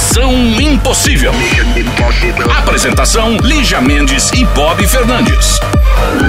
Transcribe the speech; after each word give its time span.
Missão 0.00 0.32
Impossível. 0.58 1.30
Apresentação: 2.58 3.36
Lígia 3.36 3.82
Mendes 3.82 4.30
e 4.32 4.46
Bob 4.46 4.86
Fernandes. 4.86 5.60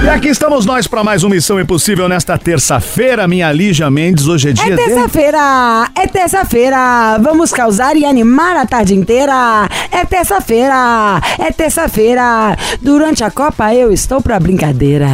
E 0.04 0.08
aqui 0.10 0.28
estamos 0.28 0.66
nós 0.66 0.86
para 0.86 1.02
mais 1.02 1.24
uma 1.24 1.34
Missão 1.34 1.58
Impossível 1.58 2.06
nesta 2.06 2.36
terça-feira. 2.36 3.26
Minha 3.26 3.50
Lígia 3.50 3.90
Mendes, 3.90 4.26
hoje 4.26 4.50
é 4.50 4.52
dia 4.52 4.74
É 4.74 4.76
de... 4.76 4.84
terça-feira, 4.84 5.88
é 5.94 6.06
terça-feira, 6.06 7.18
vamos 7.22 7.50
causar 7.50 7.96
e 7.96 8.04
animar 8.04 8.56
a 8.56 8.66
tarde 8.66 8.94
inteira. 8.94 9.66
É 9.90 10.04
terça-feira, 10.04 11.20
é 11.38 11.50
terça-feira. 11.50 12.54
Durante 12.82 13.24
a 13.24 13.30
Copa 13.30 13.74
eu 13.74 13.90
estou 13.90 14.20
pra 14.20 14.38
brincadeira. 14.38 15.08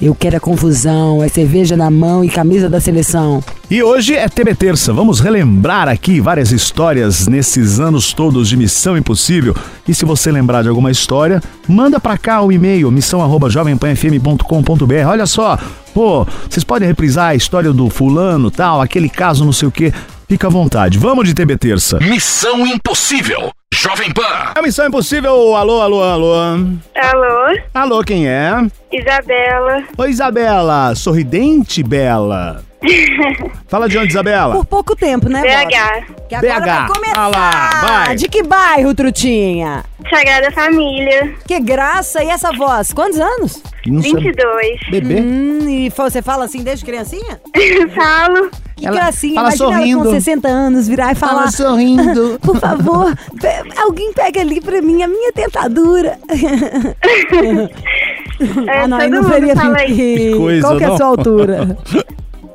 Eu 0.00 0.14
quero 0.14 0.36
a 0.36 0.40
confusão, 0.40 1.24
é 1.24 1.28
cerveja 1.28 1.76
na 1.76 1.90
mão 1.90 2.24
e 2.24 2.28
camisa 2.28 2.68
da 2.68 2.80
seleção. 2.80 3.42
E 3.68 3.82
hoje 3.82 4.14
é 4.14 4.28
TB 4.28 4.54
Terça. 4.54 4.92
Vamos 4.92 5.18
relembrar 5.18 5.88
aqui 5.88 6.20
várias 6.20 6.52
histórias 6.52 7.26
nesses 7.26 7.80
anos 7.80 7.95
todos 8.12 8.48
de 8.48 8.56
Missão 8.56 8.96
Impossível. 8.96 9.54
E 9.86 9.94
se 9.94 10.04
você 10.04 10.30
lembrar 10.30 10.62
de 10.62 10.68
alguma 10.68 10.90
história, 10.90 11.40
manda 11.68 12.00
pra 12.00 12.18
cá 12.18 12.40
o 12.42 12.50
e-mail 12.52 12.90
missão@jovempanfm.com.br. 12.90 15.06
Olha 15.06 15.26
só, 15.26 15.58
pô, 15.94 16.26
vocês 16.48 16.64
podem 16.64 16.88
reprisar 16.88 17.30
a 17.30 17.34
história 17.34 17.72
do 17.72 17.88
fulano, 17.90 18.50
tal, 18.50 18.80
aquele 18.80 19.08
caso, 19.08 19.44
não 19.44 19.52
sei 19.52 19.68
o 19.68 19.72
quê. 19.72 19.92
Fica 20.28 20.48
à 20.48 20.50
vontade. 20.50 20.98
Vamos 20.98 21.28
de 21.28 21.34
TB 21.34 21.56
Terça. 21.56 21.98
Missão 22.00 22.66
Impossível. 22.66 23.52
Jovem 23.72 24.12
Pan. 24.12 24.52
É 24.56 24.62
Missão 24.62 24.86
Impossível. 24.86 25.54
Alô, 25.54 25.80
alô, 25.80 26.02
alô. 26.02 26.34
Alô, 26.34 27.56
Alô, 27.72 28.02
quem 28.02 28.26
é? 28.26 28.66
Isabela. 28.92 29.84
Oi, 29.96 30.10
Isabela. 30.10 30.94
Sorridente, 30.96 31.82
Bela. 31.82 32.65
Fala 33.68 33.88
de 33.88 33.98
onde, 33.98 34.08
Isabela? 34.08 34.54
Por 34.54 34.64
pouco 34.66 34.94
tempo, 34.94 35.28
né? 35.28 35.40
BH. 35.42 36.14
Que 36.28 36.34
agora 36.34 36.60
BH. 36.60 36.64
vai 36.66 36.88
começar. 36.88 37.20
Ah 37.20 37.28
lá, 37.28 37.70
vai. 38.04 38.16
De 38.16 38.28
que 38.28 38.42
bairro, 38.42 38.94
Trutinha? 38.94 39.84
Sagrada 40.10 40.50
Família. 40.52 41.34
Que 41.46 41.58
graça, 41.60 42.22
e 42.22 42.28
essa 42.28 42.52
voz? 42.52 42.92
Quantos 42.92 43.18
anos? 43.18 43.62
Não 43.86 44.02
sabe- 44.02 44.14
22. 44.24 44.80
Bebê? 44.90 45.20
Hum, 45.20 45.68
e 45.68 45.88
você 45.90 46.20
fala 46.22 46.44
assim 46.44 46.62
desde 46.62 46.84
criancinha? 46.84 47.40
Falo. 47.94 48.50
Que 48.76 48.86
Ela 48.86 48.96
gracinha, 48.96 49.34
fala 49.36 49.48
imagina 49.48 49.68
ela 49.68 49.78
sorrindo. 49.78 50.04
com 50.04 50.10
60 50.10 50.48
anos 50.48 50.86
virar 50.86 51.12
e 51.12 51.14
falar... 51.14 51.50
sorrindo. 51.50 52.38
Por 52.44 52.60
favor, 52.60 53.16
pe- 53.40 53.80
alguém 53.80 54.12
pega 54.12 54.42
ali 54.42 54.60
pra 54.60 54.82
mim 54.82 55.02
a 55.02 55.08
minha 55.08 55.32
tentadura. 55.32 56.18
É, 58.68 58.80
ah, 58.82 58.86
não, 58.88 58.98
aí 58.98 59.04
todo 59.04 59.14
não 59.14 59.22
mundo 59.22 59.32
faria 59.32 59.56
fala 59.56 59.78
sentido. 59.78 59.96
Que 59.96 60.36
coisa, 60.36 60.66
Qual 60.68 60.76
que 60.78 60.84
é 60.84 60.86
a 60.88 60.96
sua 60.96 61.06
altura? 61.06 61.78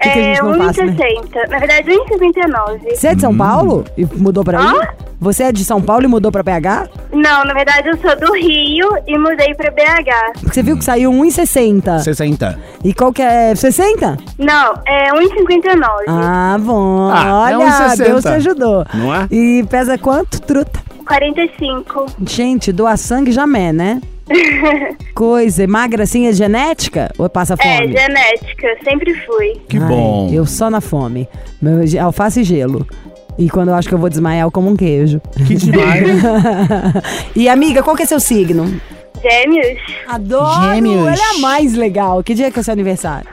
Que 0.01 0.09
que 0.09 0.19
a 0.19 0.21
É 0.21 0.35
gente 0.35 0.43
não 0.43 0.57
faz, 0.57 0.77
né? 0.77 0.85
1,60. 0.85 1.49
Na 1.49 1.57
verdade, 1.59 1.89
1,69. 1.91 2.95
Você 2.95 3.07
é 3.07 3.15
de 3.15 3.21
São 3.21 3.37
Paulo 3.37 3.85
e 3.97 4.05
mudou 4.05 4.43
pra 4.43 4.59
aí? 4.59 4.65
Hã? 4.65 4.87
Você 5.19 5.43
é 5.43 5.51
de 5.51 5.63
São 5.63 5.79
Paulo 5.79 6.03
e 6.03 6.07
mudou 6.07 6.31
pra 6.31 6.41
BH? 6.41 6.89
Não, 7.13 7.45
na 7.45 7.53
verdade, 7.53 7.87
eu 7.89 7.97
sou 7.97 8.19
do 8.19 8.33
Rio 8.33 8.89
e 9.05 9.15
mudei 9.19 9.53
pra 9.53 9.69
BH. 9.69 10.39
Porque 10.39 10.53
você 10.55 10.63
viu 10.63 10.75
que 10.75 10.83
saiu 10.83 11.11
1,60. 11.11 11.99
60. 11.99 12.59
E 12.83 12.91
qual 12.91 13.13
que 13.13 13.21
é? 13.21 13.53
60? 13.53 14.17
Não, 14.39 14.73
é 14.87 15.11
1,59. 15.13 15.79
Ah, 16.07 16.57
bom. 16.59 17.09
Ah, 17.11 17.51
é 17.51 17.55
Olha, 17.57 17.67
1,60. 17.67 18.03
Deus 18.03 18.23
te 18.23 18.29
ajudou. 18.29 18.83
Não 18.95 19.13
é? 19.13 19.27
E 19.29 19.63
pesa 19.69 19.95
quanto, 19.95 20.41
truta? 20.41 20.79
45. 21.05 22.05
Gente, 22.25 22.71
doar 22.71 22.97
sangue 22.97 23.31
jamais, 23.31 23.75
né? 23.75 24.01
Coisa, 25.13 25.67
magra 25.67 26.03
assim 26.03 26.27
é 26.27 26.33
genética 26.33 27.11
ou 27.17 27.29
passa 27.29 27.55
É, 27.59 27.77
fome? 27.77 27.91
genética. 27.93 28.67
Sempre 28.83 29.13
fui. 29.25 29.53
Que 29.67 29.77
Ai, 29.77 29.87
bom. 29.87 30.29
Eu 30.33 30.45
só 30.45 30.69
na 30.69 30.81
fome. 30.81 31.27
Meu, 31.61 31.79
alface 32.03 32.41
e 32.41 32.43
gelo. 32.43 32.87
E 33.37 33.49
quando 33.49 33.69
eu 33.69 33.75
acho 33.75 33.87
que 33.87 33.93
eu 33.93 33.99
vou 33.99 34.09
desmaiar, 34.09 34.45
eu 34.45 34.51
como 34.51 34.69
um 34.69 34.75
queijo. 34.75 35.21
Que 35.47 35.55
demais. 35.55 36.05
e 37.35 37.47
amiga, 37.49 37.81
qual 37.81 37.95
que 37.95 38.03
é 38.03 38.05
seu 38.05 38.19
signo? 38.19 38.79
Gêmeos. 39.21 39.79
Adoro! 40.07 40.73
Gêmeos. 40.73 41.07
Ela 41.07 41.33
é 41.33 41.37
a 41.37 41.39
mais 41.39 41.73
legal. 41.75 42.23
Que 42.23 42.33
dia 42.33 42.51
que 42.51 42.59
é 42.59 42.61
o 42.61 42.63
seu 42.63 42.73
aniversário? 42.73 43.27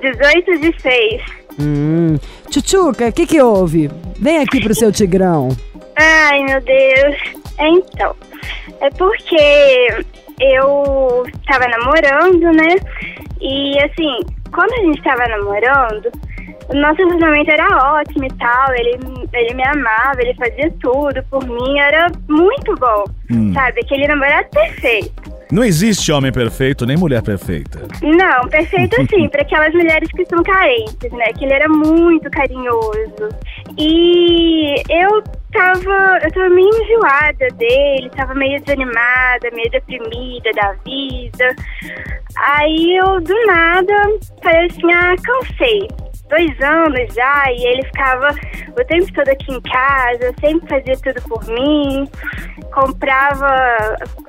18 0.00 0.58
de 0.60 0.80
6. 0.80 1.22
Hum. 1.60 2.16
Tchutchuca, 2.50 3.08
o 3.08 3.12
que 3.12 3.26
que 3.26 3.40
houve? 3.42 3.90
Vem 4.18 4.38
aqui 4.38 4.60
pro 4.60 4.74
seu 4.74 4.90
tigrão. 4.92 5.48
Ai, 5.96 6.42
meu 6.44 6.60
Deus. 6.60 7.16
Então, 7.60 8.14
é 8.80 8.90
porque 8.90 10.04
eu 10.40 11.24
tava 11.46 11.66
namorando, 11.68 12.52
né? 12.56 12.76
E 13.40 13.78
assim, 13.80 14.18
quando 14.52 14.72
a 14.72 14.84
gente 14.84 15.02
tava 15.02 15.26
namorando, 15.28 16.10
o 16.68 16.76
nosso 16.76 16.96
relacionamento 16.96 17.50
era 17.50 17.94
ótimo 17.94 18.24
e 18.24 18.32
tal. 18.38 18.74
Ele, 18.74 18.98
ele 19.32 19.54
me 19.54 19.66
amava, 19.66 20.20
ele 20.20 20.34
fazia 20.34 20.72
tudo 20.80 21.22
por 21.30 21.44
mim, 21.46 21.78
era 21.78 22.10
muito 22.28 22.74
bom. 22.76 23.04
Sabe? 23.54 23.80
Aquele 23.80 24.06
namorado 24.06 24.48
perfeito. 24.50 25.32
Não 25.50 25.62
existe 25.62 26.10
homem 26.10 26.32
perfeito 26.32 26.86
nem 26.86 26.96
mulher 26.96 27.22
perfeita. 27.22 27.80
Não, 28.02 28.48
perfeito 28.48 28.96
assim, 29.00 29.28
para 29.28 29.42
aquelas 29.42 29.72
mulheres 29.74 30.08
que 30.12 30.24
são 30.24 30.42
carentes, 30.42 31.12
né? 31.12 31.26
Que 31.36 31.44
ele 31.44 31.52
era 31.52 31.68
muito 31.68 32.30
carinhoso. 32.30 33.28
E 33.78 34.74
eu 34.90 35.22
tava, 35.52 36.18
eu 36.22 36.32
tava 36.32 36.48
meio 36.50 36.68
enjoada 36.68 37.48
dele, 37.56 38.10
tava 38.16 38.34
meio 38.34 38.60
desanimada, 38.60 39.50
meio 39.52 39.70
deprimida 39.70 40.50
da 40.54 40.72
vida. 40.84 41.56
Aí 42.36 42.96
eu, 42.96 43.20
do 43.20 43.46
nada, 43.46 43.94
falei 44.42 44.66
assim, 44.66 44.92
ah, 44.92 45.14
cansei. 45.22 45.88
Dois 46.28 46.60
anos 46.62 47.14
já, 47.14 47.44
e 47.52 47.66
ele 47.66 47.82
ficava 47.84 48.34
o 48.70 48.84
tempo 48.86 49.12
todo 49.12 49.28
aqui 49.28 49.52
em 49.52 49.60
casa, 49.60 50.34
sempre 50.40 50.66
fazia 50.66 50.96
tudo 50.96 51.28
por 51.28 51.46
mim, 51.46 52.08
comprava 52.72 53.54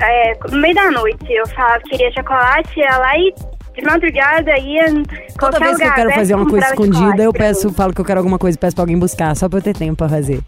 é, 0.01 0.33
no 0.51 0.57
meio 0.57 0.75
da 0.75 0.91
noite. 0.91 1.31
Eu 1.31 1.47
falava 1.47 1.79
que 1.83 1.91
queria 1.91 2.11
chocolate, 2.11 2.77
ia 2.77 2.97
lá 2.97 3.17
e 3.17 3.33
de 3.75 3.81
madrugada 3.83 4.57
ia. 4.57 4.89
em 4.89 5.03
Toda 5.39 5.59
vez 5.59 5.77
que 5.77 5.83
eu 5.83 5.87
lugar 5.87 5.95
quero 5.95 6.01
aberto, 6.09 6.19
fazer 6.19 6.35
uma 6.35 6.49
coisa 6.49 6.65
escondida, 6.67 7.23
eu 7.23 7.31
pra 7.33 7.45
peço, 7.45 7.73
falo 7.73 7.93
que 7.93 8.01
eu 8.01 8.05
quero 8.05 8.19
alguma 8.19 8.37
coisa 8.39 8.55
e 8.57 8.59
peço 8.59 8.75
pra 8.75 8.83
alguém 8.83 8.97
buscar, 8.97 9.35
só 9.35 9.49
pra 9.49 9.59
eu 9.59 9.63
ter 9.63 9.75
tempo 9.75 9.95
pra 9.97 10.09
fazer. 10.09 10.41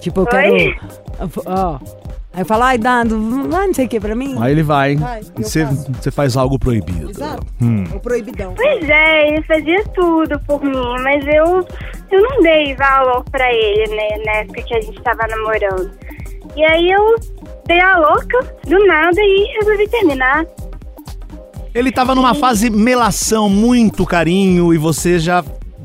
Tipo, 0.00 0.20
eu 0.20 0.24
Oi? 0.24 0.74
quero. 0.74 1.30
Ó. 1.46 1.78
Aí 2.34 2.40
eu 2.40 2.46
falo, 2.46 2.62
ai, 2.62 2.78
Dado, 2.78 3.20
vai 3.50 3.66
não 3.66 3.74
sei 3.74 3.84
o 3.84 3.88
que 3.88 4.00
pra 4.00 4.14
mim. 4.14 4.36
Aí 4.40 4.52
ele 4.52 4.62
vai. 4.62 4.96
Vai, 4.96 5.20
eu 5.20 5.42
Você 5.44 5.66
faço. 5.66 5.92
você 5.92 6.10
faz 6.10 6.34
algo 6.34 6.58
proibido. 6.58 7.10
Exato. 7.10 7.46
Hum. 7.60 7.84
O 7.94 8.00
proibidão. 8.00 8.54
Pois 8.54 8.88
é, 8.88 9.28
ele 9.28 9.42
fazia 9.42 9.84
tudo 9.94 10.40
por 10.40 10.64
mim, 10.64 10.94
mas 11.02 11.22
eu, 11.26 11.66
eu 12.10 12.22
não 12.22 12.40
dei 12.40 12.74
valor 12.74 13.22
pra 13.30 13.52
ele, 13.52 13.94
né, 13.94 14.08
na 14.24 14.32
época 14.38 14.62
que 14.62 14.74
a 14.74 14.80
gente 14.80 15.02
tava 15.02 15.26
namorando. 15.28 15.90
E 16.56 16.64
aí 16.64 16.90
eu 16.90 17.16
dei 17.66 17.80
a 17.80 17.98
louca, 17.98 18.38
do 18.66 18.78
nada, 18.86 19.20
e 19.20 19.54
resolvi 19.58 19.86
terminar. 19.88 20.46
Ele 21.74 21.90
tava 21.90 22.14
numa 22.14 22.34
fase 22.34 22.68
melação, 22.68 23.48
muito 23.48 24.04
carinho, 24.04 24.74
e 24.74 24.78
você 24.78 25.18
já 25.18 25.42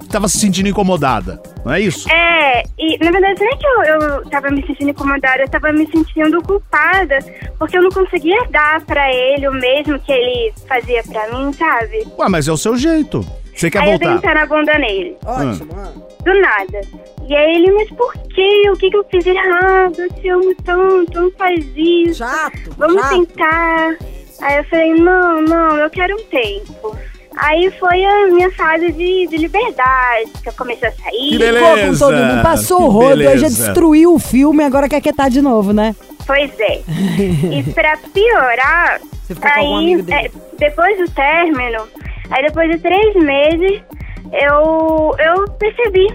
tava 0.10 0.28
se 0.28 0.38
sentindo 0.38 0.68
incomodada. 0.68 1.42
Não 1.64 1.74
é 1.74 1.80
isso? 1.80 2.10
É, 2.12 2.64
e 2.78 2.98
na 3.04 3.12
verdade 3.12 3.40
não 3.40 3.48
é 3.48 3.56
que 3.58 3.68
eu, 3.68 3.84
eu 3.84 4.30
tava 4.30 4.50
me 4.50 4.66
sentindo 4.66 4.90
incomodada, 4.92 5.44
eu 5.44 5.50
tava 5.50 5.72
me 5.72 5.88
sentindo 5.90 6.42
culpada, 6.44 7.20
porque 7.58 7.78
eu 7.78 7.84
não 7.84 7.90
conseguia 7.90 8.40
dar 8.50 8.82
pra 8.82 9.12
ele 9.14 9.48
o 9.48 9.54
mesmo 9.54 10.00
que 10.00 10.12
ele 10.12 10.54
fazia 10.68 11.04
pra 11.04 11.28
mim, 11.32 11.52
sabe? 11.54 12.08
Ué, 12.18 12.30
mas 12.30 12.48
é 12.48 12.52
o 12.52 12.58
seu 12.58 12.76
jeito. 12.78 13.26
Você 13.56 13.72
quer 13.72 13.80
aí 13.80 13.92
eu 13.94 13.98
dei 13.98 14.08
um 14.08 14.12
voltar? 14.14 14.28
pé 14.28 14.40
na 14.40 14.46
bunda 14.46 14.78
nele. 14.78 15.18
Ótimo. 15.26 15.70
ah. 15.76 15.92
do 16.24 16.42
nada. 16.42 16.82
E 17.28 17.36
aí 17.36 17.56
ele, 17.56 17.72
mas 17.72 17.90
por 17.92 18.14
quê? 18.14 18.70
O 18.72 18.78
que, 18.78 18.90
que 18.90 18.98
eu 18.98 19.06
fiz 19.10 19.26
errado? 19.26 20.00
Eu 20.00 20.14
te 20.14 20.30
amo 20.30 20.56
tanto, 20.64 21.22
não 21.22 21.32
faz 21.32 21.66
isso. 21.76 22.20
Chato. 22.20 22.76
Vamos 22.78 23.02
chato. 23.02 23.26
tentar. 23.26 23.98
Aí 24.42 24.58
eu 24.58 24.64
falei, 24.66 24.94
não, 24.94 25.42
não, 25.42 25.78
eu 25.78 25.90
quero 25.90 26.16
um 26.16 26.24
tempo. 26.26 26.98
Aí 27.38 27.72
foi 27.80 28.04
a 28.04 28.28
minha 28.28 28.52
fase 28.52 28.92
de, 28.92 29.28
de 29.28 29.38
liberdade, 29.38 30.32
que 30.42 30.50
eu 30.50 30.54
comecei 30.54 30.88
a 30.88 30.92
sair. 30.92 31.30
Que 31.30 31.38
beleza. 31.38 31.88
Com 31.88 31.98
todo 31.98 32.18
mundo, 32.18 32.42
passou 32.42 32.82
o 32.82 32.90
rodo, 32.90 33.28
aí 33.28 33.38
já 33.38 33.48
destruiu 33.48 34.14
o 34.16 34.20
filme, 34.20 34.64
agora 34.64 34.90
quer 34.90 35.02
quietar 35.02 35.30
de 35.30 35.42
novo, 35.42 35.72
né? 35.72 35.96
Pois 36.26 36.52
é. 36.60 36.82
e 36.88 37.64
pra 37.74 37.98
piorar, 38.12 39.00
aí, 39.42 40.06
é, 40.12 40.32
depois 40.58 40.98
do 40.98 41.10
término, 41.12 41.88
aí 42.32 42.44
depois 42.44 42.72
de 42.72 42.80
três 42.80 43.16
meses, 43.16 43.82
eu, 44.34 45.16
eu 45.20 45.50
percebi 45.52 46.08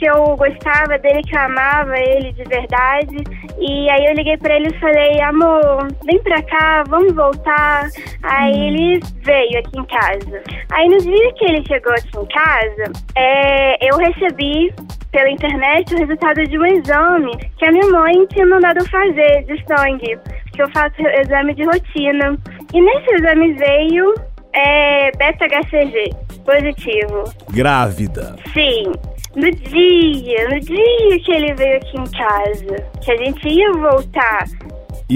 que 0.00 0.06
eu 0.06 0.34
gostava 0.34 0.98
dele, 0.98 1.22
que 1.22 1.36
eu 1.36 1.40
amava 1.40 1.94
ele 1.98 2.32
de 2.32 2.42
verdade. 2.44 3.16
E 3.58 3.90
aí 3.90 4.06
eu 4.06 4.14
liguei 4.14 4.38
pra 4.38 4.56
ele 4.56 4.68
e 4.68 4.80
falei, 4.80 5.20
amor, 5.20 5.88
vem 6.06 6.18
pra 6.22 6.42
cá, 6.42 6.82
vamos 6.88 7.14
voltar. 7.14 7.86
Aí 8.22 8.68
ele 8.68 9.00
veio 9.22 9.58
aqui 9.58 9.78
em 9.78 9.84
casa. 9.84 10.42
Aí 10.72 10.88
no 10.88 10.98
dia 10.98 11.32
que 11.34 11.44
ele 11.44 11.62
chegou 11.66 11.92
aqui 11.92 12.18
em 12.18 12.26
casa, 12.26 12.92
é, 13.14 13.90
eu 13.90 13.98
recebi 13.98 14.72
pela 15.12 15.28
internet 15.28 15.94
o 15.94 15.98
resultado 15.98 16.42
de 16.44 16.58
um 16.58 16.64
exame 16.64 17.36
que 17.58 17.66
a 17.66 17.70
minha 17.70 17.88
mãe 17.88 18.26
tinha 18.28 18.46
mandado 18.46 18.78
eu 18.78 18.86
fazer 18.86 19.44
de 19.44 19.62
sangue, 19.66 20.18
que 20.54 20.62
eu 20.62 20.70
faço 20.70 20.96
exame 21.20 21.52
de 21.54 21.64
rotina. 21.64 22.38
E 22.72 22.80
nesse 22.80 23.14
exame 23.16 23.52
veio 23.52 24.14
é, 24.54 25.10
beta-HCG 25.18 26.10
positivo. 26.44 27.24
Grávida. 27.50 28.36
Sim. 28.54 28.92
No 29.36 29.50
dia, 29.50 30.48
no 30.48 30.60
dia 30.60 31.20
que 31.24 31.32
ele 31.32 31.54
veio 31.54 31.76
aqui 31.76 31.98
em 31.98 32.10
casa, 32.10 32.88
que 33.02 33.12
a 33.12 33.16
gente 33.16 33.48
ia 33.48 33.72
voltar. 33.72 34.44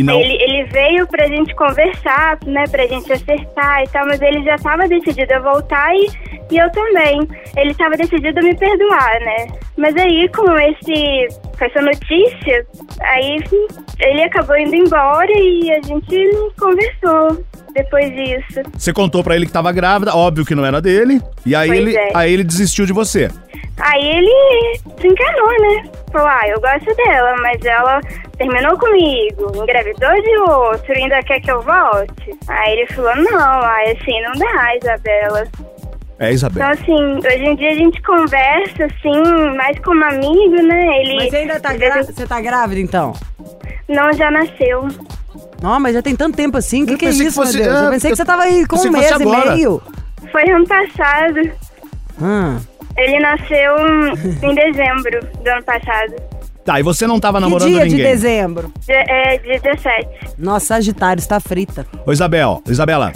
Não. 0.02 0.20
Ele, 0.20 0.42
ele 0.42 0.64
veio 0.64 1.06
pra 1.06 1.28
gente 1.28 1.54
conversar, 1.54 2.38
né, 2.46 2.64
pra 2.68 2.86
gente 2.86 3.12
acertar 3.12 3.82
e 3.82 3.88
tal, 3.88 4.06
mas 4.06 4.20
ele 4.20 4.42
já 4.42 4.56
tava 4.58 4.88
decidido 4.88 5.34
a 5.34 5.38
voltar 5.38 5.94
e, 5.94 6.08
e 6.50 6.58
eu 6.58 6.70
também. 6.72 7.20
Ele 7.56 7.74
tava 7.74 7.96
decidido 7.96 8.40
a 8.40 8.42
me 8.42 8.56
perdoar, 8.56 9.20
né? 9.20 9.46
Mas 9.76 9.94
aí, 9.96 10.28
com, 10.30 10.52
esse, 10.58 11.28
com 11.56 11.64
essa 11.64 11.80
notícia, 11.80 12.66
aí 13.02 13.38
ele 14.00 14.22
acabou 14.24 14.56
indo 14.56 14.74
embora 14.74 15.30
e 15.32 15.70
a 15.70 15.80
gente 15.82 16.32
não 16.32 16.50
conversou 16.58 17.44
depois 17.74 18.10
disso. 18.12 18.62
Você 18.76 18.92
contou 18.92 19.22
pra 19.22 19.34
ele 19.36 19.46
que 19.46 19.52
tava 19.52 19.72
grávida, 19.72 20.14
óbvio 20.16 20.44
que 20.44 20.54
não 20.54 20.64
era 20.64 20.80
dele. 20.80 21.20
E 21.44 21.54
aí 21.54 21.68
Pois 21.68 21.78
ele, 21.80 21.96
é. 21.96 22.10
aí 22.14 22.32
ele 22.32 22.44
desistiu 22.44 22.86
de 22.86 22.92
você. 22.92 23.30
Aí 23.80 24.06
ele 24.06 24.78
se 25.00 25.06
enganou, 25.08 25.48
né? 25.60 25.90
Falou, 26.12 26.28
ah, 26.28 26.42
eu 26.46 26.60
gosto 26.60 26.94
dela, 26.94 27.34
mas 27.42 27.64
ela 27.64 28.00
terminou 28.38 28.78
comigo, 28.78 29.52
engravidou 29.62 30.12
de 30.22 30.38
outro, 30.48 30.92
ainda 30.94 31.20
quer 31.24 31.40
que 31.40 31.50
eu 31.50 31.60
volte? 31.60 32.30
Aí 32.46 32.72
ele 32.78 32.86
falou, 32.92 33.16
não, 33.16 33.62
aí 33.62 33.90
assim, 34.00 34.20
não 34.22 34.32
dá, 34.34 34.76
Isabela. 34.76 35.40
É, 36.20 36.26
Então, 36.26 36.30
Isabela. 36.30 36.70
assim, 36.70 36.94
hoje 37.16 37.44
em 37.44 37.56
dia 37.56 37.70
a 37.72 37.74
gente 37.74 38.00
conversa, 38.02 38.84
assim, 38.84 39.56
mais 39.56 39.76
como 39.80 40.04
amigo, 40.04 40.62
né? 40.62 41.00
Ele 41.00 41.14
Mas 41.16 41.30
você 41.30 41.36
ainda 41.38 41.58
tá, 41.58 41.72
gra... 41.72 42.02
você 42.04 42.26
tá 42.26 42.40
grávida, 42.40 42.80
então? 42.80 43.12
não 43.88 44.12
já 44.12 44.30
nasceu. 44.30 44.86
Não, 45.64 45.80
mas 45.80 45.94
já 45.94 46.02
tem 46.02 46.14
tanto 46.14 46.36
tempo 46.36 46.58
assim. 46.58 46.82
O 46.82 46.86
que, 46.86 46.96
que 46.98 47.06
é 47.06 47.10
que 47.10 47.14
isso, 47.24 47.32
fosse- 47.36 47.56
meu 47.56 47.64
Deus? 47.66 47.76
é, 47.82 47.86
Eu 47.86 47.90
pensei 47.90 48.10
que 48.10 48.16
você 48.16 48.24
tava 48.24 48.42
aí 48.42 48.66
com 48.66 48.76
um 48.76 48.82
que 48.82 48.90
mês 48.90 49.10
e 49.10 49.24
meio. 49.24 49.82
Foi 50.30 50.42
ano 50.50 50.66
passado. 50.66 51.40
Hum. 52.20 52.58
Ele 52.98 53.18
nasceu 53.18 53.76
em 54.42 54.54
dezembro 54.54 55.20
do 55.42 55.48
ano 55.48 55.62
passado. 55.64 56.14
Tá, 56.64 56.78
e 56.78 56.82
você 56.82 57.06
não 57.06 57.18
tava 57.18 57.38
Que 57.38 57.44
namorando 57.44 57.68
dia 57.68 57.84
de 57.84 57.90
ninguém. 57.96 58.04
dezembro? 58.06 58.72
De, 58.86 58.92
é, 58.92 59.38
de 59.38 59.58
17. 59.58 60.08
Nossa, 60.38 60.66
Sagitário 60.66 61.18
está 61.20 61.40
frita. 61.40 61.86
Ô, 62.06 62.12
Isabel, 62.12 62.62
Isabela. 62.68 63.12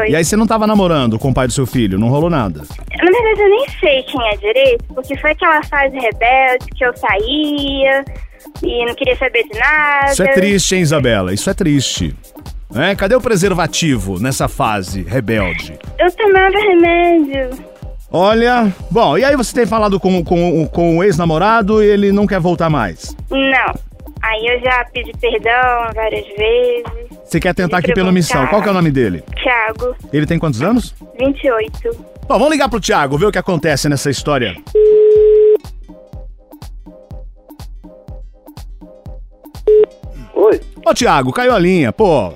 Oi. 0.00 0.10
E 0.10 0.16
aí 0.16 0.24
você 0.24 0.36
não 0.36 0.46
tava 0.46 0.66
namorando 0.66 1.18
com 1.18 1.30
o 1.30 1.34
pai 1.34 1.46
do 1.46 1.52
seu 1.52 1.66
filho, 1.66 1.98
não 1.98 2.08
rolou 2.08 2.30
nada. 2.30 2.60
Na 2.60 3.10
verdade, 3.10 3.40
eu 3.40 3.50
nem 3.50 3.66
sei 3.80 4.02
quem 4.04 4.28
é 4.28 4.36
direito, 4.36 4.84
porque 4.94 5.16
foi 5.18 5.30
aquela 5.32 5.62
fase 5.62 5.94
rebelde 5.98 6.66
que 6.76 6.84
eu 6.84 6.96
saía 6.96 8.04
e 8.62 8.84
não 8.86 8.94
queria 8.94 9.16
saber 9.16 9.44
de 9.44 9.58
nada. 9.58 10.12
Isso 10.12 10.22
é 10.22 10.32
triste, 10.32 10.74
hein, 10.76 10.82
Isabela? 10.82 11.32
Isso 11.32 11.48
é 11.48 11.54
triste. 11.54 12.14
É, 12.74 12.94
cadê 12.94 13.14
o 13.14 13.20
preservativo 13.20 14.20
nessa 14.20 14.46
fase 14.46 15.02
rebelde? 15.02 15.78
Eu 15.98 16.10
tomava 16.12 16.58
remédio. 16.58 17.50
Olha, 18.10 18.72
bom, 18.90 19.18
e 19.18 19.24
aí 19.24 19.36
você 19.36 19.54
tem 19.54 19.66
falado 19.66 20.00
com, 20.00 20.24
com, 20.24 20.66
com 20.66 20.98
o 20.98 21.04
ex-namorado 21.04 21.82
e 21.82 21.86
ele 21.86 22.12
não 22.12 22.26
quer 22.26 22.40
voltar 22.40 22.70
mais. 22.70 23.14
Não. 23.30 23.74
Aí 24.22 24.46
eu 24.46 24.60
já 24.60 24.84
pedi 24.92 25.12
perdão 25.18 25.92
várias 25.94 26.26
vezes. 26.36 26.84
Você 27.24 27.38
quer 27.38 27.54
tentar 27.54 27.78
aqui 27.78 27.92
pela 27.92 28.10
missão. 28.10 28.46
Qual 28.46 28.62
que 28.62 28.68
é 28.68 28.70
o 28.70 28.74
nome 28.74 28.90
dele? 28.90 29.22
Tiago, 29.36 29.94
Ele 30.12 30.26
tem 30.26 30.38
quantos 30.38 30.62
anos? 30.62 30.94
28. 31.18 31.90
Bom, 32.26 32.38
vamos 32.38 32.50
ligar 32.50 32.68
pro 32.68 32.80
Thiago, 32.80 33.16
ver 33.16 33.26
o 33.26 33.32
que 33.32 33.38
acontece 33.38 33.88
nessa 33.88 34.10
história. 34.10 34.56
Ô, 40.88 40.94
Thiago, 40.94 41.32
caiu 41.32 41.52
a 41.54 41.58
linha, 41.58 41.92
pô. 41.92 42.32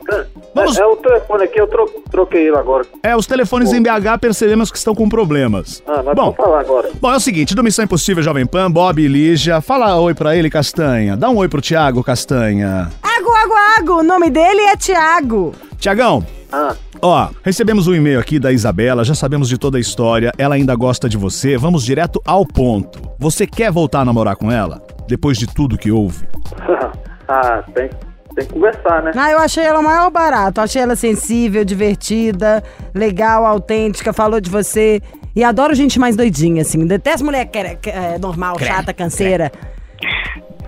Vamos- 0.54 0.76
É, 0.76 0.82
é 0.82 0.86
o 0.86 0.94
telefone 0.96 1.44
aqui, 1.44 1.58
eu 1.58 1.66
tro 1.66 1.86
troquei 2.10 2.48
ele 2.48 2.56
agora. 2.56 2.84
É, 3.02 3.16
os 3.16 3.26
telefones 3.26 3.72
em 3.72 3.80
BH 3.82 4.18
percebemos 4.20 4.70
que 4.70 4.76
estão 4.76 4.94
com 4.94 5.08
problemas. 5.08 5.82
Ah, 5.86 6.02
mas 6.04 6.14
Bom, 6.14 6.24
vamos 6.24 6.36
falar 6.36 6.60
agora. 6.60 6.90
bom, 7.00 7.10
é 7.10 7.16
o 7.16 7.20
seguinte, 7.20 7.54
do 7.54 7.62
Missão 7.64 7.84
Impossível 7.86 8.22
Jovem 8.22 8.44
Pan, 8.44 8.70
Bob 8.70 9.00
e 9.00 9.08
Lígia, 9.08 9.62
fala 9.62 9.96
oi 9.98 10.12
pra 10.12 10.36
ele, 10.36 10.50
Castanha. 10.50 11.16
Dá 11.16 11.30
um 11.30 11.38
oi 11.38 11.48
pro 11.48 11.62
Thiago, 11.62 12.04
Castanha. 12.04 12.90
Ago, 13.02 13.30
ago, 13.30 13.54
ago. 13.78 14.00
O 14.00 14.02
nome 14.02 14.28
dele 14.28 14.60
é 14.60 14.76
Tiago. 14.76 15.54
Tiagão, 15.78 16.24
Ah, 16.52 16.76
ó, 17.00 17.28
recebemos 17.42 17.86
um 17.88 17.94
e-mail 17.94 18.20
aqui 18.20 18.38
da 18.38 18.52
Isabela, 18.52 19.02
já 19.04 19.14
sabemos 19.14 19.48
de 19.48 19.56
toda 19.56 19.78
a 19.78 19.80
história, 19.80 20.30
ela 20.36 20.54
ainda 20.56 20.74
gosta 20.76 21.08
de 21.08 21.16
você, 21.16 21.56
vamos 21.56 21.82
direto 21.82 22.20
ao 22.26 22.44
ponto. 22.44 23.00
Você 23.18 23.46
quer 23.46 23.72
voltar 23.72 24.00
a 24.00 24.04
namorar 24.04 24.36
com 24.36 24.52
ela? 24.52 24.82
Depois 25.08 25.38
de 25.38 25.46
tudo 25.46 25.78
que 25.78 25.90
houve? 25.90 26.28
ah 27.26 27.62
tem, 27.74 27.88
tem 28.34 28.46
que 28.46 28.52
conversar, 28.52 29.02
né? 29.02 29.12
Ah, 29.16 29.30
eu 29.30 29.38
achei 29.38 29.64
ela 29.64 29.80
o 29.80 29.82
maior 29.82 30.10
barato. 30.10 30.60
Achei 30.60 30.82
ela 30.82 30.96
sensível, 30.96 31.64
divertida, 31.64 32.62
legal, 32.94 33.44
autêntica, 33.46 34.12
falou 34.12 34.40
de 34.40 34.50
você. 34.50 35.00
E 35.34 35.42
adoro 35.42 35.74
gente 35.74 35.98
mais 35.98 36.16
doidinha, 36.16 36.62
assim. 36.62 36.86
Detesto 36.86 37.24
mulher 37.24 37.46
que 37.46 37.58
é, 37.58 37.74
que 37.74 37.90
é 37.90 38.18
normal, 38.18 38.58
chata, 38.58 38.92
canseira. 38.92 39.50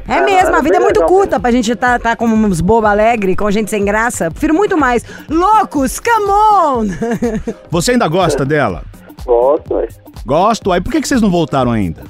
É 0.06 0.18
Ah, 0.18 0.22
mesmo, 0.22 0.54
a 0.54 0.58
é 0.58 0.62
vida 0.62 0.76
é 0.76 0.80
muito 0.80 1.00
legal 1.00 1.08
curta 1.08 1.40
pra 1.40 1.50
gente 1.50 1.74
tá, 1.74 1.98
tá 1.98 2.14
como 2.14 2.34
uns 2.34 2.60
bobo 2.60 2.86
alegre, 2.86 3.34
com 3.34 3.50
gente 3.50 3.70
sem 3.70 3.84
graça. 3.84 4.30
Prefiro 4.30 4.54
muito 4.54 4.76
mais. 4.76 5.04
Loucos, 5.28 5.98
come 5.98 6.30
on! 6.30 6.86
Você 7.70 7.92
ainda 7.92 8.06
gosta 8.06 8.44
dela? 8.44 8.82
Gosto, 9.24 9.74
ué. 9.74 9.88
Gosto. 10.26 10.72
Aí 10.72 10.80
por 10.80 10.92
que 10.92 11.00
que 11.00 11.08
vocês 11.08 11.22
não 11.22 11.30
voltaram 11.30 11.70
ainda? 11.70 12.02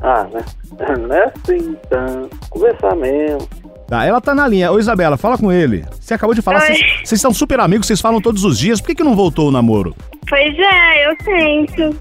Ah, 0.00 0.26
né? 0.32 0.44
Não 0.98 1.14
é 1.14 1.24
assim, 1.24 1.76
então. 1.84 2.28
Conversar 2.50 2.96
mesmo. 2.96 3.48
Tá, 3.92 4.06
ela 4.06 4.22
tá 4.22 4.34
na 4.34 4.48
linha. 4.48 4.72
Ô, 4.72 4.78
Isabela, 4.78 5.18
fala 5.18 5.36
com 5.36 5.52
ele. 5.52 5.84
Você 6.00 6.14
acabou 6.14 6.34
de 6.34 6.40
falar, 6.40 6.62
Oi. 6.62 6.78
vocês 7.04 7.20
são 7.20 7.30
super 7.30 7.60
amigos, 7.60 7.86
vocês 7.86 8.00
falam 8.00 8.22
todos 8.22 8.42
os 8.42 8.58
dias. 8.58 8.80
Por 8.80 8.86
que, 8.86 8.94
que 8.94 9.04
não 9.04 9.14
voltou 9.14 9.48
o 9.48 9.50
namoro? 9.50 9.94
Pois 10.26 10.58
é, 10.58 11.10
eu 11.10 11.16
tento. 11.18 12.00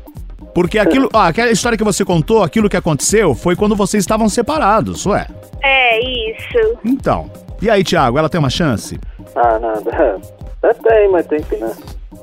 Porque 0.55 0.79
aquilo. 0.79 1.09
Ah, 1.11 1.27
aquela 1.27 1.51
história 1.51 1.77
que 1.77 1.83
você 1.83 2.05
contou, 2.05 2.43
aquilo 2.43 2.69
que 2.69 2.77
aconteceu, 2.77 3.35
foi 3.35 3.57
quando 3.57 3.75
vocês 3.75 4.03
estavam 4.03 4.29
separados, 4.29 5.05
ué. 5.05 5.27
É, 5.61 5.99
isso. 5.99 6.79
Então. 6.85 7.29
E 7.61 7.69
aí, 7.69 7.83
Thiago, 7.83 8.17
ela 8.17 8.29
tem 8.29 8.39
uma 8.39 8.49
chance? 8.49 8.97
Ah, 9.35 9.59
nada. 9.59 10.21
Até 10.63 10.73
tem, 10.89 11.11
mas 11.11 11.27
tem 11.27 11.43
que 11.43 11.57
né, 11.57 11.73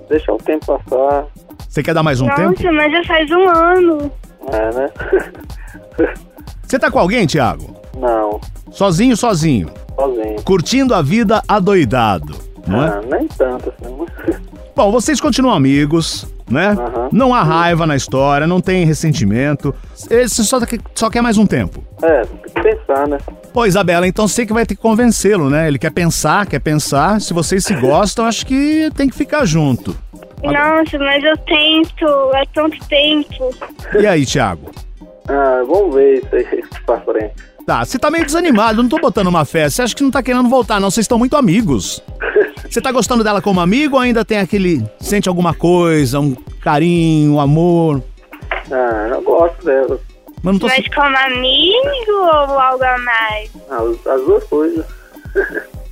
deixar 0.09 0.33
o 0.33 0.39
tempo 0.39 0.65
passar. 0.65 1.27
Você 1.69 1.83
quer 1.83 1.93
dar 1.93 2.03
mais 2.03 2.23
um 2.23 2.27
Nossa, 2.27 2.55
tempo? 2.55 2.73
mas 2.73 2.91
já 2.91 3.05
faz 3.05 3.31
um 3.31 3.47
ano. 3.51 4.13
É, 4.51 4.75
né? 4.75 4.91
Você 6.67 6.79
tá 6.79 6.91
com 6.91 6.99
alguém, 6.99 7.27
Thiago? 7.27 7.78
Não, 8.01 8.41
Sozinho, 8.71 9.17
sozinho. 9.17 9.71
sozinho. 9.97 10.43
Curtindo 10.45 10.95
a 10.95 11.03
vida 11.03 11.43
adoidado, 11.49 12.35
não 12.67 12.83
é? 12.83 12.89
Ah, 12.89 13.01
nem 13.11 13.27
tanto 13.29 13.71
assim. 13.71 13.95
mas- 13.99 14.41
Bom, 14.77 14.93
vocês 14.93 15.21
continuam 15.21 15.57
amigos, 15.57 16.25
né? 16.49 16.69
Aham. 16.69 17.09
Não 17.11 17.35
há 17.35 17.43
raiva 17.43 17.85
na 17.85 17.97
história, 17.97 18.47
não 18.47 18.61
tem 18.61 18.85
ressentimento. 18.85 19.75
Você 19.93 20.29
só, 20.29 20.61
só 20.95 21.11
quer 21.11 21.21
mais 21.21 21.37
um 21.37 21.45
tempo. 21.45 21.83
É, 22.01 22.21
tem 22.23 22.39
que 22.55 22.63
pensar, 22.63 23.09
né? 23.09 23.19
Pô, 23.53 23.67
Isabela, 23.67 24.07
então 24.07 24.29
você 24.29 24.47
que 24.47 24.53
vai 24.53 24.65
ter 24.65 24.77
que 24.77 24.81
convencê-lo, 24.81 25.51
né? 25.51 25.67
Ele 25.67 25.81
quer 25.81 25.91
pensar, 25.91 26.47
quer 26.47 26.61
pensar. 26.61 27.21
Se 27.21 27.35
vocês 27.35 27.65
se 27.65 27.75
gostam, 27.75 28.25
acho 28.25 28.47
que 28.47 28.89
tem 28.95 29.09
que 29.09 29.17
ficar 29.17 29.45
junto. 29.45 29.97
Nossa, 30.45 30.97
mas 30.99 31.25
eu 31.25 31.37
tento 31.39 32.07
há 32.35 32.45
tanto 32.55 32.79
tempo. 32.87 33.51
E 34.01 34.07
aí, 34.07 34.25
Thiago? 34.25 34.71
Ah, 35.29 35.65
vamos 35.67 35.93
ver 35.93 36.19
isso 36.19 36.37
aí 36.37 36.63
pra 36.87 37.01
frente. 37.01 37.35
Tá, 37.69 37.85
você 37.85 37.99
tá 37.99 38.11
meio 38.11 38.25
desanimado, 38.25 38.79
eu 38.79 38.83
não 38.83 38.89
tô 38.89 38.99
botando 38.99 39.27
uma 39.27 39.45
fé. 39.45 39.69
Você 39.69 39.83
acha 39.83 39.95
que 39.95 40.03
não 40.03 40.11
tá 40.11 40.23
querendo 40.23 40.49
voltar, 40.49 40.81
não? 40.81 40.91
Vocês 40.91 41.05
estão 41.05 41.19
muito 41.19 41.37
amigos. 41.37 42.03
Você 42.67 42.81
tá 42.81 42.91
gostando 42.91 43.23
dela 43.23 43.43
como 43.43 43.61
amigo 43.61 43.97
ou 43.97 44.01
ainda 44.01 44.25
tem 44.25 44.39
aquele. 44.39 44.83
Sente 44.99 45.29
alguma 45.29 45.53
coisa, 45.53 46.19
um 46.19 46.35
carinho, 46.63 47.35
um 47.35 47.39
amor? 47.39 48.03
Ah, 48.73 49.09
eu 49.11 49.21
gosto 49.21 49.67
dela. 49.67 50.01
Mas 50.43 50.53
não 50.55 50.59
tô. 50.59 50.67
Mas 50.67 50.89
como 50.95 51.15
amigo 51.15 52.13
ou 52.13 52.59
algo 52.59 52.83
a 52.83 52.99
mais? 53.01 53.51
Ah, 53.71 54.15
as 54.15 54.21
duas 54.23 54.45
coisas. 54.45 54.87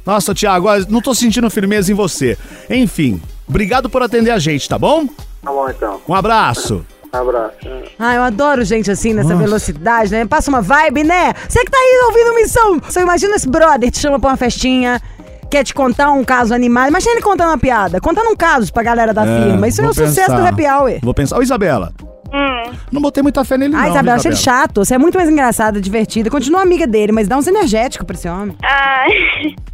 Nossa, 0.06 0.34
Thiago, 0.34 0.68
ó, 0.68 0.78
não 0.88 1.02
tô 1.02 1.14
sentindo 1.14 1.50
firmeza 1.50 1.92
em 1.92 1.94
você. 1.94 2.38
Enfim, 2.70 3.20
obrigado 3.46 3.90
por 3.90 4.02
atender 4.02 4.30
a 4.30 4.38
gente, 4.38 4.66
tá 4.66 4.78
bom? 4.78 5.06
Tá 5.42 5.52
bom 5.52 5.68
então. 5.68 6.00
Um 6.08 6.14
abraço. 6.14 6.86
Abraço. 7.12 7.54
Ah, 7.98 8.14
eu 8.14 8.22
adoro 8.22 8.64
gente 8.64 8.90
assim, 8.90 9.14
nessa 9.14 9.34
velocidade, 9.34 10.10
né? 10.10 10.24
Passa 10.26 10.50
uma 10.50 10.60
vibe, 10.60 11.04
né? 11.04 11.32
Você 11.48 11.64
que 11.64 11.70
tá 11.70 11.78
aí 11.78 12.04
ouvindo 12.06 12.34
missão. 12.34 12.78
Você 12.80 13.00
imagina 13.00 13.36
esse 13.36 13.48
brother 13.48 13.90
te 13.90 13.98
chama 13.98 14.18
pra 14.20 14.30
uma 14.30 14.36
festinha, 14.36 15.00
quer 15.50 15.64
te 15.64 15.72
contar 15.74 16.10
um 16.12 16.24
caso 16.24 16.52
animado. 16.54 16.88
Imagina 16.88 17.12
ele 17.12 17.22
contando 17.22 17.48
uma 17.50 17.58
piada, 17.58 18.00
contando 18.00 18.28
um 18.30 18.36
caso 18.36 18.72
pra 18.72 18.82
galera 18.82 19.14
da 19.14 19.22
firma. 19.24 19.66
Isso 19.68 19.80
é 19.80 19.84
o 19.88 19.94
sucesso 19.94 20.30
pensar. 20.32 20.40
do 20.40 20.46
happy 20.46 20.64
hour. 20.66 20.98
Vou 21.02 21.14
pensar. 21.14 21.38
Ô, 21.38 21.42
Isabela, 21.42 21.92
Hum. 22.32 22.72
não 22.92 23.00
botei 23.00 23.22
muita 23.22 23.44
fé 23.44 23.56
nele, 23.56 23.74
Ah, 23.74 23.82
não. 23.82 23.90
Isabela, 23.90 24.16
achei 24.16 24.30
ele 24.32 24.36
chato. 24.36 24.84
Você 24.84 24.94
é 24.94 24.98
muito 24.98 25.16
mais 25.16 25.30
engraçada, 25.30 25.80
divertida. 25.80 26.28
Continua 26.28 26.60
amiga 26.62 26.86
dele, 26.86 27.12
mas 27.12 27.28
dá 27.28 27.36
uns 27.38 27.46
energéticos 27.46 28.04
pra 28.06 28.14
esse 28.16 28.28
homem. 28.28 28.56
Ah, 28.62 29.04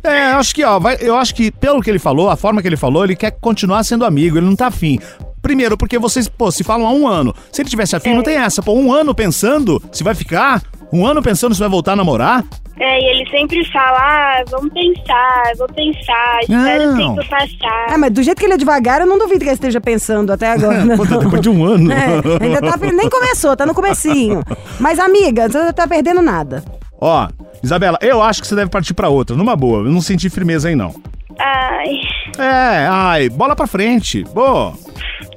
É, 0.04 0.32
eu 0.32 0.36
acho 0.38 0.54
que, 0.54 0.62
ó, 0.64 0.78
vai- 0.78 0.98
eu 1.00 1.16
acho 1.16 1.34
que, 1.34 1.50
pelo 1.50 1.80
que 1.80 1.88
ele 1.88 1.98
falou, 1.98 2.28
a 2.28 2.36
forma 2.36 2.60
que 2.60 2.68
ele 2.68 2.76
falou, 2.76 3.04
ele 3.04 3.16
quer 3.16 3.30
continuar 3.40 3.82
sendo 3.84 4.04
amigo, 4.04 4.36
ele 4.36 4.46
não 4.46 4.56
tá 4.56 4.66
afim. 4.66 4.98
Primeiro, 5.42 5.76
porque 5.76 5.98
vocês, 5.98 6.28
pô, 6.28 6.50
se 6.50 6.62
falam 6.62 6.86
há 6.86 6.90
um 6.92 7.06
ano. 7.06 7.34
Se 7.50 7.60
ele 7.60 7.68
tivesse 7.68 7.96
afim, 7.96 8.14
não 8.14 8.22
tem 8.22 8.36
essa. 8.36 8.62
Pô, 8.62 8.72
um 8.74 8.92
ano 8.92 9.12
pensando 9.14 9.82
se 9.90 10.04
vai 10.04 10.14
ficar, 10.14 10.62
um 10.92 11.04
ano 11.04 11.20
pensando 11.20 11.52
se 11.54 11.60
vai 11.60 11.68
voltar 11.68 11.92
a 11.92 11.96
namorar. 11.96 12.44
É, 12.78 13.00
e 13.00 13.04
ele 13.20 13.30
sempre 13.30 13.64
fala, 13.70 13.98
ah, 13.98 14.44
vamos 14.50 14.72
pensar, 14.72 15.52
vou 15.58 15.66
pensar, 15.68 16.40
espera 16.40 16.88
o 16.88 16.96
Não. 16.96 17.14
tempo 17.16 17.28
passar. 17.28 17.86
Ah, 17.90 17.98
mas 17.98 18.10
do 18.12 18.22
jeito 18.22 18.38
que 18.38 18.46
ele 18.46 18.54
é 18.54 18.56
devagar, 18.56 19.00
eu 19.00 19.06
não 19.06 19.18
duvido 19.18 19.40
que 19.40 19.44
ele 19.46 19.52
esteja 19.52 19.80
pensando 19.80 20.32
até 20.32 20.52
agora. 20.52 20.82
Puta, 20.96 21.18
depois 21.18 21.42
de 21.42 21.50
um 21.50 21.64
ano. 21.64 21.92
É, 21.92 22.44
ainda 22.44 22.60
tá, 22.60 22.76
nem 22.92 23.10
começou, 23.10 23.54
tá 23.56 23.66
no 23.66 23.74
comecinho. 23.74 24.42
Mas, 24.80 24.98
amiga, 24.98 25.48
você 25.48 25.58
não 25.62 25.72
tá 25.72 25.86
perdendo 25.86 26.22
nada. 26.22 26.64
Ó, 27.00 27.28
Isabela, 27.62 27.98
eu 28.00 28.22
acho 28.22 28.40
que 28.40 28.46
você 28.48 28.54
deve 28.56 28.70
partir 28.70 28.94
pra 28.94 29.08
outra, 29.08 29.36
numa 29.36 29.54
boa. 29.54 29.80
Eu 29.80 29.90
não 29.92 30.00
senti 30.00 30.30
firmeza 30.30 30.68
aí, 30.68 30.74
não. 30.74 30.94
Ai, 31.38 32.00
É, 32.38 32.86
ai, 32.88 33.28
bola 33.28 33.54
pra 33.54 33.66
frente. 33.66 34.24
Boa. 34.34 34.72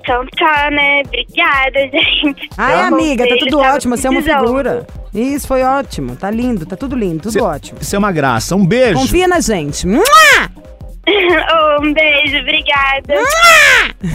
Então 0.06 0.26
tá, 0.38 0.70
né? 0.72 1.02
Obrigada, 1.06 1.80
gente. 1.92 2.50
Ai, 2.58 2.82
amiga, 2.82 3.28
tá 3.28 3.36
tudo 3.40 3.60
ótimo, 3.60 3.98
você 3.98 4.08
é 4.08 4.10
uma 4.10 4.22
figura. 4.22 4.86
Isso, 5.14 5.48
foi 5.48 5.64
ótimo. 5.64 6.16
Tá 6.16 6.30
lindo, 6.30 6.66
tá 6.66 6.76
tudo 6.76 6.96
lindo, 6.96 7.24
tudo 7.24 7.32
Cê- 7.34 7.42
ótimo. 7.42 7.80
Isso 7.82 7.96
é 7.96 8.00
uma 8.00 8.12
graça. 8.12 8.56
Um 8.56 8.66
beijo. 8.66 9.00
Confia 9.00 9.28
na 9.28 9.40
gente. 9.40 9.86
Mua! 9.88 10.04
Oh, 11.08 11.84
um 11.86 11.94
beijo, 11.94 12.40
obrigada. 12.40 13.14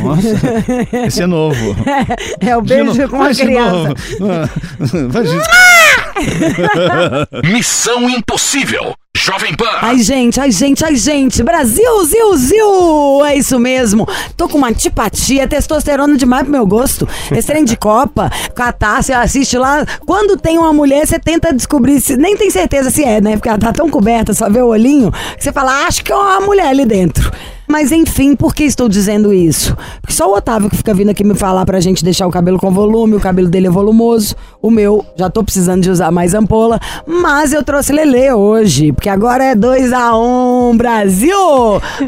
Nossa, 0.03 1.07
esse 1.07 1.23
é 1.23 1.27
novo. 1.27 1.77
É 2.45 2.57
o 2.57 2.63
De 2.63 2.75
beijo 2.75 2.85
novo, 3.03 3.09
com 3.11 3.23
a 3.23 3.31
de 3.31 3.43
criança. 3.45 3.95
de- 7.43 7.49
Missão 7.53 8.11
Impossível. 8.11 8.93
Jovem 9.31 9.55
Pan. 9.55 9.79
Ai, 9.81 9.99
gente, 9.99 10.41
ai, 10.41 10.51
gente, 10.51 10.85
ai, 10.85 10.97
gente. 10.97 11.41
Brasil, 11.45 12.05
zil, 12.05 12.37
zil. 12.37 13.25
É 13.25 13.37
isso 13.37 13.61
mesmo. 13.61 14.05
Tô 14.37 14.49
com 14.49 14.59
uma 14.59 14.67
antipatia, 14.67 15.47
testosterona 15.47 16.17
demais 16.17 16.43
pro 16.43 16.51
meu 16.51 16.67
gosto. 16.67 17.09
Esse 17.31 17.47
trem 17.47 17.65
de 17.65 17.77
Copa, 17.77 18.29
Catar, 18.57 19.01
você 19.01 19.13
assiste 19.13 19.57
lá. 19.57 19.87
Quando 20.05 20.37
tem 20.37 20.59
uma 20.59 20.73
mulher, 20.73 21.07
você 21.07 21.17
tenta 21.17 21.55
descobrir 21.55 22.01
se. 22.01 22.17
Nem 22.17 22.37
tem 22.37 22.51
certeza 22.51 22.91
se 22.91 23.05
é, 23.05 23.21
né? 23.21 23.37
Porque 23.37 23.49
ela 23.49 23.59
tá 23.59 23.73
tão 23.73 23.89
coberta, 23.89 24.35
só 24.35 24.51
vê 24.51 24.61
o 24.63 24.67
olhinho, 24.67 25.13
que 25.37 25.45
você 25.45 25.53
fala, 25.53 25.87
acho 25.87 26.03
que 26.03 26.11
é 26.11 26.17
uma 26.17 26.41
mulher 26.41 26.67
ali 26.67 26.85
dentro. 26.85 27.31
Mas 27.71 27.93
enfim, 27.93 28.35
por 28.35 28.53
que 28.53 28.65
estou 28.65 28.89
dizendo 28.89 29.33
isso? 29.33 29.77
Porque 30.01 30.13
só 30.13 30.29
o 30.29 30.35
Otávio 30.35 30.69
que 30.69 30.77
fica 30.77 30.93
vindo 30.93 31.11
aqui 31.11 31.23
me 31.23 31.37
falar 31.37 31.65
pra 31.65 31.79
gente 31.79 32.03
deixar 32.03 32.27
o 32.27 32.31
cabelo 32.31 32.59
com 32.59 32.73
volume, 32.73 33.15
o 33.15 33.21
cabelo 33.21 33.47
dele 33.47 33.69
é 33.69 33.71
volumoso, 33.71 34.35
o 34.61 34.73
meu 34.73 35.07
já 35.17 35.31
tô 35.31 35.45
precisando 35.45 35.81
de 35.81 35.89
usar 35.89 36.11
mais 36.11 36.35
ampola, 36.35 36.81
mas 37.07 37.53
eu 37.53 37.63
trouxe 37.63 37.93
Lelê 37.93 38.33
hoje, 38.33 38.91
porque 38.91 39.09
agora 39.09 39.45
é 39.45 39.55
2 39.55 39.93
a 39.93 40.17
1 40.17 40.71
um, 40.71 40.77
Brasil! 40.77 41.37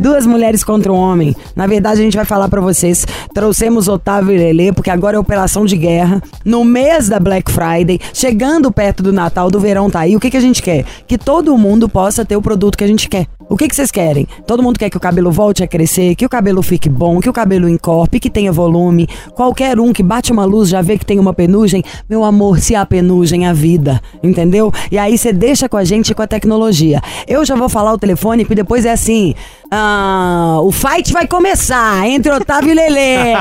Duas 0.00 0.26
mulheres 0.26 0.64
contra 0.64 0.92
um 0.92 0.96
homem. 0.96 1.32
Na 1.54 1.68
verdade, 1.68 2.00
a 2.00 2.04
gente 2.04 2.16
vai 2.16 2.24
falar 2.24 2.48
pra 2.48 2.60
vocês, 2.60 3.06
trouxemos 3.32 3.86
Otávio 3.86 4.34
e 4.34 4.38
Lelê, 4.38 4.72
porque 4.72 4.90
agora 4.90 5.16
é 5.16 5.20
operação 5.20 5.64
de 5.64 5.76
guerra, 5.76 6.20
no 6.44 6.64
mês 6.64 7.08
da 7.08 7.20
Black 7.20 7.52
Friday, 7.52 8.00
chegando 8.12 8.72
perto 8.72 9.00
do 9.00 9.12
Natal, 9.12 9.48
do 9.48 9.60
verão 9.60 9.88
tá 9.88 10.00
aí, 10.00 10.16
o 10.16 10.20
que, 10.20 10.28
que 10.28 10.36
a 10.36 10.40
gente 10.40 10.60
quer? 10.60 10.84
Que 11.06 11.16
todo 11.16 11.56
mundo 11.56 11.88
possa 11.88 12.24
ter 12.24 12.36
o 12.36 12.42
produto 12.42 12.76
que 12.76 12.82
a 12.82 12.88
gente 12.88 13.08
quer. 13.08 13.28
O 13.52 13.56
que, 13.58 13.68
que 13.68 13.76
vocês 13.76 13.90
querem? 13.90 14.26
Todo 14.46 14.62
mundo 14.62 14.78
quer 14.78 14.88
que 14.88 14.96
o 14.96 15.00
cabelo 15.00 15.30
volte 15.30 15.62
a 15.62 15.66
crescer, 15.66 16.14
que 16.14 16.24
o 16.24 16.28
cabelo 16.28 16.62
fique 16.62 16.88
bom, 16.88 17.20
que 17.20 17.28
o 17.28 17.32
cabelo 17.34 17.68
encorpe, 17.68 18.18
que 18.18 18.30
tenha 18.30 18.50
volume. 18.50 19.06
Qualquer 19.34 19.78
um 19.78 19.92
que 19.92 20.02
bate 20.02 20.32
uma 20.32 20.46
luz 20.46 20.70
já 20.70 20.80
vê 20.80 20.96
que 20.96 21.04
tem 21.04 21.18
uma 21.18 21.34
penugem. 21.34 21.84
Meu 22.08 22.24
amor, 22.24 22.60
se 22.60 22.74
há 22.74 22.86
penugem, 22.86 23.44
há 23.44 23.52
vida. 23.52 24.00
Entendeu? 24.22 24.72
E 24.90 24.96
aí 24.96 25.18
você 25.18 25.34
deixa 25.34 25.68
com 25.68 25.76
a 25.76 25.84
gente 25.84 26.14
com 26.14 26.22
a 26.22 26.26
tecnologia. 26.26 27.02
Eu 27.28 27.44
já 27.44 27.54
vou 27.54 27.68
falar 27.68 27.92
o 27.92 27.98
telefone, 27.98 28.46
que 28.46 28.54
depois 28.54 28.86
é 28.86 28.92
assim. 28.92 29.34
Ah, 29.74 30.58
o 30.60 30.70
fight 30.70 31.14
vai 31.14 31.26
começar 31.26 32.06
entre 32.06 32.30
Otávio 32.30 32.72
e 32.72 32.74
Lelê. 32.74 33.32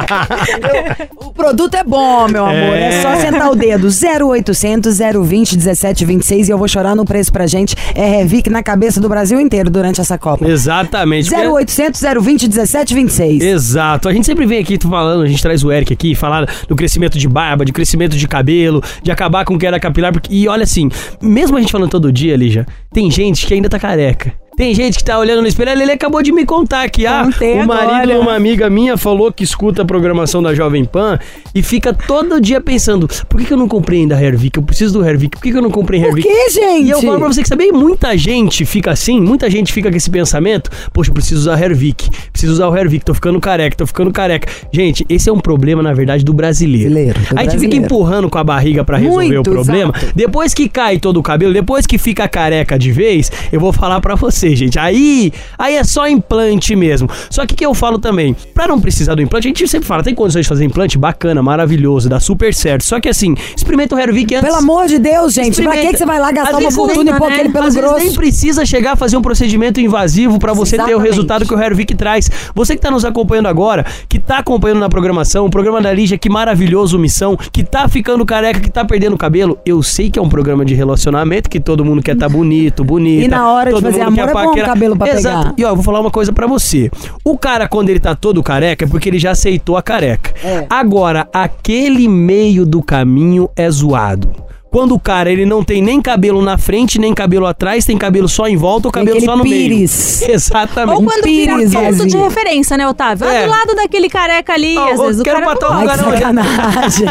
O 1.18 1.34
produto 1.34 1.76
é 1.76 1.84
bom, 1.84 2.28
meu 2.30 2.46
amor. 2.46 2.56
É, 2.56 3.02
só 3.02 3.16
sentar 3.18 3.52
o 3.52 3.56
dedo. 3.56 3.90
0800 3.90 4.98
020 4.98 5.58
1726 5.58 6.48
e 6.48 6.52
eu 6.52 6.58
vou 6.58 6.70
chorar 6.70 6.96
no 6.96 7.04
preço 7.04 7.34
pra 7.34 7.46
gente. 7.48 7.76
É 7.94 8.06
Revic 8.18 8.50
na 8.50 8.64
cabeça 8.64 9.02
do 9.02 9.10
Brasil 9.10 9.42
inteiro 9.42 9.70
durante 9.70 10.00
essa 10.00 10.18
Copa. 10.18 10.48
Exatamente. 10.48 11.30
porque- 11.30 11.46
0800 11.48 12.02
020 12.22 12.48
1726. 12.48 13.44
Exato. 13.44 14.08
A 14.08 14.14
gente 14.14 14.26
sempre 14.26 14.46
vem 14.46 14.60
aqui 14.60 14.78
falando, 14.82 15.24
a 15.24 15.28
gente 15.28 15.42
traz 15.42 15.64
o 15.66 15.72
Eric 15.72 15.92
aqui, 15.92 16.16
falar 16.16 16.46
do 16.68 16.76
crescimento 16.78 17.18
de 17.18 17.28
barba, 17.28 17.66
de 17.66 17.74
crescimento 17.74 18.16
de 18.16 18.26
cabelo, 18.28 18.82
de 19.04 19.12
acabar 19.12 19.44
com 19.44 19.58
queda 19.58 19.78
capilar. 19.82 20.14
Porque, 20.14 20.34
e 20.34 20.48
olha 20.48 20.64
assim, 20.64 20.90
mesmo 21.22 21.58
a 21.58 21.60
gente 21.60 21.74
falando 21.74 21.90
todo 21.90 22.10
dia, 22.12 22.38
Lígia, 22.38 22.66
tem 22.94 23.12
gente 23.12 23.46
que 23.46 23.54
ainda 23.54 23.68
tá 23.68 23.78
careca. 23.78 24.34
Tem 24.62 24.76
gente 24.76 25.00
que 25.00 25.04
tá 25.04 25.18
olhando 25.18 25.42
no 25.42 25.48
espelho, 25.48 25.72
ele 25.72 25.92
acabou 25.92 26.22
de 26.22 26.32
me 26.32 26.46
contar 26.46 26.88
que 26.88 27.08
ah, 27.08 27.24
Contei 27.24 27.60
o 27.64 27.66
marido 27.66 27.94
agora. 27.94 28.06
de 28.06 28.14
uma 28.14 28.36
amiga 28.36 28.70
minha 28.70 28.96
falou 28.96 29.32
que 29.32 29.44
escuta 29.44 29.82
a 29.82 29.86
programação 29.86 30.40
da 30.40 30.54
Jovem 30.54 30.86
Pan 30.86 31.18
e 31.56 31.64
fica 31.64 31.92
todo 31.92 32.40
dia 32.40 32.62
pensando, 32.62 33.08
por 33.28 33.40
que, 33.40 33.48
que 33.48 33.54
eu 33.54 33.58
não 33.58 33.68
comprei 33.68 34.02
ainda 34.02 34.24
Hervik? 34.24 34.60
Eu 34.60 34.64
preciso 34.64 35.00
do 35.00 35.04
Hervik, 35.04 35.38
por 35.38 35.42
que, 35.42 35.52
que 35.52 35.58
eu 35.58 35.64
não 35.64 35.72
comprei 35.72 36.00
Por 36.00 36.10
Hervik? 36.10 36.28
que, 36.28 36.50
gente? 36.52 36.86
E 36.86 36.92
eu 36.92 37.02
falo 37.02 37.18
pra 37.18 37.28
você 37.30 37.42
que 37.42 37.50
sabe, 37.50 37.72
muita 37.72 38.16
gente 38.16 38.64
fica 38.64 38.92
assim, 38.92 39.20
muita 39.20 39.50
gente 39.50 39.74
fica 39.74 39.90
com 39.90 39.98
esse 39.98 40.12
pensamento, 40.12 40.70
poxa, 40.94 41.10
eu 41.10 41.16
preciso 41.16 41.42
usar 41.42 41.60
Hervik, 41.60 42.12
preciso 42.32 42.54
usar 42.54 42.68
o 42.68 42.78
Hervik, 42.78 43.04
tô 43.04 43.16
ficando 43.16 43.40
careca, 43.42 43.76
tô 43.76 43.88
ficando 43.88 44.12
careca. 44.12 44.48
Gente, 44.72 45.04
esse 45.10 45.28
é 45.28 45.34
um 45.34 45.40
problema, 45.40 45.82
na 45.82 45.92
verdade, 45.92 46.24
do 46.24 46.36
brasileiro. 46.36 46.92
Brasileiro, 46.92 47.20
do 47.20 47.40
a 47.40 47.44
gente 47.46 47.58
fica 47.58 47.76
empurrando 47.76 48.30
com 48.30 48.38
a 48.38 48.44
barriga 48.44 48.86
pra 48.86 49.00
resolver 49.00 49.26
Muito, 49.26 49.50
o 49.50 49.54
problema. 49.54 49.92
exato. 49.98 50.14
Depois 50.16 50.54
que 50.54 50.70
cai 50.70 51.00
todo 51.00 51.18
o 51.18 51.24
cabelo, 51.24 51.52
depois 51.52 51.88
que 51.88 51.98
fica 51.98 52.28
careca 52.28 52.78
de 52.78 52.92
vez, 52.92 53.32
eu 53.52 53.60
vou 53.60 53.74
falar 53.74 54.00
pra 54.00 54.14
você, 54.14 54.51
gente. 54.56 54.80
Aí, 54.80 55.32
aí 55.58 55.76
é 55.76 55.84
só 55.84 56.08
implante 56.08 56.76
mesmo. 56.76 57.10
Só 57.30 57.46
que 57.46 57.54
o 57.54 57.58
que 57.58 57.66
eu 57.66 57.74
falo 57.74 58.00
também, 58.00 58.36
pra 58.54 58.68
não 58.68 58.80
precisar 58.80 59.16
do 59.16 59.22
implante, 59.22 59.48
a 59.48 59.50
gente 59.50 59.68
sempre 59.68 59.88
fala, 59.88 60.04
tem 60.04 60.16
condições 60.16 60.44
de 60.44 60.50
fazer 60.50 60.66
implante? 60.66 60.98
Bacana, 60.98 61.42
maravilhoso, 61.42 62.10
dá 62.10 62.20
super 62.20 62.54
certo. 62.54 62.84
Só 62.84 63.00
que 63.00 63.10
assim, 63.10 63.36
experimenta 63.56 63.96
o 63.96 64.00
Hervik 64.00 64.36
antes. 64.36 64.48
Pelo 64.48 64.60
amor 64.60 64.88
de 64.88 65.00
Deus, 65.00 65.34
gente. 65.34 65.62
Pra 65.62 65.72
que, 65.74 65.88
que 65.88 65.98
você 65.98 66.06
vai 66.06 66.20
lá 66.20 66.32
gastar 66.32 66.58
Às 66.58 66.64
uma 66.64 66.72
fortuna 66.72 67.12
e 67.12 67.14
pôr 67.14 67.32
aquele 67.32 67.50
pelo 67.50 67.66
Às 67.66 67.76
grosso? 67.76 67.98
nem 67.98 68.14
precisa 68.14 68.66
chegar 68.66 68.94
a 68.94 68.96
fazer 68.96 69.18
um 69.18 69.22
procedimento 69.22 69.80
invasivo 69.80 70.40
pra 70.40 70.54
você 70.54 70.78
ter 70.78 70.82
o 70.82 70.86
Exatamente. 70.86 71.08
resultado 71.10 71.46
que 71.46 71.54
o 71.54 71.60
Hervik 71.60 71.96
traz. 71.96 72.30
Você 72.54 72.76
que 72.76 72.82
tá 72.82 72.92
nos 72.92 73.06
acompanhando 73.06 73.48
agora, 73.48 73.86
que 74.08 74.20
tá 74.20 74.38
acompanhando 74.40 74.80
na 74.80 74.90
programação, 74.90 75.46
o 75.46 75.50
programa 75.50 75.82
da 75.82 75.92
Lígia, 75.94 76.18
que 76.18 76.30
maravilhoso 76.30 76.98
missão, 76.98 77.38
que 77.52 77.64
tá 77.64 77.88
ficando 77.88 78.26
careca, 78.26 78.60
que 78.60 78.70
tá 78.70 78.84
perdendo 78.86 79.18
cabelo. 79.18 79.58
Eu 79.66 79.82
sei 79.84 80.10
que 80.10 80.20
é 80.20 80.22
um 80.22 80.30
programa 80.30 80.66
de 80.66 80.74
relacionamento, 80.74 81.50
que 81.50 81.60
todo 81.60 81.84
mundo 81.84 82.02
quer 82.02 82.16
tá 82.16 82.28
bonito, 82.28 82.84
bonita. 82.84 83.26
E 83.26 83.28
na 83.28 83.52
hora 83.52 83.74
de 83.74 83.82
fazer 83.82 84.00
mundo 84.00 84.20
amor 84.20 84.28
quer 84.28 84.34
é 84.44 84.46
bom 84.46 84.66
cabelo 84.66 84.98
pra 84.98 85.10
Exato. 85.10 85.44
pegar. 85.44 85.54
E 85.58 85.66
ó, 85.66 85.70
eu 85.70 85.76
vou 85.76 85.84
falar 85.84 86.00
uma 86.00 86.12
coisa 86.12 86.32
pra 86.32 86.48
você. 86.48 86.92
O 87.24 87.38
cara, 87.38 87.68
quando 87.68 87.90
ele 87.90 88.00
tá 88.00 88.16
todo 88.16 88.42
careca, 88.44 88.86
é 88.86 88.88
porque 88.88 89.10
ele 89.10 89.20
já 89.20 89.32
aceitou 89.32 89.78
a 89.78 89.82
careca. 89.82 90.34
É. 90.44 90.66
Agora, 90.70 91.28
aquele 91.34 92.08
meio 92.08 92.66
do 92.66 92.82
caminho 92.82 93.50
é 93.56 93.70
zoado. 93.70 94.30
Quando 94.72 94.96
o 94.96 95.00
cara 95.00 95.30
ele 95.30 95.46
não 95.46 95.64
tem 95.66 95.82
nem 95.82 96.02
cabelo 96.02 96.42
na 96.42 96.58
frente, 96.58 96.98
nem 96.98 97.14
cabelo 97.14 97.46
atrás, 97.46 97.84
tem 97.84 97.98
cabelo 97.98 98.30
só 98.30 98.48
em 98.48 98.56
volta 98.56 98.88
ou 98.88 98.92
cabelo 98.92 99.20
só 99.20 99.36
no 99.36 99.44
pires. 99.44 100.22
meio. 100.22 100.34
Exatamente. 100.34 100.96
Ou 100.96 101.04
quando 101.04 101.24
vira 101.26 101.56
Pires, 101.58 101.74
ponto 101.74 102.08
de 102.08 102.16
referência, 102.18 102.78
né, 102.78 102.88
Otávio? 102.88 103.26
Lá 103.28 103.34
É. 103.36 103.44
do 103.44 103.50
lado 103.50 103.76
daquele 103.76 104.08
careca 104.10 104.54
ali, 104.54 104.78
Ó, 104.78 104.94
às 104.94 105.00
vezes 105.02 105.20
o 105.20 105.24
quero 105.24 105.40
cara 105.42 105.46
matar 105.54 105.70
não 105.74 105.82
um 105.82 105.86
gosta. 105.86 106.04
sacanagem. 106.06 107.06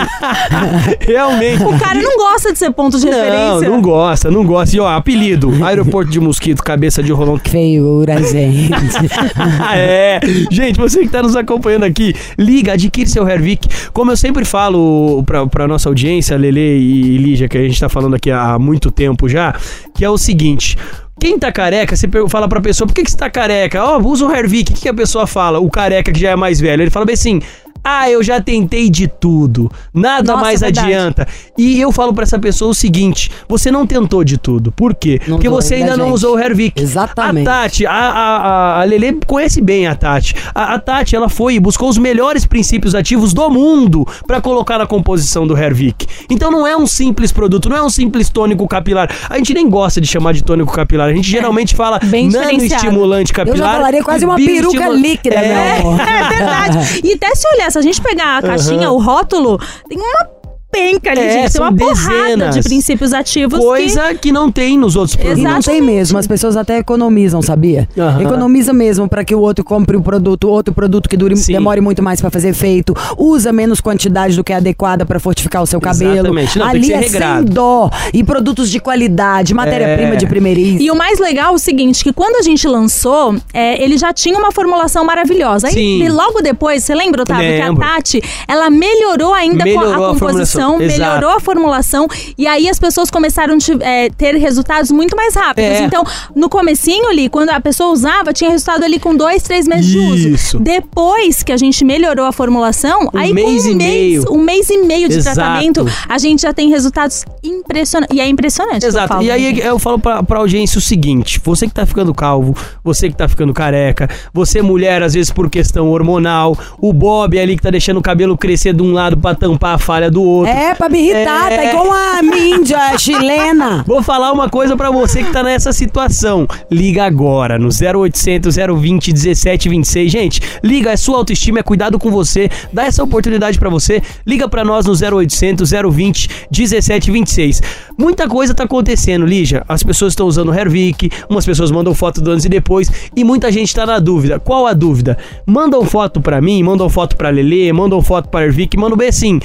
Realmente. 1.06 1.62
O 1.62 1.78
cara 1.78 2.00
não 2.00 2.16
gosta 2.16 2.52
de 2.52 2.58
ser 2.58 2.70
ponto 2.72 2.98
de 2.98 3.06
Não, 3.06 3.12
referência. 3.12 3.68
não 3.68 3.82
gosta, 3.82 4.30
não 4.30 4.44
gosta. 4.44 4.76
E 4.76 4.80
ó, 4.80 4.88
apelido: 4.88 5.52
Aeroporto 5.64 6.10
de 6.10 6.18
Mosquito, 6.18 6.62
cabeça 6.62 7.02
de 7.02 7.12
rolão. 7.12 7.38
Feiura, 7.38 8.22
gente. 8.22 8.70
é. 9.74 10.20
Gente, 10.50 10.78
você 10.78 11.00
que 11.00 11.08
tá 11.08 11.22
nos 11.22 11.36
acompanhando 11.36 11.84
aqui, 11.84 12.14
liga, 12.38 12.72
adquire 12.72 13.08
seu 13.08 13.28
Hervik. 13.28 13.68
Como 13.92 14.10
eu 14.10 14.16
sempre 14.16 14.44
falo 14.44 15.22
pra, 15.24 15.46
pra 15.46 15.68
nossa 15.68 15.88
audiência, 15.88 16.36
Lele 16.36 16.60
e 16.60 17.16
Lígia, 17.18 17.48
que 17.50 17.59
a 17.59 17.62
gente 17.62 17.78
tá 17.78 17.88
falando 17.88 18.14
aqui 18.14 18.30
há 18.30 18.59
muito 18.59 18.90
tempo 18.90 19.28
já, 19.28 19.54
que 19.95 20.04
é 20.04 20.09
o 20.09 20.16
seguinte. 20.16 20.78
Quem 21.21 21.38
tá 21.38 21.52
careca, 21.52 21.95
você 21.95 22.09
fala 22.28 22.49
pra 22.49 22.62
pessoa, 22.62 22.88
por 22.88 22.95
que, 22.95 23.02
que 23.02 23.11
você 23.11 23.16
tá 23.16 23.28
careca? 23.28 23.85
Ó, 23.85 23.99
usa 23.99 24.25
um 24.25 24.35
Hervik. 24.35 24.73
O 24.73 24.75
que, 24.75 24.80
que 24.83 24.88
a 24.88 24.95
pessoa 24.95 25.26
fala? 25.26 25.59
O 25.59 25.69
careca 25.69 26.11
que 26.11 26.19
já 26.19 26.30
é 26.30 26.37
mais 26.37 26.59
velho. 26.59 26.83
Ele 26.83 26.90
fala 26.90 27.04
bem 27.04 27.12
assim. 27.12 27.42
Ah, 27.82 28.10
eu 28.10 28.22
já 28.22 28.40
tentei 28.40 28.88
de 28.90 29.06
tudo. 29.08 29.70
Nada 29.92 30.32
Nossa, 30.32 30.44
mais 30.44 30.60
verdade. 30.60 30.87
adianta. 30.92 31.26
E 31.56 31.80
eu 31.80 31.90
falo 31.92 32.12
pra 32.14 32.22
essa 32.25 32.38
pessoa 32.38 32.70
o 32.70 32.75
seguinte: 32.75 33.30
você 33.49 33.70
não 33.70 33.87
tentou 33.87 34.22
de 34.25 34.37
tudo. 34.38 34.70
Por 34.72 34.94
quê? 34.94 35.20
Não 35.26 35.37
Porque 35.37 35.49
você 35.49 35.76
ainda, 35.76 35.96
não 35.96 36.12
usou 36.12 36.34
o 36.37 36.38
Hervik. 36.38 36.80
Exatamente. 36.80 37.49
A 37.49 37.52
Tati, 37.52 37.87
a, 37.87 37.92
a, 37.92 38.37
a, 38.37 38.80
a 38.80 38.84
Lele 38.84 39.18
conhece 39.26 39.60
bem 39.60 39.87
a 39.87 39.94
Tati. 39.94 40.34
A, 40.54 40.75
a 40.75 40.78
Tati, 40.78 41.16
ela 41.16 41.28
foi 41.28 41.54
e 41.54 41.60
buscou 41.60 41.88
os 41.88 41.99
melhores 41.99 42.44
princípios 42.46 42.94
ativos 42.94 43.32
do 43.32 43.49
mundo 43.50 44.06
pra 44.26 44.40
colocar 44.40 44.78
na 44.78 44.87
composição 44.87 45.46
do 45.46 45.56
Hervik. 45.56 46.06
Então 46.28 46.50
não 46.50 46.66
é 46.66 46.76
um 46.76 46.87
simples 46.87 47.32
produto, 47.32 47.68
não 47.68 47.76
é 47.76 47.82
um 47.82 47.90
simples 47.90 48.28
tônico 48.28 48.66
capilar. 48.68 49.10
A 49.28 49.37
gente 49.38 49.54
nem 49.54 49.68
gosta 49.68 50.00
de 50.00 50.06
chamar 50.06 50.32
de 50.32 50.42
tônico 50.42 50.72
capilar. 50.72 51.08
A 51.08 51.12
gente 51.12 51.28
geralmente 51.28 51.75
fala 51.75 51.99
bem 52.04 52.28
diferenciado. 52.28 52.84
nanoestimulante 52.84 53.30
Eu 53.32 53.37
capilar. 53.37 53.58
já 53.58 53.72
falaria 53.72 54.02
quase 54.04 54.25
uma 54.25 54.37
peruca 54.37 54.88
líquida, 54.90 55.37
É. 55.37 55.49
meu 55.82 55.90
amor. 55.90 56.00
É 56.10 56.28
verdade. 56.28 57.00
E 57.04 57.12
até 57.14 57.34
se 57.34 57.46
olhar, 57.49 57.69
se 57.70 57.78
a 57.78 57.82
gente 57.82 58.00
pegar 58.00 58.38
a 58.38 58.42
caixinha, 58.42 58.90
o 58.90 58.98
rótulo, 58.98 59.58
tem 59.88 59.98
uma 59.98 60.39
penca 60.70 61.10
ali, 61.10 61.20
É, 61.20 61.32
gente. 61.42 61.52
Tem 61.52 61.60
uma 61.62 61.74
porrada 61.74 62.48
de 62.50 62.62
princípios 62.62 63.12
ativos 63.12 63.58
que... 63.58 63.64
Coisa 63.64 64.14
que... 64.14 64.32
não 64.32 64.50
tem 64.50 64.78
nos 64.78 64.96
outros 64.96 65.14
E 65.14 65.18
produtos. 65.18 65.42
não 65.42 65.50
tem 65.52 65.58
Exatamente. 65.76 65.82
mesmo, 65.94 66.18
as 66.18 66.26
pessoas 66.26 66.56
até 66.56 66.78
economizam, 66.78 67.42
sabia? 67.42 67.88
Economiza 68.20 68.72
mesmo 68.72 69.08
pra 69.08 69.24
que 69.24 69.34
o 69.34 69.40
outro 69.40 69.64
compre 69.64 69.96
o 69.96 70.02
produto, 70.02 70.48
outro 70.48 70.72
produto 70.74 71.08
que 71.08 71.16
dure, 71.16 71.36
Sim. 71.36 71.52
demore 71.52 71.80
muito 71.80 72.02
mais 72.02 72.20
pra 72.20 72.30
fazer 72.30 72.48
efeito, 72.50 72.94
usa 73.18 73.52
menos 73.52 73.80
quantidade 73.80 74.36
do 74.36 74.44
que 74.44 74.52
é 74.52 74.56
adequada 74.56 75.04
pra 75.04 75.18
fortificar 75.18 75.62
o 75.62 75.66
seu 75.66 75.80
cabelo. 75.80 76.12
Exatamente. 76.28 76.58
Não, 76.58 76.66
tem 76.66 76.70
Ali 76.70 76.80
que 76.80 76.86
ser 76.86 76.92
é 76.92 76.98
regrado. 76.98 77.46
sem 77.46 77.54
dó. 77.54 77.90
E 78.12 78.22
produtos 78.24 78.70
de 78.70 78.80
qualidade, 78.80 79.52
matéria-prima 79.54 80.14
É. 80.14 80.16
de 80.16 80.26
primeiríssima. 80.26 80.82
E 80.82 80.90
o 80.90 80.94
mais 80.94 81.18
legal 81.18 81.52
é 81.52 81.54
o 81.54 81.58
seguinte, 81.58 82.02
que 82.04 82.12
quando 82.12 82.36
a 82.36 82.42
gente 82.42 82.66
lançou, 82.68 83.34
é, 83.52 83.82
ele 83.82 83.96
já 83.98 84.12
tinha 84.12 84.38
uma 84.38 84.52
formulação 84.52 85.04
maravilhosa. 85.04 85.66
Aí, 85.68 85.72
Sim. 85.74 86.02
e 86.04 86.08
logo 86.08 86.40
depois, 86.40 86.84
você 86.84 86.94
lembra, 86.94 87.22
Otávio, 87.22 87.48
Lembro. 87.48 87.76
que 87.76 87.82
a 87.84 87.88
Tati, 87.94 88.22
ela 88.46 88.70
melhorou 88.70 89.32
ainda 89.34 89.58
com 89.64 89.64
Melhorou 89.64 90.04
a 90.04 90.10
a 90.10 90.12
composição, 90.12 90.59
formulação, 90.60 90.80
exato. 90.80 91.00
melhorou 91.00 91.30
a 91.36 91.40
formulação, 91.40 92.08
e 92.36 92.46
aí 92.46 92.68
as 92.68 92.78
pessoas 92.78 93.10
começaram 93.10 93.54
a 93.54 93.84
é, 93.84 94.10
ter 94.10 94.34
resultados 94.36 94.90
muito 94.90 95.16
mais 95.16 95.34
rápidos. 95.34 95.70
É. 95.80 95.82
Então, 95.84 96.04
no 96.34 96.48
comecinho 96.48 97.08
ali, 97.08 97.28
quando 97.28 97.50
a 97.50 97.60
pessoa 97.60 97.90
usava, 97.92 98.32
tinha 98.32 98.50
resultado 98.50 98.84
ali 98.84 98.98
com 98.98 99.14
dois, 99.14 99.42
três 99.42 99.66
meses 99.66 99.86
de 99.86 99.98
uso. 99.98 100.28
Isso. 100.28 100.58
Depois 100.58 101.42
que 101.42 101.52
a 101.52 101.56
gente 101.56 101.84
melhorou 101.84 102.26
a 102.26 102.32
formulação, 102.32 103.08
Um 103.12 103.18
aí 103.18 103.32
mês 103.32 103.62
com 103.64 103.68
e 103.68 103.72
um 103.72 103.76
mês, 103.76 104.24
meio. 104.24 104.32
um 104.32 104.38
mês 104.42 104.70
e 104.70 104.78
meio 104.78 105.08
de 105.08 105.16
Exato. 105.16 105.36
tratamento, 105.36 105.86
a 106.08 106.18
gente 106.18 106.42
já 106.42 106.52
tem 106.52 106.68
resultados 106.68 107.24
impressionantes. 107.42 108.16
E 108.16 108.20
é 108.20 108.28
impressionante. 108.28 108.84
Exato. 108.86 109.08
falo, 109.08 109.22
E 109.22 109.30
aí 109.30 109.52
né? 109.52 109.60
eu 109.64 109.78
falo 109.78 109.98
pra, 109.98 110.22
pra 110.22 110.38
audiência 110.38 110.78
o 110.78 110.80
seguinte: 110.80 111.40
você 111.44 111.66
que 111.66 111.74
tá 111.74 111.86
ficando 111.86 112.12
calvo, 112.14 112.54
você 112.82 113.08
que 113.08 113.16
tá 113.16 113.28
ficando 113.28 113.52
careca, 113.52 114.08
você 114.32 114.62
mulher, 114.62 115.02
às 115.02 115.14
vezes 115.14 115.30
por 115.30 115.48
questão 115.50 115.88
hormonal, 115.90 116.56
o 116.80 116.92
Bob 116.92 117.38
ali 117.38 117.56
que 117.56 117.62
tá 117.62 117.70
deixando 117.70 117.98
o 117.98 118.02
cabelo 118.02 118.36
crescer 118.36 118.72
de 118.72 118.82
um 118.82 118.92
lado 118.92 119.16
pra 119.16 119.34
tampar 119.34 119.74
a 119.74 119.78
falha 119.78 120.10
do 120.10 120.22
outro. 120.22 120.50
É, 120.50 120.75
pra 120.75 120.88
me 120.88 120.99
irritar, 120.99 121.52
É. 121.52 121.57
tá 121.57 121.64
igual 121.66 121.92
a 121.92 122.23
míndia 122.23 122.99
chilena. 122.99 123.85
Vou 123.88 124.02
falar 124.02 124.33
uma 124.33 124.49
coisa 124.49 124.76
pra 124.76 124.90
você 124.90 125.23
que 125.23 125.33
tá 125.33 125.42
nessa 125.42 125.73
situação. 125.73 126.47
Liga 126.71 127.04
agora 127.04 127.59
no 127.59 127.69
0800 127.69 128.57
020 128.57 129.12
1726. 129.12 130.11
Gente, 130.11 130.40
liga, 130.62 130.90
é 130.90 130.97
sua 130.97 131.19
autoestima, 131.19 131.61
é 131.61 131.62
cuidado 131.62 131.99
com 131.99 132.11
você. 132.11 132.50
Dá 132.73 132.85
essa 132.85 133.02
oportunidade 133.02 133.59
pra 133.59 133.71
você. 133.71 134.02
Liga 134.26 134.49
pra 134.49 134.64
nós 134.64 134.87
no 134.87 134.92
0800 134.92 135.71
020 135.71 136.28
1726. 136.50 137.62
Muita 137.97 138.26
coisa 138.28 138.52
tá 138.54 138.64
acontecendo, 138.64 139.25
Lígia. 139.26 139.64
As 139.69 139.83
pessoas 139.83 140.12
estão 140.12 140.26
usando 140.26 140.49
o 140.50 140.54
Hervik, 140.54 141.11
umas 141.28 141.47
pessoas 141.47 141.71
mandam 141.71 141.95
foto 141.95 142.21
do 142.21 142.30
antes 142.30 142.45
e 142.45 142.49
depois 142.49 142.90
e 143.14 143.23
muita 143.23 143.52
gente 143.52 143.75
tá 143.75 143.87
na 143.87 143.99
dúvida. 143.99 144.40
Qual 144.40 144.66
a 144.66 144.73
dúvida? 144.73 145.16
Mandam 145.47 145.85
foto 145.85 146.21
pra 146.21 146.40
mim, 146.40 146.62
mandam 146.62 146.88
foto 146.88 147.16
pra 147.16 147.30
Lelê, 147.30 147.73
mandam 147.73 148.02
foto 148.02 148.28
pra 148.28 148.45
Hervik, 148.45 148.76
mandam 148.76 148.97
bem 148.97 149.09
assim. 149.09 149.38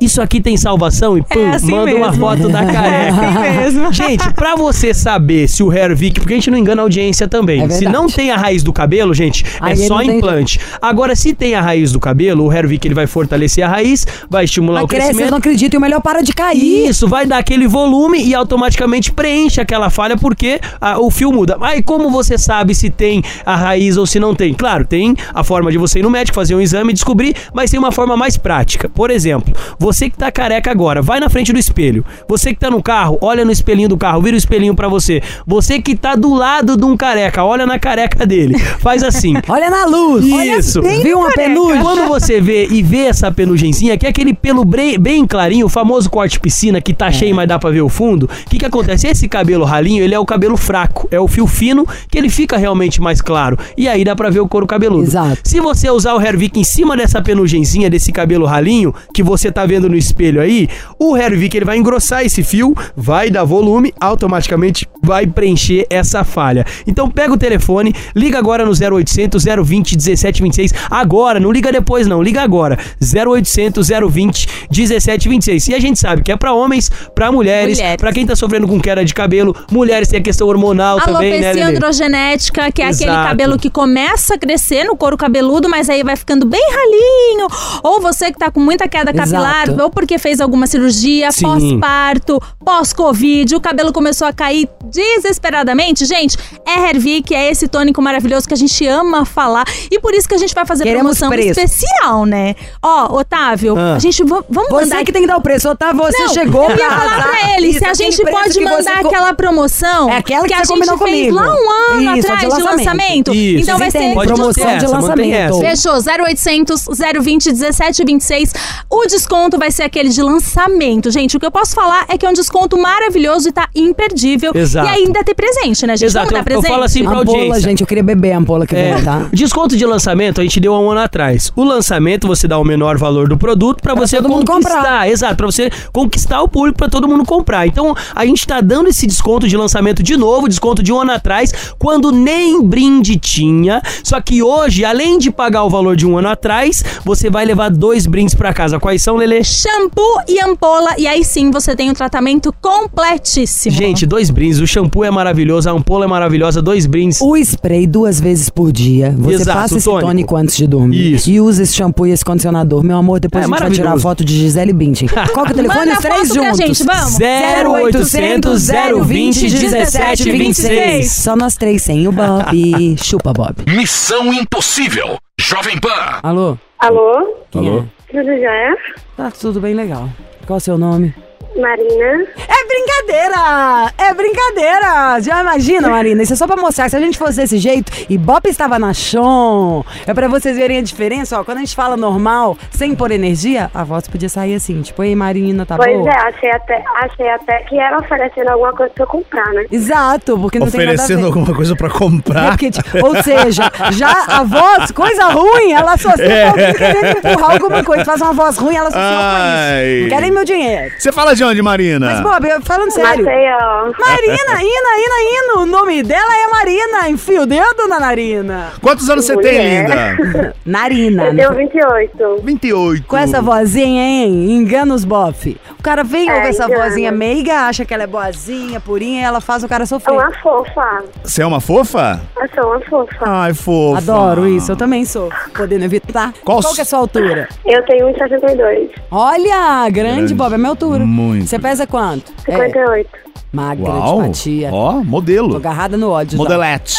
Isso 0.00 0.22
aqui 0.22 0.40
tem 0.40 0.56
salvação 0.56 1.18
e 1.18 1.22
pum, 1.22 1.40
É 1.40 1.56
assim 1.56 1.70
manda 1.72 1.94
uma 1.94 2.06
mesmo. 2.10 2.20
foto 2.24 2.48
da 2.48 2.64
careca. 2.72 3.20
assim 3.20 3.38
mesmo. 3.62 3.92
Gente, 3.92 4.32
pra 4.32 4.54
você 4.54 4.94
saber 4.94 5.48
se 5.48 5.62
o 5.62 5.72
Hervik, 5.72 6.20
porque 6.20 6.34
a 6.34 6.36
gente 6.36 6.50
não 6.50 6.58
engana 6.58 6.82
a 6.82 6.84
audiência 6.84 7.26
também. 7.26 7.62
É 7.62 7.68
se 7.68 7.84
não 7.84 8.06
tem 8.06 8.30
a 8.30 8.36
raiz 8.36 8.62
do 8.62 8.72
cabelo, 8.72 9.12
gente, 9.12 9.44
Aí 9.60 9.72
é 9.72 9.76
só 9.88 9.96
não 9.98 10.06
tem- 10.06 10.16
implante. 10.18 10.60
Agora, 10.80 11.16
se 11.16 11.34
tem 11.34 11.54
a 11.56 11.60
raiz 11.60 11.90
do 11.90 11.98
cabelo, 11.98 12.44
o 12.44 12.52
Hervik 12.52 12.86
ele 12.86 12.94
vai 12.94 13.06
fortalecer 13.08 13.64
a 13.64 13.68
raiz, 13.68 14.06
vai 14.30 14.44
estimular 14.44 14.80
Mas 14.80 14.84
o 14.84 14.88
cresce, 14.88 15.02
vocês 15.06 15.16
crescimento. 15.16 15.30
não 15.32 15.38
acreditam, 15.38 15.76
e 15.76 15.78
o 15.78 15.80
melhor 15.80 16.00
para 16.00 16.22
de 16.22 16.32
cair. 16.32 16.88
Isso, 16.88 17.08
vai 17.08 17.26
dar 17.26 17.38
aquele 17.38 17.66
volume 17.66 18.22
e 18.24 18.34
automaticamente 18.34 19.10
preenche 19.10 19.60
aquela 19.60 19.90
falha 19.90 20.16
porque 20.16 20.60
ah, 20.80 21.00
o 21.00 21.10
fio 21.10 21.32
muda. 21.32 21.56
Aí 21.60 21.82
como 21.82 22.08
você 22.08 22.38
sabe 22.38 22.72
se 22.74 22.88
tem 22.88 23.22
a 23.44 23.56
raiz 23.56 23.96
ou 23.96 24.06
se 24.06 24.20
não 24.20 24.32
tem? 24.34 24.54
Claro, 24.54 24.84
tem 24.86 25.16
a 25.34 25.42
forma 25.42 25.72
de 25.72 25.78
você 25.78 25.98
ir 25.98 26.02
no 26.02 26.10
médico, 26.10 26.36
fazer 26.36 26.54
um 26.54 26.60
exame 26.60 26.90
e 26.90 26.94
descobrir, 26.94 27.34
mas 27.52 27.70
tem 27.70 27.80
uma 27.80 27.90
forma 27.90 28.16
mais 28.16 28.36
prática. 28.36 28.88
Por 28.88 29.10
exemplo, 29.10 29.52
você 29.76 29.87
que 30.10 30.16
tá 30.16 30.30
careca 30.30 30.70
agora, 30.70 31.00
vai 31.00 31.20
na 31.20 31.28
frente 31.28 31.52
do 31.52 31.58
espelho. 31.58 32.04
Você 32.28 32.52
que 32.52 32.60
tá 32.60 32.70
no 32.70 32.82
carro, 32.82 33.18
olha 33.20 33.44
no 33.44 33.52
espelhinho 33.52 33.88
do 33.88 33.96
carro, 33.96 34.20
vira 34.20 34.34
o 34.34 34.38
espelhinho 34.38 34.74
pra 34.74 34.88
você. 34.88 35.22
Você 35.46 35.80
que 35.80 35.96
tá 35.96 36.14
do 36.14 36.34
lado 36.34 36.76
de 36.76 36.84
um 36.84 36.96
careca, 36.96 37.44
olha 37.44 37.66
na 37.66 37.78
careca 37.78 38.26
dele. 38.26 38.58
Faz 38.58 39.02
assim. 39.02 39.34
Olha 39.48 39.70
na 39.70 39.86
luz. 39.86 40.24
Isso. 40.24 40.82
Viu 40.82 41.18
uma 41.18 41.32
penugem? 41.32 41.80
Quando 41.80 42.06
você 42.08 42.40
vê 42.40 42.66
e 42.66 42.82
vê 42.82 43.06
essa 43.06 43.30
penugenzinha, 43.30 43.96
que 43.96 44.06
é 44.06 44.08
aquele 44.10 44.34
pelo 44.34 44.64
bem 44.64 45.26
clarinho, 45.26 45.66
o 45.66 45.68
famoso 45.68 46.10
corte 46.10 46.38
piscina, 46.38 46.80
que 46.80 46.92
tá 46.92 47.10
cheio, 47.10 47.34
mas 47.34 47.48
dá 47.48 47.58
pra 47.58 47.70
ver 47.70 47.80
o 47.80 47.88
fundo, 47.88 48.24
o 48.24 48.50
que 48.50 48.58
que 48.58 48.66
acontece? 48.66 49.06
Esse 49.06 49.28
cabelo 49.28 49.64
ralinho, 49.64 50.04
ele 50.04 50.14
é 50.14 50.18
o 50.18 50.26
cabelo 50.26 50.56
fraco, 50.56 51.08
é 51.10 51.18
o 51.18 51.28
fio 51.28 51.46
fino, 51.46 51.86
que 52.10 52.18
ele 52.18 52.28
fica 52.28 52.56
realmente 52.56 53.00
mais 53.00 53.20
claro. 53.20 53.58
E 53.76 53.88
aí 53.88 54.04
dá 54.04 54.14
pra 54.14 54.30
ver 54.30 54.40
o 54.40 54.48
couro 54.48 54.66
cabeludo. 54.66 55.04
Exato. 55.04 55.38
Se 55.44 55.60
você 55.60 55.90
usar 55.90 56.14
o 56.14 56.20
Hervik 56.20 56.58
em 56.58 56.64
cima 56.64 56.96
dessa 56.96 57.22
penugenzinha, 57.22 57.88
desse 57.90 58.12
cabelo 58.12 58.46
ralinho, 58.46 58.94
que 59.14 59.22
você 59.22 59.50
tá 59.50 59.64
vendo 59.66 59.77
no 59.86 59.94
espelho 59.96 60.40
aí, 60.40 60.66
o 60.98 61.14
Hervik 61.14 61.54
ele 61.54 61.66
vai 61.66 61.76
engrossar 61.76 62.24
esse 62.24 62.42
fio, 62.42 62.74
vai 62.96 63.28
dar 63.28 63.44
volume, 63.44 63.92
automaticamente 64.00 64.88
vai 65.02 65.26
preencher 65.26 65.86
essa 65.90 66.24
falha. 66.24 66.64
Então 66.86 67.10
pega 67.10 67.34
o 67.34 67.36
telefone, 67.36 67.94
liga 68.16 68.38
agora 68.38 68.64
no 68.64 68.72
0800 68.72 69.44
020 69.44 69.92
1726. 69.96 70.72
Agora, 70.90 71.38
não 71.38 71.52
liga 71.52 71.70
depois 71.70 72.06
não, 72.06 72.22
liga 72.22 72.40
agora. 72.40 72.78
0800 73.00 73.88
020 74.10 74.48
1726. 74.70 75.68
E 75.68 75.74
a 75.74 75.78
gente 75.80 75.98
sabe 75.98 76.22
que 76.22 76.32
é 76.32 76.36
pra 76.36 76.52
homens, 76.52 76.90
pra 77.14 77.30
mulheres, 77.30 77.78
Mulheres. 77.78 77.96
pra 77.96 78.12
quem 78.12 78.26
tá 78.26 78.34
sofrendo 78.36 78.66
com 78.66 78.80
queda 78.80 79.04
de 79.04 79.12
cabelo, 79.14 79.54
mulheres 79.70 80.08
tem 80.08 80.20
a 80.20 80.22
questão 80.22 80.46
hormonal 80.48 80.98
também, 81.00 81.32
né, 81.40 81.48
Alopecia 81.48 81.64
Lelê? 81.64 81.76
androgenética, 81.76 82.72
que 82.72 82.82
é 82.82 82.88
aquele 82.88 83.10
Exato. 83.10 83.28
cabelo 83.28 83.58
que 83.58 83.70
começa 83.70 84.34
a 84.34 84.38
crescer 84.38 84.84
no 84.84 84.96
couro 84.96 85.16
cabeludo, 85.16 85.68
mas 85.68 85.88
aí 85.90 86.02
vai 86.02 86.16
ficando 86.16 86.46
bem 86.46 86.62
ralinho. 86.70 87.46
Ou 87.82 88.00
você 88.00 88.32
que 88.32 88.38
tá 88.38 88.50
com 88.50 88.60
muita 88.60 88.88
queda 88.88 89.12
capilar, 89.12 89.67
Ou 89.80 89.90
porque 89.90 90.18
fez 90.18 90.40
alguma 90.40 90.66
cirurgia, 90.66 91.28
pós-parto, 91.40 92.40
pós-covid, 92.64 93.54
o 93.56 93.60
cabelo 93.60 93.92
começou 93.92 94.26
a 94.26 94.32
cair 94.32 94.68
desesperadamente. 94.84 96.04
Gente, 96.04 96.36
é 96.66 96.88
Hervik, 96.88 97.34
é 97.34 97.50
esse 97.50 97.68
tônico 97.68 98.00
maravilhoso 98.00 98.46
que 98.48 98.54
a 98.54 98.56
gente 98.56 98.86
ama 98.86 99.24
falar. 99.24 99.64
E 99.90 99.98
por 100.00 100.14
isso 100.14 100.28
que 100.28 100.34
a 100.34 100.38
gente 100.38 100.54
vai 100.54 100.64
fazer 100.64 100.84
Queremos 100.84 101.18
promoção 101.18 101.28
preço. 101.30 101.60
especial, 101.60 102.24
né? 102.24 102.54
Ó, 102.82 103.18
Otávio, 103.18 103.76
Ah. 103.78 103.94
a 103.96 103.98
gente 103.98 104.22
va- 104.24 104.42
vamos 104.48 104.70
Você 104.70 104.84
mandar 104.84 105.04
que 105.04 105.12
tem 105.12 105.22
que 105.22 105.28
dar 105.28 105.36
o 105.36 105.40
preço, 105.40 105.68
Otávio, 105.68 106.02
você 106.02 106.18
não, 106.18 106.28
chegou 106.34 106.70
eu 106.70 106.76
ia 106.76 106.90
falar 106.90 107.22
pra 107.28 107.56
ele 107.56 107.68
Isso, 107.68 107.78
se 107.80 107.84
a 107.84 107.94
gente 107.94 108.22
pode 108.24 108.54
que 108.54 108.60
você 108.60 108.60
mandar 108.64 108.98
aquela 109.04 109.34
promoção 109.34 110.10
É 110.10 110.16
aquela 110.18 110.46
que 110.46 110.54
a 110.54 110.64
você 110.64 110.74
gente 110.74 110.86
fez 110.86 110.98
comigo. 110.98 111.34
lá 111.36 111.42
um 111.54 111.70
ano 111.98 112.16
Isso, 112.16 112.26
atrás 112.32 112.40
de 112.40 112.46
de 112.46 112.62
lançamento. 112.62 112.78
lançamento. 112.78 113.34
Isso. 113.34 113.62
Então 113.62 113.78
vai 113.78 113.90
ser 113.90 114.14
Pode 114.14 114.32
promoção 114.32 114.78
de 114.78 114.86
lançamento. 114.86 115.58
Fechou, 115.60 116.00
0800 116.00 116.84
020 117.20 117.46
1726. 117.52 118.52
O 118.90 119.06
desconto 119.06 119.57
vai 119.58 119.70
ser 119.70 119.82
aquele 119.82 120.08
de 120.08 120.22
lançamento. 120.22 121.10
Gente, 121.10 121.36
o 121.36 121.40
que 121.40 121.46
eu 121.46 121.50
posso 121.50 121.74
falar 121.74 122.04
é 122.08 122.16
que 122.16 122.24
é 122.24 122.28
um 122.28 122.32
desconto 122.32 122.76
maravilhoso 122.78 123.48
e 123.48 123.52
tá 123.52 123.68
imperdível. 123.74 124.52
Exato. 124.54 124.86
E 124.88 124.90
ainda 124.90 125.22
ter 125.24 125.34
presente, 125.34 125.86
né, 125.86 125.96
gente? 125.96 126.06
Exato, 126.08 126.26
Vamos 126.30 126.32
dar 126.32 126.50
eu- 126.50 126.56
eu 126.56 126.60
presente? 126.60 126.68
falo 126.72 126.82
assim 126.84 127.04
pra 127.04 127.18
Ampola, 127.18 127.38
audiência. 127.38 127.62
gente, 127.62 127.80
eu 127.80 127.86
queria 127.86 128.02
beber 128.02 128.32
a 128.32 128.38
ampola 128.38 128.66
que 128.66 128.74
É, 128.76 128.94
vem, 128.94 129.04
tá? 129.04 129.26
Desconto 129.32 129.76
de 129.76 129.84
lançamento 129.84 130.40
a 130.40 130.44
gente 130.44 130.58
deu 130.60 130.74
há 130.74 130.80
um 130.80 130.90
ano 130.90 131.00
atrás. 131.00 131.52
O 131.56 131.64
lançamento 131.64 132.26
você 132.26 132.46
dá 132.48 132.58
o 132.58 132.64
menor 132.64 132.96
valor 132.98 133.28
do 133.28 133.36
produto 133.36 133.82
pra 133.82 133.94
você 133.94 134.16
todo 134.16 134.28
mundo 134.28 134.46
conquistar. 134.46 134.74
comprar. 134.76 135.08
Exato, 135.10 135.36
pra 135.36 135.46
você 135.46 135.70
conquistar 135.92 136.42
o 136.42 136.48
público 136.48 136.78
pra 136.78 136.88
todo 136.88 137.08
mundo 137.08 137.24
comprar. 137.24 137.66
Então 137.66 137.94
a 138.14 138.24
gente 138.26 138.46
tá 138.46 138.60
dando 138.60 138.88
esse 138.88 139.06
desconto 139.06 139.46
de 139.48 139.56
lançamento 139.56 140.02
de 140.02 140.16
novo, 140.16 140.48
desconto 140.48 140.82
de 140.82 140.92
um 140.92 141.00
ano 141.00 141.12
atrás, 141.12 141.52
quando 141.78 142.10
nem 142.12 142.62
brinde 142.62 143.16
tinha. 143.18 143.82
Só 144.04 144.20
que 144.20 144.42
hoje, 144.42 144.84
além 144.84 145.18
de 145.18 145.30
pagar 145.30 145.64
o 145.64 145.70
valor 145.70 145.96
de 145.96 146.06
um 146.06 146.16
ano 146.18 146.28
atrás, 146.28 146.84
você 147.04 147.28
vai 147.30 147.44
levar 147.44 147.70
dois 147.70 148.06
brindes 148.06 148.34
pra 148.34 148.52
casa. 148.52 148.78
Quais 148.78 149.02
são, 149.02 149.16
Lelê? 149.16 149.42
Shampoo 149.48 150.20
e 150.28 150.38
ampola. 150.40 150.90
E 150.98 151.06
aí 151.06 151.24
sim 151.24 151.50
você 151.50 151.74
tem 151.74 151.90
um 151.90 151.94
tratamento 151.94 152.52
completíssimo. 152.60 153.74
Gente, 153.74 154.04
dois 154.04 154.28
brindes. 154.28 154.60
O 154.60 154.66
shampoo 154.66 155.04
é 155.04 155.10
maravilhoso, 155.10 155.70
a 155.70 155.72
ampola 155.72 156.04
é 156.04 156.08
maravilhosa, 156.08 156.60
dois 156.60 156.84
brindes. 156.84 157.18
O 157.22 157.34
spray 157.36 157.86
duas 157.86 158.20
vezes 158.20 158.50
por 158.50 158.70
dia. 158.70 159.14
Você 159.16 159.36
Exato, 159.42 159.58
passa 159.58 159.76
esse 159.78 159.84
tônico. 159.86 160.06
tônico. 160.06 160.36
antes 160.36 160.54
de 160.56 160.66
dormir. 160.66 161.14
Isso. 161.14 161.30
E 161.30 161.40
usa 161.40 161.62
esse 161.62 161.74
shampoo 161.74 162.06
e 162.06 162.10
esse 162.10 162.22
condicionador. 162.24 162.84
Meu 162.84 162.98
amor, 162.98 163.20
depois 163.20 163.42
É 163.42 163.46
a 163.46 163.48
gente 163.48 163.58
vai 163.58 163.70
tirar 163.70 163.92
a 163.94 163.98
foto 163.98 164.22
de 164.22 164.36
Gisele 164.36 164.72
Bündchen. 164.74 165.08
Qual 165.32 165.46
que 165.46 165.52
é 165.52 165.54
o 165.54 165.56
telefone? 165.56 165.78
Manda 165.78 165.92
Os 165.92 165.98
três 165.98 166.28
juntos. 166.28 166.56
gente, 166.58 166.84
vamos. 166.84 167.18
0800 167.18 168.68
020 169.06 169.42
1726. 169.50 171.10
Só 171.10 171.34
nós 171.34 171.56
três, 171.56 171.82
sem 171.82 172.06
o 172.06 172.12
Bob. 172.12 172.96
Chupa, 173.02 173.32
Bob. 173.32 173.54
Missão 173.66 174.30
Impossível. 174.32 175.16
Jovem 175.40 175.78
Pan. 175.80 175.88
Alô? 176.22 176.58
Alô? 176.78 177.34
Quem 177.50 177.78
é? 177.78 177.97
Tudo 178.10 178.38
já 178.38 178.54
é? 178.54 178.74
Tá 179.16 179.30
tudo 179.30 179.60
bem 179.60 179.74
legal. 179.74 180.08
Qual 180.46 180.56
é 180.56 180.58
o 180.58 180.60
seu 180.60 180.78
nome? 180.78 181.14
Marina. 181.56 182.26
É 182.36 182.66
brincadeira! 182.68 183.92
É 183.98 184.14
brincadeira! 184.14 185.20
Já 185.20 185.40
imagina, 185.40 185.88
Marina? 185.88 186.22
Isso 186.22 186.32
é 186.32 186.36
só 186.36 186.46
pra 186.46 186.56
mostrar 186.56 186.84
que 186.84 186.90
se 186.90 186.96
a 186.96 187.00
gente 187.00 187.18
fosse 187.18 187.36
desse 187.40 187.58
jeito 187.58 187.90
e 188.08 188.16
Bob 188.18 188.46
estava 188.48 188.78
na 188.78 188.92
chão, 188.92 189.84
é 190.06 190.12
pra 190.14 190.28
vocês 190.28 190.56
verem 190.56 190.78
a 190.78 190.82
diferença, 190.82 191.40
ó. 191.40 191.44
Quando 191.44 191.58
a 191.58 191.60
gente 191.60 191.74
fala 191.74 191.96
normal, 191.96 192.56
sem 192.70 192.94
pôr 192.94 193.10
energia, 193.10 193.70
a 193.74 193.82
voz 193.84 194.06
podia 194.06 194.28
sair 194.28 194.54
assim, 194.54 194.82
tipo, 194.82 195.02
ei 195.02 195.16
Marina, 195.16 195.64
tá 195.66 195.76
pois 195.76 195.96
boa? 195.96 196.10
é, 196.10 196.16
achei 196.28 196.50
até, 196.50 196.84
achei 197.02 197.28
até 197.30 197.58
que 197.64 197.78
era 197.78 197.98
oferecendo 197.98 198.48
alguma 198.50 198.72
coisa 198.72 198.92
pra 198.94 199.06
comprar, 199.06 199.46
né? 199.52 199.64
Exato, 199.70 200.38
porque 200.38 200.58
não 200.58 200.66
Oferecendo 200.68 201.26
alguma 201.26 201.54
coisa 201.54 201.74
pra 201.74 201.88
É 201.88 201.90
comprar. 201.90 202.48
porque, 202.50 202.70
tipo, 202.70 203.04
ou 203.06 203.20
seja, 203.22 203.70
já 203.92 204.12
a 204.28 204.44
voz, 204.44 204.90
coisa 204.92 205.24
ruim, 205.28 205.72
ela 205.72 205.94
associa 205.94 206.24
É. 206.24 206.44
com 206.44 206.50
alguém 206.60 206.74
querendo 206.74 207.18
empurrar 207.18 207.50
alguma 207.52 207.82
coisa. 207.84 208.04
Faz 208.04 208.20
uma 208.20 208.32
voz 208.32 208.56
ruim, 208.58 208.76
ela 208.76 208.88
associa 208.88 209.02
com 209.08 209.16
Ai. 209.16 209.86
isso. 209.88 210.02
Não 210.02 210.08
querem 210.16 210.30
meu 210.30 210.44
dinheiro. 210.44 210.92
Você 210.98 211.10
fala 211.12 211.34
de 211.38 211.44
onde, 211.44 211.62
Marina? 211.62 212.06
Mas, 212.06 212.20
Bob, 212.20 212.46
eu- 212.48 212.60
falando 212.62 212.90
sério. 212.90 213.24
Maceió. 213.24 213.92
Marina, 213.98 214.34
Ina, 214.62 214.62
Ina, 214.62 215.54
Ina. 215.54 215.60
O 215.62 215.66
nome 215.66 216.02
dela 216.02 216.36
é 216.36 216.48
Marina. 216.48 217.08
Enfia 217.08 217.42
o 217.42 217.46
dedo 217.46 217.88
na 217.88 217.98
narina. 218.00 218.72
Quantos 218.82 219.08
anos 219.08 219.24
você 219.24 219.36
tem, 219.38 219.82
Mulher. 219.82 220.16
linda? 220.18 220.54
Narina. 220.66 221.24
Eu 221.28 221.36
tenho 221.36 221.54
28. 221.54 222.36
28. 222.42 223.06
Com 223.06 223.16
essa 223.16 223.40
vozinha, 223.40 224.02
hein? 224.02 224.52
Engana 224.52 224.94
os 224.94 225.04
bofe. 225.04 225.56
O 225.78 225.82
cara 225.82 226.02
vem 226.04 226.28
É, 226.28 226.32
com 226.32 226.46
essa 226.48 226.64
engana. 226.64 226.84
vozinha 226.84 227.12
meiga, 227.12 227.60
acha 227.68 227.84
que 227.84 227.94
ela 227.94 228.02
é 228.02 228.06
boazinha, 228.06 228.80
purinha, 228.80 229.20
e 229.20 229.24
ela 229.24 229.40
faz 229.40 229.62
o 229.64 229.68
cara 229.68 229.84
É 229.84 229.86
sofrer. 229.86 230.12
uma 230.14 230.32
fofa. 230.42 231.04
Você 231.22 231.42
é 231.42 231.46
uma 231.46 231.60
fofa? 231.60 232.20
Eu 232.36 232.48
sou 232.54 232.70
uma 232.72 232.80
fofa. 232.80 233.16
Ai, 233.22 233.54
fofa. 233.54 233.98
Adoro 233.98 234.46
isso, 234.48 234.72
eu 234.72 234.76
também 234.76 235.04
sou. 235.04 235.30
Podendo 235.56 235.84
evitar. 235.84 236.32
Qual 236.44 236.60
Qual 236.60 236.74
que 236.74 236.80
é 236.80 236.82
a 236.82 236.86
sua 236.86 236.98
altura? 236.98 237.48
Eu 237.64 237.82
tenho 237.86 238.08
1,62. 238.08 238.90
Olha, 239.10 239.88
grande, 239.90 240.08
Grande. 240.18 240.34
Bob, 240.34 240.54
é 240.54 240.58
minha 240.58 240.70
altura. 240.70 241.04
Muito. 241.28 241.46
Você 241.46 241.58
pesa 241.58 241.86
quanto? 241.86 242.32
É, 242.46 242.52
58. 242.56 243.10
magra 243.52 243.84
Uau. 243.90 244.22
de. 244.22 244.72
Ó, 244.72 244.92
Tô 244.92 245.04
modelo. 245.04 245.56
agarrada 245.56 245.96
no 245.96 246.10
ódio. 246.10 246.32
já. 246.32 246.42
Modelete. 246.42 246.96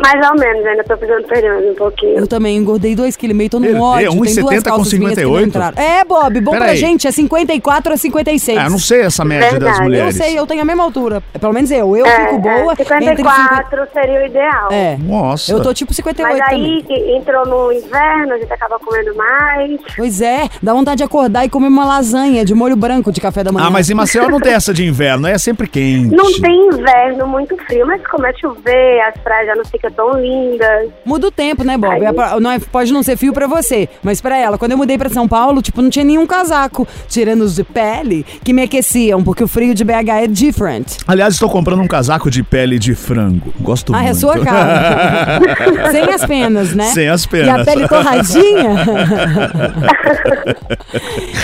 Mais 0.00 0.30
ou 0.30 0.38
menos, 0.38 0.64
ainda 0.66 0.84
tô 0.84 0.96
precisando 0.96 1.26
perder 1.26 1.52
mais 1.52 1.66
um 1.70 1.74
pouquinho. 1.74 2.18
Eu 2.18 2.26
também 2.26 2.56
engordei 2.56 2.94
2,5 2.96 3.16
kg, 3.18 3.48
tô 3.48 3.58
no 3.60 3.66
Perdeu, 3.66 3.82
ódio. 3.82 4.10
Tem 4.10 4.20
1,70 4.20 4.40
duas 4.40 4.62
com 4.62 4.70
calças 4.70 4.92
minhas 4.94 5.14
que 5.14 5.24
não 5.24 5.32
58? 5.36 5.48
entraram. 5.48 5.78
É, 5.82 6.04
Bob, 6.04 6.40
bom 6.40 6.50
Pera 6.52 6.64
pra 6.64 6.72
aí. 6.72 6.78
gente, 6.78 7.06
é 7.06 7.10
54 7.12 7.92
a 7.92 7.96
56. 7.96 8.58
Ah, 8.58 8.64
eu 8.64 8.70
não 8.70 8.78
sei 8.78 9.02
essa 9.02 9.24
média 9.24 9.42
das 9.50 9.52
Verdade. 9.58 9.78
Eu 9.78 9.84
mulheres. 9.84 10.16
sei, 10.16 10.38
eu 10.38 10.46
tenho 10.46 10.62
a 10.62 10.64
mesma 10.64 10.82
altura. 10.82 11.22
É, 11.34 11.38
Pelo 11.38 11.52
menos 11.52 11.70
eu. 11.70 11.96
Eu 11.96 12.06
É, 12.06 12.20
fico 12.28 12.38
boa 12.38 12.54
é, 12.54 12.72
entre 12.72 12.84
50... 12.84 13.16
54 13.16 13.88
seria 13.92 14.20
o 14.22 14.26
ideal. 14.26 14.68
É. 14.72 14.96
Nossa. 14.98 15.52
Eu 15.52 15.60
tô 15.62 15.74
tipo 15.74 15.92
58 15.92 16.32
Mas 16.38 16.48
também. 16.50 16.76
aí 16.76 16.82
que 16.82 17.16
entrou 17.16 17.46
no 17.46 17.72
inverno, 17.72 18.32
a 18.32 18.38
gente 18.38 18.52
acaba 18.52 18.78
comendo 18.78 19.14
mais. 19.14 19.80
Pois 19.96 20.20
é, 20.20 20.48
dá 20.62 20.72
vontade 20.72 20.98
de 20.98 21.04
acordar 21.04 21.44
e 21.44 21.48
comer 21.48 21.68
uma 21.68 21.84
lasanha 21.84 22.44
de 22.44 22.54
molho 22.54 22.76
branco 22.76 23.12
de 23.12 23.20
café 23.20 23.44
da 23.44 23.52
manhã. 23.52 23.66
Ah, 23.66 23.70
mas 23.70 23.90
em 23.90 23.94
Maceió 23.94 24.28
não 24.28 24.40
tem 24.40 24.52
essa 24.54 24.72
de 24.72 24.84
inverno, 24.86 25.26
é 25.26 25.36
sempre 25.38 25.66
quente. 25.68 26.14
Não 26.14 26.32
tem 26.40 26.68
inverno 26.68 27.26
muito 27.26 27.56
frio, 27.66 27.86
mas 27.86 28.00
começa 28.06 28.36
a 28.38 28.40
chover, 28.40 29.00
as 29.02 29.16
praias 29.22 29.46
já 29.48 29.54
não 29.54 29.64
ficam 29.64 29.81
tão 29.90 30.12
lindas. 30.18 30.90
Muda 31.04 31.26
o 31.28 31.30
tempo, 31.30 31.64
né, 31.64 31.76
Bob? 31.76 31.92
Aí- 31.92 32.02
É 32.04 32.40
não 32.40 32.50
é- 32.50 32.58
pode 32.58 32.92
não 32.92 33.02
ser 33.02 33.16
frio 33.16 33.32
pra 33.32 33.46
você, 33.46 33.88
mas 34.02 34.20
pra 34.20 34.36
ela, 34.38 34.56
quando 34.58 34.72
eu 34.72 34.78
mudei 34.78 34.96
pra 34.98 35.08
São 35.08 35.26
Paulo, 35.26 35.60
tipo, 35.62 35.80
não 35.82 35.90
tinha 35.90 36.04
nenhum 36.04 36.26
casaco, 36.26 36.86
tirando 37.08 37.42
os 37.42 37.54
de 37.54 37.64
pele, 37.64 38.24
que 38.44 38.52
me 38.52 38.62
aqueciam, 38.62 39.22
porque 39.22 39.42
o 39.42 39.48
frio 39.48 39.74
de 39.74 39.84
BH 39.84 40.22
é 40.24 40.26
different. 40.26 40.86
Aliás, 41.06 41.34
estou 41.34 41.48
comprando 41.50 41.80
um 41.80 41.86
casaco 41.88 42.30
de 42.30 42.42
pele 42.42 42.78
de 42.78 42.94
frango. 42.94 43.52
Gosto 43.60 43.94
Ah, 43.94 43.98
muito. 43.98 44.08
é 44.08 44.10
a 44.10 44.14
sua 44.14 44.38
cara. 44.38 45.40
Sem 45.90 46.02
as 46.04 46.24
penas, 46.24 46.74
né? 46.74 46.84
Sem 46.84 47.08
as 47.08 47.24
E 47.24 47.26
a 47.26 47.30
penas. 47.30 47.64
pele 47.64 47.88
torradinha. 47.88 48.70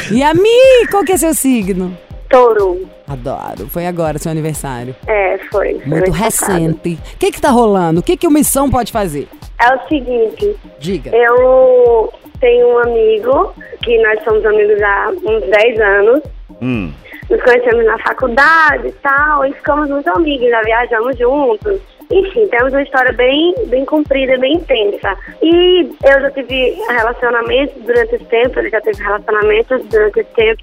e 0.10 0.22
a 0.22 0.34
Mi, 0.34 0.86
qual 0.90 1.04
que 1.04 1.12
é 1.12 1.16
seu 1.16 1.34
signo? 1.34 1.96
Touro. 2.28 2.88
Adoro. 3.06 3.68
Foi 3.68 3.86
agora 3.86 4.18
seu 4.18 4.30
aniversário. 4.30 4.94
É, 5.06 5.38
foi. 5.50 5.78
foi 5.78 5.86
Muito 5.86 6.10
recente. 6.10 6.98
O 7.14 7.18
que 7.18 7.32
que 7.32 7.40
tá 7.40 7.50
rolando? 7.50 8.00
O 8.00 8.02
que 8.02 8.16
que 8.16 8.26
o 8.26 8.30
Missão 8.30 8.70
pode 8.70 8.92
fazer? 8.92 9.28
É 9.60 9.74
o 9.74 9.88
seguinte, 9.88 10.56
Diga. 10.78 11.10
eu 11.14 12.12
tenho 12.40 12.68
um 12.68 12.78
amigo, 12.78 13.52
que 13.82 14.00
nós 14.02 14.22
somos 14.22 14.44
amigos 14.46 14.80
há 14.82 15.10
uns 15.10 15.42
10 15.50 15.80
anos. 15.80 16.22
Hum. 16.62 16.92
Nos 17.28 17.42
conhecemos 17.42 17.84
na 17.84 17.98
faculdade 17.98 18.88
e 18.88 18.92
tal, 18.92 19.44
e 19.44 19.52
ficamos 19.52 19.90
muito 19.90 20.08
amigos, 20.10 20.48
já 20.48 20.62
viajamos 20.62 21.18
juntos. 21.18 21.80
Enfim, 22.10 22.46
temos 22.48 22.72
uma 22.72 22.82
história 22.82 23.12
bem, 23.12 23.54
bem 23.66 23.84
comprida, 23.84 24.38
bem 24.38 24.54
intensa. 24.54 25.14
E 25.42 25.90
eu 26.04 26.20
já 26.22 26.30
tive 26.30 26.70
relacionamentos 26.88 27.74
durante 27.84 28.14
esse 28.14 28.24
tempo, 28.24 28.58
ele 28.58 28.70
já 28.70 28.80
teve 28.80 29.02
relacionamentos 29.02 29.84
durante 29.86 30.20
esse 30.20 30.30
tempo, 30.34 30.62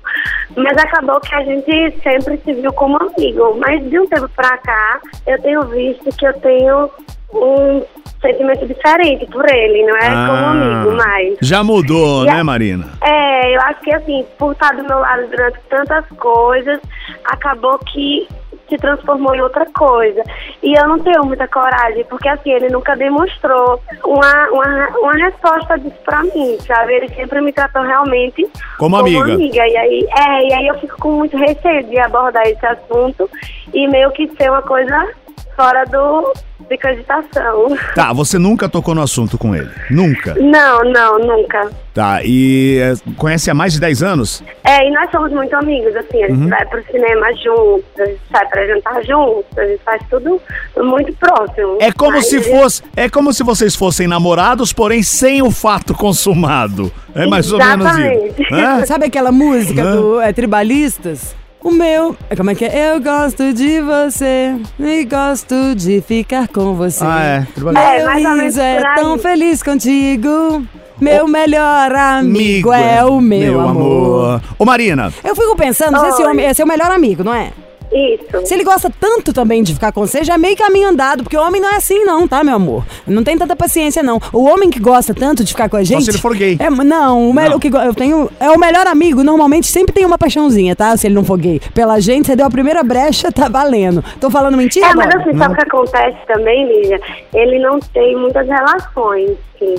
mas 0.55 0.75
acabou 0.77 1.19
que 1.21 1.35
a 1.35 1.43
gente 1.43 1.91
sempre 2.01 2.37
se 2.43 2.53
viu 2.53 2.73
como 2.73 2.97
amigo. 2.97 3.57
Mas 3.59 3.83
de 3.89 3.99
um 3.99 4.07
tempo 4.07 4.27
pra 4.35 4.57
cá, 4.57 4.99
eu 5.27 5.39
tenho 5.41 5.61
visto 5.67 6.09
que 6.17 6.25
eu 6.25 6.33
tenho 6.39 6.89
um 7.33 7.83
sentimento 8.21 8.65
diferente 8.65 9.25
por 9.27 9.45
ele, 9.53 9.83
não 9.85 9.97
é 9.97 10.07
como 10.09 10.45
Ah. 10.45 10.51
amigo 10.51 10.95
mais. 10.97 11.37
Já 11.41 11.63
mudou, 11.63 12.23
E 12.23 12.27
né, 12.27 12.39
a- 12.39 12.43
Marina? 12.43 12.89
É, 13.03 13.55
eu 13.55 13.61
acho 13.61 13.81
que 13.81 13.93
assim, 13.93 14.25
por 14.39 14.53
estar 14.53 14.73
do 14.75 14.83
meu 14.83 14.97
lado 14.99 15.27
durante 15.27 15.59
tantas 15.69 16.05
coisas, 16.17 16.79
acabou 17.25 17.77
que 17.79 18.27
se 18.69 18.77
transformou 18.77 19.35
em 19.35 19.41
outra 19.41 19.65
coisa. 19.67 20.21
E 20.61 20.73
eu 20.73 20.87
não 20.87 20.99
tenho 20.99 21.23
muita 21.25 21.47
coragem, 21.47 22.03
porque 22.05 22.27
assim, 22.27 22.51
ele 22.51 22.69
nunca 22.69 22.95
demonstrou 22.95 23.81
uma, 24.03 24.49
uma, 24.49 24.87
uma 24.99 25.13
resposta 25.13 25.77
disso 25.77 25.97
pra 26.03 26.23
mim, 26.23 26.57
sabe? 26.65 26.93
Ele 26.93 27.09
sempre 27.09 27.41
me 27.41 27.53
tratou 27.53 27.83
realmente 27.83 28.47
Como 28.77 28.95
amiga. 28.95 29.33
E 29.55 29.77
aí, 29.77 30.07
é, 30.17 30.47
e 30.47 30.53
aí 30.53 30.67
eu 30.67 30.75
fico 30.79 30.97
com 30.99 31.11
muito 31.11 31.37
receio 31.37 31.83
de 31.83 31.99
abordar 31.99 32.45
esse 32.47 32.65
assunto 32.65 33.29
e 33.73 33.87
meio 33.87 34.11
que 34.11 34.27
ser 34.35 34.49
uma 34.49 34.61
coisa 34.61 35.07
fora 35.55 35.83
do 35.85 36.33
de 36.69 36.77
cogitação. 36.79 37.77
Tá, 37.93 38.11
você 38.13 38.39
nunca 38.39 38.67
tocou 38.67 38.95
no 38.95 39.01
assunto 39.01 39.37
com 39.37 39.53
ele? 39.55 39.69
Nunca. 39.91 40.33
Não, 40.35 40.79
não, 40.85 41.19
nunca. 41.19 41.69
Tá, 41.93 42.21
e 42.23 42.79
é, 42.81 42.93
conhece 43.17 43.51
há 43.51 43.53
mais 43.53 43.73
de 43.73 43.79
10 43.79 44.01
anos? 44.01 44.43
É, 44.63 44.87
e 44.87 44.91
nós 44.91 45.09
somos 45.11 45.31
muito 45.31 45.53
amigos, 45.55 45.95
assim, 45.95 46.23
a 46.23 46.27
gente 46.27 46.39
Uhum. 46.41 46.49
vai 46.49 46.65
pro 46.65 46.83
cinema 46.91 47.27
juntos, 47.35 47.85
a 47.99 48.05
gente 48.05 48.19
sai 48.31 48.45
pra 48.47 48.65
jantar 48.67 49.03
juntos, 49.03 49.57
a 49.57 49.65
gente 49.67 49.81
faz 49.83 50.01
tudo 50.09 50.41
muito 50.77 51.13
próximo. 51.13 51.77
É 51.79 51.91
como 51.91 52.13
Mas- 52.13 52.29
se 52.29 52.41
fosse, 52.41 52.81
é 52.95 53.09
como 53.09 53.31
se 53.31 53.43
vocês 53.43 53.75
fossem 53.75 54.07
namorados, 54.07 54.73
porém 54.73 55.03
sem 55.03 55.41
o 55.43 55.51
fato 55.51 55.93
consumado. 55.93 56.91
É 57.13 57.27
mais 57.27 57.51
ou 57.51 57.59
menos 57.59 57.85
Exatamente. 57.85 58.41
isso. 58.41 58.85
Sabe 58.87 59.05
aquela 59.05 59.31
música 59.31 59.83
Hã? 59.83 59.95
do 59.95 60.19
é, 60.21 60.33
Tribalistas? 60.33 61.35
O 61.65 61.71
meu. 61.71 62.15
é, 62.29 62.35
Como 62.35 62.51
é 62.51 62.53
que 62.53 62.63
é? 62.63 62.91
Eu 62.93 63.01
gosto 63.01 63.51
de 63.51 63.81
você 63.81 64.55
e 64.79 65.03
gosto 65.03 65.73
de 65.73 65.99
ficar 65.99 66.47
com 66.47 66.75
você. 66.75 67.03
Ah, 67.03 67.23
é. 67.23 67.47
Meu. 67.57 67.75
É, 67.75 68.43
riso 68.43 68.61
é 68.61 68.83
tão 68.93 69.17
feliz 69.17 69.63
contigo. 69.63 70.63
Meu 71.01 71.27
melhor 71.27 71.91
amigo 71.91 72.71
é 72.71 73.03
o 73.03 73.19
meu, 73.19 73.59
amor. 73.59 74.43
Ô, 74.59 74.63
Marina, 74.63 75.11
Eu 75.23 75.35
fico 75.35 75.55
pensando, 75.55 75.99
se 75.99 76.07
esse 76.09 76.23
homem 76.23 76.45
é 76.45 76.53
seu 76.53 76.67
melhor 76.67 76.91
amigo, 76.91 77.23
não 77.23 77.33
é? 77.33 77.51
Isso. 77.91 78.45
Se 78.45 78.53
ele 78.53 78.63
gosta 78.63 78.91
tanto 78.99 79.31
também 79.33 79.63
de 79.63 79.73
ficar 79.73 79.91
com 79.91 80.05
você, 80.05 80.23
já 80.23 80.35
é 80.35 80.37
meio 80.37 80.55
caminho 80.57 80.89
andado, 80.89 81.23
porque 81.23 81.37
o 81.37 81.41
homem 81.41 81.61
não 81.61 81.69
é 81.69 81.75
assim, 81.77 82.03
não, 82.03 82.27
tá, 82.27 82.43
meu 82.43 82.55
amor? 82.55 82.83
Não 83.07 83.23
tem 83.23 83.37
tanta 83.37 83.55
paciência, 83.55 84.03
não. 84.03 84.19
O 84.33 84.43
homem 84.43 84.69
que 84.69 84.79
gosta 84.79 85.13
tanto 85.13 85.43
de 85.43 85.51
ficar 85.51 85.69
com 85.69 85.77
a 85.77 85.83
gente. 85.83 86.03
se 86.03 86.11
ele 86.11 86.17
for 86.17 86.35
gay. 86.35 86.57
É, 86.59 86.69
não, 86.69 87.29
o 87.29 87.33
melhor 87.33 87.51
Não. 87.51 87.59
que 87.59 87.67
eu 87.67 87.93
tenho. 87.93 88.29
É 88.39 88.49
o 88.49 88.59
melhor 88.59 88.87
amigo, 88.87 89.23
normalmente 89.23 89.67
sempre 89.67 89.93
tem 89.93 90.05
uma 90.05 90.17
paixãozinha, 90.17 90.75
tá? 90.75 90.95
Se 90.97 91.07
ele 91.07 91.15
não 91.15 91.23
for 91.23 91.37
gay. 91.37 91.61
Pela 91.73 91.99
gente, 91.99 92.27
você 92.27 92.35
deu 92.35 92.45
a 92.45 92.49
primeira 92.49 92.83
brecha, 92.83 93.31
tá 93.33 93.47
valendo. 93.47 94.03
Tô 94.19 94.29
falando 94.29 94.57
mentira, 94.57 94.87
É, 94.87 94.93
mas 94.93 95.15
assim, 95.15 95.37
sabe 95.37 95.53
o 95.53 95.57
que 95.57 95.63
acontece 95.63 96.17
também, 96.27 96.67
Lígia? 96.67 96.99
Ele 97.33 97.59
não 97.59 97.79
tem 97.79 98.15
muitas 98.15 98.47
relações, 98.47 99.31
sim. 99.59 99.75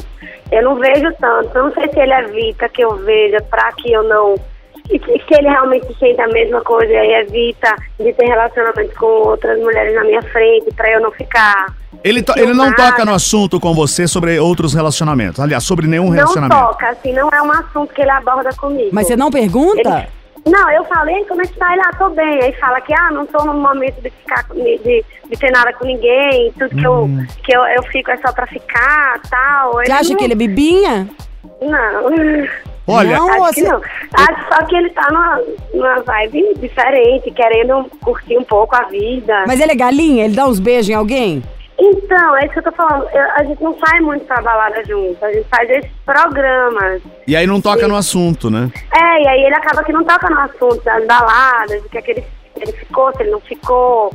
Eu 0.50 0.62
não 0.62 0.76
vejo 0.76 1.12
tanto. 1.20 1.56
Eu 1.56 1.64
não 1.64 1.72
sei 1.72 1.88
se 1.92 1.98
ele 1.98 2.12
evita 2.12 2.68
que 2.68 2.82
eu 2.82 2.96
veja 2.96 3.40
pra 3.50 3.72
que 3.72 3.92
eu 3.92 4.02
não... 4.04 4.34
E 4.90 4.98
se 4.98 5.06
se 5.26 5.34
ele 5.34 5.48
realmente 5.48 5.86
sente 5.98 6.20
a 6.20 6.28
mesma 6.28 6.60
coisa 6.60 6.92
e 6.92 7.12
evita 7.22 7.74
de 7.98 8.12
ter 8.12 8.26
relacionamento 8.26 8.94
com 8.96 9.06
outras 9.06 9.58
mulheres 9.60 9.94
na 9.94 10.04
minha 10.04 10.22
frente 10.22 10.72
pra 10.74 10.88
eu 10.90 11.00
não 11.00 11.10
ficar... 11.10 11.74
ele, 12.04 12.22
to- 12.22 12.34
ele 12.36 12.54
não 12.54 12.72
toca 12.72 13.04
no 13.04 13.12
assunto 13.12 13.58
com 13.58 13.74
você 13.74 14.06
sobre 14.06 14.38
outros 14.38 14.72
relacionamentos. 14.74 15.40
Aliás, 15.40 15.64
sobre 15.64 15.86
nenhum 15.88 16.04
Não 16.06 16.12
relacionamento. 16.12 16.60
toca, 16.60 16.88
assim, 16.90 17.12
não 17.12 17.28
é 17.30 17.42
um 17.42 17.50
assunto 17.50 17.92
que 17.92 18.00
ele 18.02 18.10
aborda 18.10 18.50
comigo. 18.54 18.90
Mas 18.92 19.06
você 19.08 19.16
não 19.16 19.30
pergunta? 19.30 19.80
Ele- 19.80 20.08
Não, 20.46 20.70
eu 20.70 20.84
falei, 20.84 21.24
como 21.24 21.42
é 21.42 21.46
que 21.46 21.58
tá? 21.58 21.72
Ele, 21.72 21.82
ah, 21.84 21.90
tô 21.98 22.08
bem. 22.10 22.40
Aí 22.44 22.52
fala 22.52 22.80
que, 22.80 22.94
ah, 22.94 23.10
não 23.10 23.26
tô 23.26 23.44
no 23.44 23.54
momento 23.54 24.00
de 24.00 24.10
ficar, 24.10 24.44
de, 24.54 24.78
de, 24.78 25.36
ter 25.36 25.50
nada 25.50 25.72
com 25.72 25.84
ninguém, 25.84 26.52
tudo 26.56 26.70
que, 26.76 26.86
eu, 26.86 27.10
que 27.42 27.56
eu, 27.56 27.64
eu 27.64 27.82
fico 27.84 28.12
é 28.12 28.16
só 28.18 28.32
pra 28.32 28.46
ficar, 28.46 29.20
tal. 29.28 29.72
Você 29.72 29.86
Ele 29.86 29.92
acha 29.92 30.10
não- 30.10 30.16
que 30.16 30.22
ele 30.24 30.34
é 30.34 30.36
bibinha? 30.36 31.08
Não. 31.60 32.46
Olha, 32.86 33.16
Não, 33.18 33.28
Acho 33.44 33.54
que 33.54 33.60
você- 33.62 33.68
não. 33.72 33.80
Acho 34.14 34.48
só 34.54 34.64
que 34.64 34.76
ele 34.76 34.90
tá 34.90 35.08
numa, 35.10 35.40
numa 35.74 36.00
vibe 36.02 36.54
diferente, 36.60 37.30
querendo 37.32 37.90
curtir 38.02 38.38
um 38.38 38.44
pouco 38.44 38.76
a 38.76 38.82
vida. 38.84 39.44
Mas 39.46 39.60
ele 39.60 39.72
é 39.72 39.76
galinha? 39.76 40.24
Ele 40.24 40.36
dá 40.36 40.46
uns 40.46 40.60
beijos 40.60 40.88
em 40.88 40.94
alguém? 40.94 41.42
Então, 41.78 42.36
é 42.36 42.44
isso 42.44 42.52
que 42.54 42.58
eu 42.60 42.62
tô 42.62 42.72
falando. 42.72 43.06
Eu- 43.12 43.30
a 43.34 43.44
gente 43.44 43.62
não 43.62 43.76
sai 43.84 44.00
muito 44.00 44.24
pra 44.24 44.40
balada 44.40 44.82
junto. 44.86 45.22
A 45.24 45.32
gente 45.32 45.46
faz 45.48 45.68
esses 45.68 45.90
programas. 46.06 47.02
E 47.26 47.36
aí 47.36 47.46
não 47.46 47.60
toca 47.60 47.86
no 47.86 47.96
assunto, 47.96 48.48
né? 48.50 48.70
É, 48.94 49.22
e 49.22 49.28
aí 49.28 49.42
ele 49.44 49.54
acaba 49.54 49.84
que 49.84 49.92
não 49.92 50.02
toca 50.04 50.30
no 50.30 50.40
assunto 50.40 50.80
das 50.84 51.04
baladas, 51.06 51.82
do 51.82 51.88
que 51.88 51.98
é 51.98 52.02
que 52.02 52.10
ele, 52.12 52.24
ele 52.60 52.72
ficou, 52.72 53.12
se 53.14 53.22
ele 53.22 53.30
não 53.30 53.40
ficou. 53.40 54.10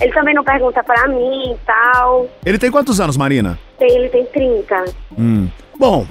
Ele 0.00 0.12
também 0.12 0.34
não 0.34 0.42
pergunta 0.42 0.82
pra 0.82 1.06
mim 1.06 1.52
e 1.52 1.56
tal. 1.64 2.26
Ele 2.44 2.58
tem 2.58 2.70
quantos 2.70 2.98
anos, 3.00 3.16
Marina? 3.16 3.56
Tem- 3.78 3.94
Ele 3.94 4.08
tem 4.08 4.24
30. 4.26 4.84
Hum. 5.16 5.48
Bom, 5.78 6.06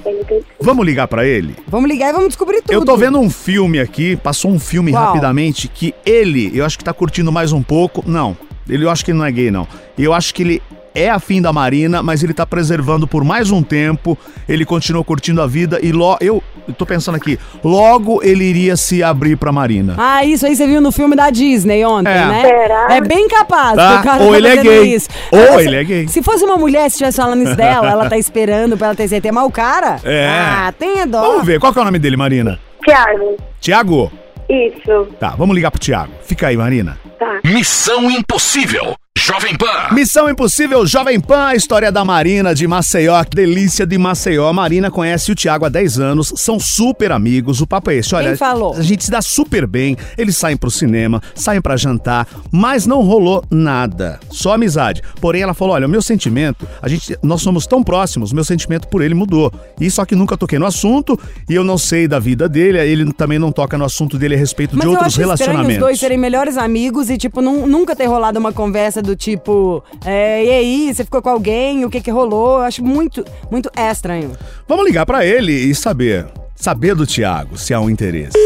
vamos 0.60 0.86
ligar 0.86 1.08
pra 1.08 1.26
ele? 1.26 1.56
Vamos 1.68 1.90
ligar 1.90 2.10
e 2.10 2.14
vamos 2.14 2.30
descobrir 2.30 2.62
tudo. 2.62 2.74
Eu 2.74 2.86
tô 2.86 2.98
vendo 2.98 3.20
um 3.20 3.30
filme 3.30 3.80
aqui, 3.80 4.16
passou 4.16 4.52
um 4.52 4.60
filme 4.60 4.92
Qual? 4.92 5.06
rapidamente 5.06 5.68
que 5.68 5.94
ele, 6.06 6.52
eu 6.54 6.66
acho 6.66 6.78
que 6.78 6.84
tá 6.84 6.94
curtindo 6.94 7.32
mais 7.32 7.52
um 7.52 7.64
pouco. 7.64 8.04
Não, 8.06 8.38
ele 8.68 8.86
eu 8.86 8.90
acho 8.90 9.04
que 9.04 9.12
ele 9.12 9.18
não 9.18 9.26
é 9.26 9.32
gay, 9.32 9.50
não. 9.50 9.68
Eu 9.98 10.14
acho 10.14 10.34
que 10.34 10.44
ele 10.44 10.62
é 10.96 11.10
afim 11.10 11.42
da 11.42 11.52
Marina, 11.52 12.04
mas 12.04 12.24
ele 12.24 12.34
tá 12.34 12.46
preservando 12.46 13.08
por 13.08 13.24
mais 13.24 13.52
um 13.52 13.62
tempo. 13.64 14.18
Ele 14.48 14.66
continua 14.66 15.04
curtindo 15.04 15.42
a 15.42 15.48
vida 15.48 15.80
e 15.82 15.92
lo, 15.92 16.18
eu, 16.22 16.42
tô 16.78 16.86
pensando 16.86 17.16
aqui, 17.16 17.40
logo 17.64 18.22
ele 18.24 18.44
iria 18.44 18.76
se 18.78 19.02
abrir 19.04 19.36
pra 19.36 19.52
Marina. 19.52 19.96
Ah, 19.98 20.24
isso 20.24 20.46
aí 20.46 20.56
você 20.56 20.68
viu 20.68 20.82
no 20.82 20.92
filme 20.92 21.16
da 21.16 21.30
Disney 21.30 21.84
ontem, 21.86 22.12
É. 22.12 22.26
né? 22.26 22.42
Será? 22.42 22.88
É 22.96 23.02
bem 23.02 23.28
capaz. 23.28 23.76
Tá, 23.76 23.94
que 23.94 24.00
o 24.00 24.04
cara 24.04 24.24
ou 24.24 24.32
tá 24.32 24.38
ele 24.38 24.48
é 24.48 24.58
gay, 24.58 24.96
Isso. 24.96 25.10
ou 25.32 25.60
ele 25.60 25.76
é 25.76 25.84
gay. 25.84 26.08
Se 26.08 26.22
fosse 26.22 26.44
uma 26.44 26.58
mulher, 26.58 26.84
se 26.90 26.96
estivesse 26.96 27.18
falando 27.18 27.44
isso 27.44 27.56
dela, 27.56 27.90
ela 27.90 28.10
tá 28.10 28.18
esperando 28.18 28.78
pra 28.78 28.88
ela 28.88 28.96
ter 28.96 29.08
certeza. 29.08 29.34
Mas 29.34 29.46
o 29.46 29.52
cara. 29.52 30.00
É. 30.04 30.28
Ah, 30.30 30.74
tenha 30.78 31.06
dó. 31.08 31.22
Vamos 31.22 31.46
ver, 31.46 31.60
qual 31.60 31.74
que 31.74 31.80
é 31.80 31.82
o 31.82 31.86
nome 31.86 32.00
dele, 32.00 32.18
Marina? 32.18 32.60
Tiago. 32.84 33.38
Tiago? 33.60 34.12
Isso. 34.50 35.08
Tá, 35.20 35.30
vamos 35.38 35.56
ligar 35.56 35.72
pro 35.72 35.80
Tiago. 35.80 36.12
Fica 36.24 36.48
aí, 36.48 36.58
Marina. 36.58 36.98
Tá. 37.18 37.40
Missão 37.44 38.12
Impossível. 38.12 38.96
Jovem 39.18 39.56
Pan. 39.56 39.94
Missão 39.94 40.28
Impossível 40.30 40.86
Jovem 40.88 41.20
Pan, 41.20 41.46
a 41.46 41.56
história 41.56 41.92
da 41.92 42.04
Marina 42.04 42.54
de 42.54 42.68
Maceió, 42.68 43.24
que 43.24 43.36
delícia 43.36 43.86
de 43.86 43.96
Maceió. 43.98 44.48
A 44.50 44.54
Marina 44.54 44.90
conhece 44.92 45.32
o 45.32 45.36
Tiago 45.36 45.66
há 45.66 45.70
10 45.70 46.00
anos, 46.00 46.34
são 46.36 46.60
super 46.60 47.12
amigos. 47.12 47.62
O 47.62 47.68
papo 47.68 47.92
é 47.92 47.96
esse, 47.96 48.14
olha, 48.16 48.30
Quem 48.30 48.36
falou? 48.38 48.74
a 48.74 48.82
gente 48.82 49.06
se 49.06 49.12
dá 49.12 49.22
super 49.22 49.68
bem, 49.68 49.96
eles 50.18 50.36
saem 50.36 50.58
pro 50.58 50.70
cinema, 50.72 51.22
saem 51.36 51.62
pra 51.62 51.78
jantar, 51.78 52.28
mas 52.52 52.86
não 52.88 53.02
rolou 53.02 53.46
nada, 53.52 54.20
só 54.32 54.54
amizade. 54.56 55.02
Porém, 55.22 55.44
ela 55.44 55.54
falou: 55.54 55.76
olha, 55.76 55.86
o 55.86 55.90
meu 55.90 56.02
sentimento, 56.02 56.68
a 56.82 56.88
gente, 56.90 57.16
nós 57.22 57.42
somos 57.42 57.66
tão 57.68 57.84
próximos, 57.84 58.34
meu 58.34 58.44
sentimento 58.44 58.88
por 58.88 59.02
ele 59.02 59.14
mudou. 59.14 59.54
E 59.80 59.90
só 59.92 60.06
que 60.06 60.16
nunca 60.16 60.36
toquei 60.36 60.58
no 60.60 60.66
assunto 60.66 61.18
e 61.48 61.54
eu 61.54 61.64
não 61.64 61.78
sei 61.78 62.08
da 62.08 62.20
vida 62.20 62.50
dele, 62.50 62.80
ele 62.80 63.14
também 63.14 63.38
não 63.40 63.52
toca 63.52 63.78
no 63.78 63.86
assunto 63.86 64.18
dele 64.18 64.34
a 64.36 64.38
respeito 64.38 64.72
Mas 64.76 64.82
de 64.82 64.88
eu 64.88 64.92
outros 64.92 65.08
acho 65.14 65.22
estranho 65.22 65.34
os 65.34 65.40
relacionamentos. 65.42 65.80
dois 65.80 66.00
serem 66.00 66.18
melhores 66.18 66.58
amigos 66.58 67.10
e, 67.12 67.18
tipo, 67.18 67.42
nun- 67.42 67.68
nunca 67.68 67.96
ter 67.96 68.06
rolado 68.08 68.40
uma 68.40 68.52
conversa 68.52 69.03
do 69.04 69.16
tipo, 69.16 69.84
é, 70.06 70.44
e 70.44 70.52
aí, 70.52 70.94
você 70.94 71.04
ficou 71.04 71.22
com 71.22 71.30
alguém? 71.30 71.86
O 71.86 71.90
que 71.90 72.02
que 72.02 72.10
rolou? 72.10 72.58
Eu 72.58 72.64
acho 72.64 72.84
muito, 72.84 73.24
muito 73.52 73.70
estranho. 73.76 74.32
Vamos 74.68 74.86
ligar 74.86 75.06
pra 75.06 75.26
ele 75.26 75.52
e 75.52 75.76
saber, 75.76 76.26
saber 76.56 76.96
do 76.96 77.06
Tiago, 77.06 77.58
se 77.58 77.74
há 77.74 77.80
um 77.80 77.90
interesse. 77.90 78.38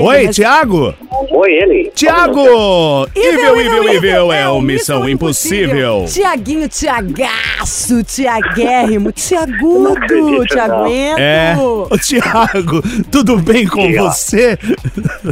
Oi, 0.00 0.26
Mas- 0.26 0.36
Tiago! 0.36 0.94
Oi, 1.30 1.50
ele. 1.52 1.90
Tiago! 1.94 2.40
Evil, 3.14 3.60
Evil, 3.60 3.88
Evil 3.88 4.32
é 4.32 4.48
o 4.48 4.60
Missão 4.60 5.08
Impossível. 5.08 6.04
Tiaguinho, 6.08 6.68
Tiagaço, 6.68 8.02
Tiaguérrimo, 8.04 9.12
Tiagudo, 9.12 10.46
Tiaguento. 10.46 11.18
É, 11.18 11.54
ô 11.58 11.98
Tiago, 11.98 12.82
tudo 13.10 13.38
bem 13.38 13.66
com 13.66 13.86
Diga. 13.86 14.02
você? 14.04 14.58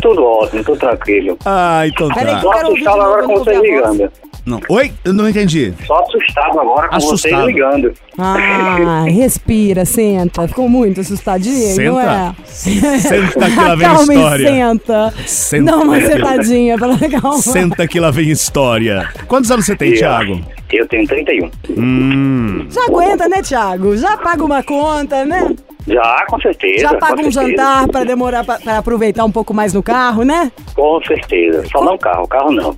Tudo 0.02 0.24
ótimo, 0.24 0.64
tudo 0.64 0.78
tranquilo. 0.78 1.38
Ah, 1.44 1.82
então 1.86 2.08
Peraí, 2.08 2.34
tá. 2.34 2.40
que 2.40 2.46
eu 2.46 2.50
quero 2.50 2.68
ouvir 2.68 2.80
de 2.82 2.88
assustado 2.88 2.98
novo, 2.98 3.08
agora 3.14 3.22
eu 3.22 3.26
com 3.26 3.34
não 3.34 3.44
você 3.44 3.56
ouvi 3.56 3.70
a 3.70 3.80
voz. 3.82 3.92
ligando. 3.96 4.12
Não. 4.46 4.60
Oi? 4.68 4.92
Eu 5.04 5.12
não 5.12 5.28
entendi. 5.28 5.72
Só 5.86 5.98
assustado 6.00 6.58
agora 6.60 6.88
com 6.88 6.96
Assustado. 6.96 7.40
você 7.42 7.46
ligando. 7.52 7.92
Ah, 8.18 9.04
respira, 9.08 9.84
senta. 9.84 10.46
Ficou 10.48 10.68
muito 10.68 11.00
assustadinho, 11.00 11.92
não 11.92 12.00
é? 12.00 12.34
Senta 12.46 13.50
que 13.50 13.56
lá 13.56 13.74
vem 13.74 13.86
Calma 13.88 14.14
história. 14.14 14.48
senta. 14.48 15.14
Senta. 15.26 15.64
Dá 15.70 15.76
uma 15.78 16.00
sentadinha 16.00 16.78
pra 16.78 16.96
calma. 17.20 17.38
Senta 17.38 17.86
que 17.88 18.00
lá 18.00 18.10
vem 18.10 18.30
história. 18.30 19.08
Quantos 19.26 19.50
anos 19.50 19.66
você 19.66 19.76
tem, 19.76 19.90
E, 19.90 19.94
ó, 19.94 19.98
Tiago? 19.98 20.40
Eu 20.72 20.86
tenho 20.86 21.06
31. 21.06 21.50
Hum. 21.76 22.66
Já 22.70 22.84
aguenta, 22.84 23.28
né, 23.28 23.42
Thiago? 23.42 23.96
Já 23.96 24.16
paga 24.16 24.44
uma 24.44 24.62
conta, 24.62 25.24
né? 25.24 25.54
Já, 25.86 26.24
com 26.28 26.40
certeza. 26.40 26.80
Já 26.80 26.94
paga 26.94 27.16
com 27.16 27.28
um 27.28 27.32
certeza. 27.32 27.48
jantar 27.56 27.88
pra 27.88 28.04
demorar 28.04 28.44
pra, 28.44 28.58
pra 28.58 28.78
aproveitar 28.78 29.24
um 29.24 29.30
pouco 29.30 29.52
mais 29.54 29.72
no 29.74 29.82
carro, 29.82 30.22
né? 30.22 30.52
Com 30.74 31.00
certeza. 31.04 31.64
Só 31.70 31.84
não 31.84 31.96
carro, 31.98 32.26
carro 32.28 32.52
não. 32.52 32.76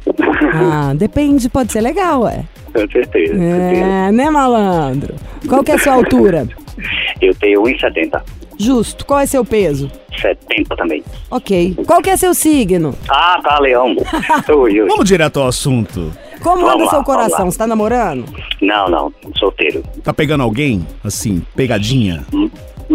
Ah, 0.55 0.93
depende, 0.97 1.49
pode 1.49 1.73
ser 1.73 1.81
legal, 1.81 2.23
ué. 2.23 2.45
com 2.67 2.81
certeza. 2.81 3.35
com 3.35 3.41
certeza. 3.41 3.85
É, 3.85 4.13
né, 4.13 4.31
malandro? 4.31 5.15
Qual 5.49 5.63
que 5.63 5.73
é 5.73 5.75
a 5.75 5.79
sua 5.79 5.95
altura? 5.95 6.49
Eu 7.21 7.35
tenho 7.35 7.63
1,70. 7.63 8.21
Justo. 8.59 9.05
Qual 9.05 9.19
é 9.21 9.27
seu 9.27 9.45
peso? 9.45 9.91
70 10.21 10.77
também. 10.77 11.03
Ok. 11.31 11.75
Qual 11.87 12.01
que 12.01 12.11
é 12.11 12.17
seu 12.17 12.33
signo? 12.35 12.95
Ah, 13.09 13.41
tá, 13.43 13.59
Leão. 13.59 13.97
Oi, 14.49 14.81
oi. 14.81 14.89
Vamos 14.89 15.05
direto 15.05 15.41
ao 15.41 15.49
assunto. 15.49 16.13
Como 16.43 16.59
Vamos 16.59 16.75
anda 16.75 16.85
lá, 16.85 16.91
seu 16.91 17.05
coração? 17.05 17.51
Você 17.51 17.59
tá 17.59 17.67
namorando? 17.67 18.25
Não, 18.61 18.89
não. 18.89 19.13
Solteiro. 19.39 19.83
Tá 20.03 20.13
pegando 20.13 20.43
alguém? 20.43 20.87
Assim, 21.05 21.43
pegadinha? 21.55 22.25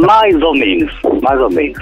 Mais 0.06 0.42
ou 0.42 0.54
menos. 0.54 0.94
Mais 1.22 1.40
ou 1.40 1.50
menos. 1.50 1.78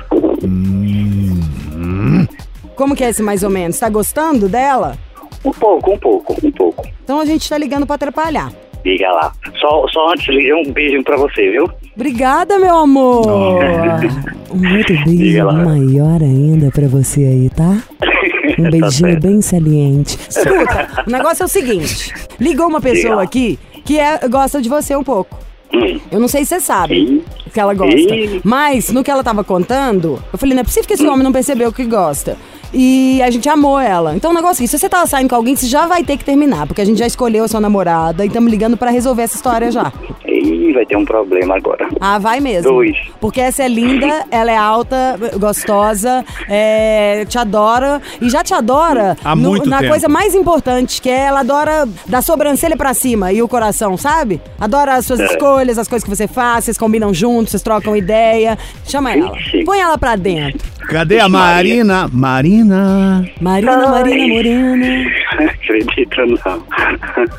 Como 2.75 2.95
que 2.95 3.04
é 3.04 3.10
esse 3.10 3.21
mais 3.23 3.43
ou 3.43 3.49
menos? 3.49 3.80
Tá 3.80 3.89
gostando 3.89 4.49
dela? 4.49 4.97
Um 5.43 5.51
pouco, 5.51 5.91
um 5.93 5.97
pouco, 5.97 6.36
um 6.45 6.51
pouco. 6.51 6.86
Então 7.04 7.19
a 7.19 7.25
gente 7.25 7.47
tá 7.49 7.58
ligando 7.58 7.86
pra 7.86 7.95
atrapalhar. 7.95 8.51
Liga 8.84 9.10
lá. 9.12 9.32
Só, 9.60 9.88
só 9.88 10.12
antes 10.12 10.25
de 10.25 10.32
ligar, 10.32 10.58
um 10.58 10.71
beijo 10.71 11.01
pra 11.04 11.17
você, 11.17 11.49
viu? 11.51 11.69
Obrigada, 11.95 12.58
meu 12.60 12.75
amor. 12.78 13.25
Um 13.28 14.78
outro 14.78 14.95
beijo 15.06 15.17
Diga 15.17 15.45
lá. 15.45 15.54
maior 15.54 16.21
ainda 16.21 16.69
pra 16.71 16.88
você 16.88 17.21
aí, 17.21 17.49
tá? 17.49 17.78
Um 18.58 18.63
Tá 18.63 18.69
beijinho 18.71 19.19
bem 19.19 19.41
saliente. 19.41 20.17
Escuta, 20.30 21.04
o 21.06 21.12
negócio 21.12 21.43
é 21.43 21.45
o 21.45 21.49
seguinte: 21.49 22.13
ligou 22.39 22.67
uma 22.67 22.80
pessoa 22.80 23.21
aqui 23.21 23.60
que 23.84 23.99
é- 23.99 24.17
gosta 24.30 24.62
de 24.62 24.69
você 24.69 24.95
um 24.95 25.04
pouco. 25.04 25.38
Hum. 25.73 25.99
Eu 26.10 26.21
não 26.21 26.28
sei 26.30 26.45
se 26.45 26.56
você 26.56 26.60
sabe 26.62 26.93
Ih. 26.95 27.23
Que 27.55 27.59
ela 27.59 27.73
gosta. 27.73 27.95
Mas 28.43 28.89
no 28.91 29.03
que 29.03 29.09
ela 29.09 29.23
tava 29.23 29.43
contando, 29.43 30.21
eu 30.31 30.37
falei, 30.37 30.53
não 30.53 30.61
é 30.61 30.63
possível 30.63 30.85
que 30.87 30.93
esse 30.93 31.07
homem 31.07 31.23
não 31.23 31.31
percebeu 31.31 31.71
que 31.71 31.85
gosta. 31.85 32.37
E 32.73 33.21
a 33.23 33.31
gente 33.31 33.47
amou 33.47 33.79
ela. 33.79 34.15
Então 34.17 34.31
o 34.31 34.33
negócio 34.33 34.61
é 34.61 34.65
que 34.65 34.67
se 34.67 34.77
você 34.77 34.89
tava 34.89 35.07
saindo 35.07 35.29
com 35.29 35.35
alguém, 35.35 35.55
você 35.55 35.65
já 35.65 35.85
vai 35.87 36.03
ter 36.03 36.17
que 36.17 36.25
terminar, 36.25 36.67
porque 36.67 36.81
a 36.81 36.85
gente 36.85 36.97
já 36.99 37.07
escolheu 37.07 37.45
a 37.45 37.47
sua 37.47 37.61
namorada 37.61 38.25
e 38.25 38.27
estamos 38.27 38.51
ligando 38.51 38.75
pra 38.75 38.91
resolver 38.91 39.21
essa 39.23 39.35
história 39.37 39.71
já. 39.71 39.93
Ih, 40.27 40.73
vai 40.73 40.85
ter 40.85 40.97
um 40.97 41.05
problema 41.05 41.55
agora. 41.55 41.87
Ah, 42.01 42.19
vai 42.19 42.41
mesmo. 42.41 42.69
Dois. 42.73 42.97
Porque 43.21 43.39
essa 43.39 43.63
é 43.63 43.67
linda, 43.69 44.25
ela 44.29 44.51
é 44.51 44.57
alta, 44.57 45.17
gostosa, 45.39 46.25
é, 46.49 47.23
te 47.29 47.37
adora. 47.37 48.01
E 48.21 48.29
já 48.29 48.43
te 48.43 48.53
adora 48.53 49.15
Há 49.23 49.33
no- 49.35 49.49
muito 49.49 49.69
na 49.69 49.77
tempo. 49.77 49.91
coisa 49.91 50.09
mais 50.09 50.35
importante, 50.35 51.01
que 51.01 51.09
é 51.09 51.21
ela 51.27 51.39
adora 51.41 51.87
da 52.07 52.21
sobrancelha 52.21 52.75
pra 52.75 52.93
cima 52.93 53.31
e 53.31 53.41
o 53.41 53.47
coração, 53.47 53.95
sabe? 53.95 54.41
Adora 54.59 54.95
as 54.95 55.05
suas 55.05 55.21
É. 55.21 55.25
escolhas, 55.27 55.77
as 55.77 55.87
coisas 55.87 56.03
que 56.03 56.13
você 56.13 56.27
faz, 56.27 56.65
vocês 56.65 56.77
combinam 56.77 57.13
juntos, 57.13 57.44
vocês 57.51 57.62
trocam 57.63 57.95
ideia. 57.95 58.58
Chama 58.86 59.13
ela. 59.13 59.31
Põe 59.65 59.79
ela 59.79 59.97
pra 59.97 60.15
dentro. 60.15 60.60
Cadê 60.88 61.19
a. 61.19 61.27
Marina? 61.27 62.08
Marina. 62.12 63.25
Marina, 63.41 63.88
Marina 63.88 64.27
Morena. 64.27 65.12
Acredito 65.36 66.21
não. 66.45 66.63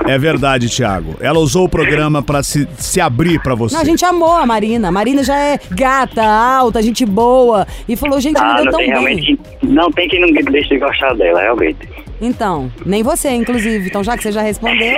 É 0.07 0.19
verdade, 0.19 0.69
Thiago. 0.69 1.14
Ela 1.21 1.38
usou 1.38 1.64
o 1.64 1.69
programa 1.69 2.23
pra 2.23 2.42
se, 2.42 2.69
se 2.77 3.01
abrir 3.01 3.40
pra 3.40 3.55
você. 3.55 3.75
Não, 3.75 3.83
a 3.83 3.85
gente 3.85 4.05
amou 4.05 4.35
a 4.37 4.45
Marina. 4.45 4.88
A 4.88 4.92
Marina 4.92 5.23
já 5.23 5.37
é 5.38 5.59
gata, 5.71 6.23
alta, 6.25 6.83
gente 6.83 7.07
boa. 7.07 7.66
E 7.88 7.95
falou, 7.97 8.21
gente, 8.21 8.38
me 8.40 8.45
Ah, 8.45 8.57
deu 8.57 8.64
não 8.64 8.71
tão 8.73 8.79
tem 8.81 8.90
bem. 8.90 9.01
realmente. 9.01 9.40
Não 9.62 9.90
tem 9.92 10.09
quem 10.09 10.21
não 10.21 10.33
deixe 10.33 10.69
de 10.71 10.79
gostar 10.79 11.14
dela, 11.14 11.40
realmente. 11.40 11.79
Então, 12.21 12.71
nem 12.85 13.03
você, 13.03 13.31
inclusive. 13.31 13.88
Então, 13.88 14.03
já 14.03 14.16
que 14.16 14.23
você 14.25 14.33
já 14.33 14.42
respondeu. 14.42 14.97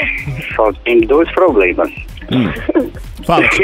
Só 0.57 0.73
tem 0.85 1.01
dois 1.01 1.31
problemas. 1.33 1.91
Fala. 3.29 3.45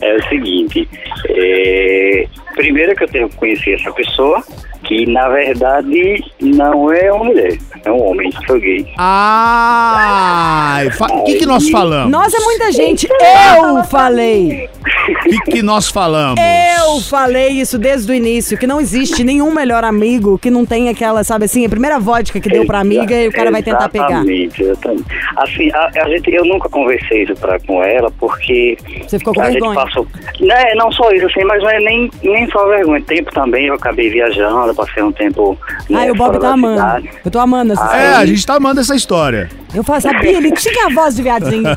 É 0.00 0.14
o 0.14 0.28
seguinte, 0.28 0.88
é, 1.28 2.28
primeiro 2.54 2.94
que 2.94 3.02
eu 3.02 3.08
tenho 3.08 3.28
que 3.28 3.36
conhecer 3.36 3.74
essa 3.74 3.90
pessoa, 3.90 4.44
que 4.84 5.10
na 5.10 5.28
verdade 5.28 6.24
não 6.40 6.92
é 6.92 7.12
uma 7.12 7.24
mulher, 7.24 7.58
é 7.84 7.90
um 7.90 8.10
homem, 8.10 8.30
sou 8.46 8.60
gay. 8.60 8.86
Ai, 8.96 10.86
o 10.86 11.24
que, 11.24 11.38
que 11.38 11.46
nós 11.46 11.68
falamos? 11.68 12.12
Nós 12.12 12.32
é 12.32 12.38
muita 12.38 12.70
gente. 12.70 13.08
Eu 13.10 13.82
falei. 13.84 14.68
O 15.08 15.20
que, 15.20 15.38
que 15.52 15.62
nós 15.62 15.88
falamos? 15.88 16.38
Eu 16.38 17.00
falei 17.00 17.48
isso 17.48 17.76
desde 17.78 18.12
o 18.12 18.14
início, 18.14 18.56
que 18.56 18.66
não 18.66 18.80
existe 18.80 19.24
nenhum 19.24 19.52
melhor 19.52 19.82
amigo 19.82 20.38
que 20.38 20.50
não 20.50 20.64
tenha 20.64 20.92
aquela, 20.92 21.24
sabe 21.24 21.46
assim, 21.46 21.66
a 21.66 21.68
primeira 21.68 21.98
vodka 21.98 22.38
que 22.40 22.48
deu 22.48 22.64
pra 22.64 22.78
amiga 22.78 23.14
e 23.14 23.28
o 23.28 23.32
cara 23.32 23.50
vai 23.50 23.62
tentar 23.62 23.88
pegar. 23.88 24.10
Exatamente, 24.10 24.62
exatamente. 24.62 25.04
Assim, 25.36 25.70
a, 25.72 25.90
a 26.04 26.08
gente, 26.08 26.32
eu 26.32 26.44
nunca 26.44 26.68
conversei 26.68 27.24
isso 27.24 27.34
pra, 27.34 27.58
com 27.60 27.82
ela, 27.82 27.97
porque 28.18 28.76
Você 29.06 29.18
ficou 29.18 29.34
com 29.34 29.40
a 29.42 29.46
vergonha. 29.48 29.74
gente 29.74 29.84
passou. 29.84 30.06
Não, 30.40 30.54
é, 30.56 30.74
não 30.74 30.90
só 30.92 31.10
isso, 31.12 31.26
assim, 31.26 31.44
mas 31.44 31.62
não 31.62 31.70
é 31.70 31.78
nem, 31.80 32.10
nem 32.22 32.48
só 32.50 32.66
vergonha. 32.68 33.02
Tempo 33.02 33.32
também, 33.32 33.66
eu 33.66 33.74
acabei 33.74 34.08
viajando, 34.10 34.58
ela, 34.58 34.74
passei 34.74 35.02
um 35.02 35.12
tempo. 35.12 35.58
Né, 35.90 36.00
Ai, 36.00 36.10
o 36.10 36.14
Bob 36.14 36.38
tá 36.38 36.50
amando. 36.50 36.76
cidade. 36.76 37.10
Eu 37.24 37.30
tô 37.30 37.38
amando 37.38 37.72
essa 37.72 37.82
É, 37.82 37.86
história. 37.86 38.18
a 38.18 38.26
gente 38.26 38.46
tá 38.46 38.54
amando 38.54 38.80
essa 38.80 38.94
história. 38.94 39.48
Eu 39.74 39.84
falo, 39.84 40.00
sabia? 40.00 40.38
Ele 40.38 40.50
tinha 40.52 40.86
a 40.86 40.94
voz 40.94 41.14
de 41.14 41.22
viadinho. 41.22 41.76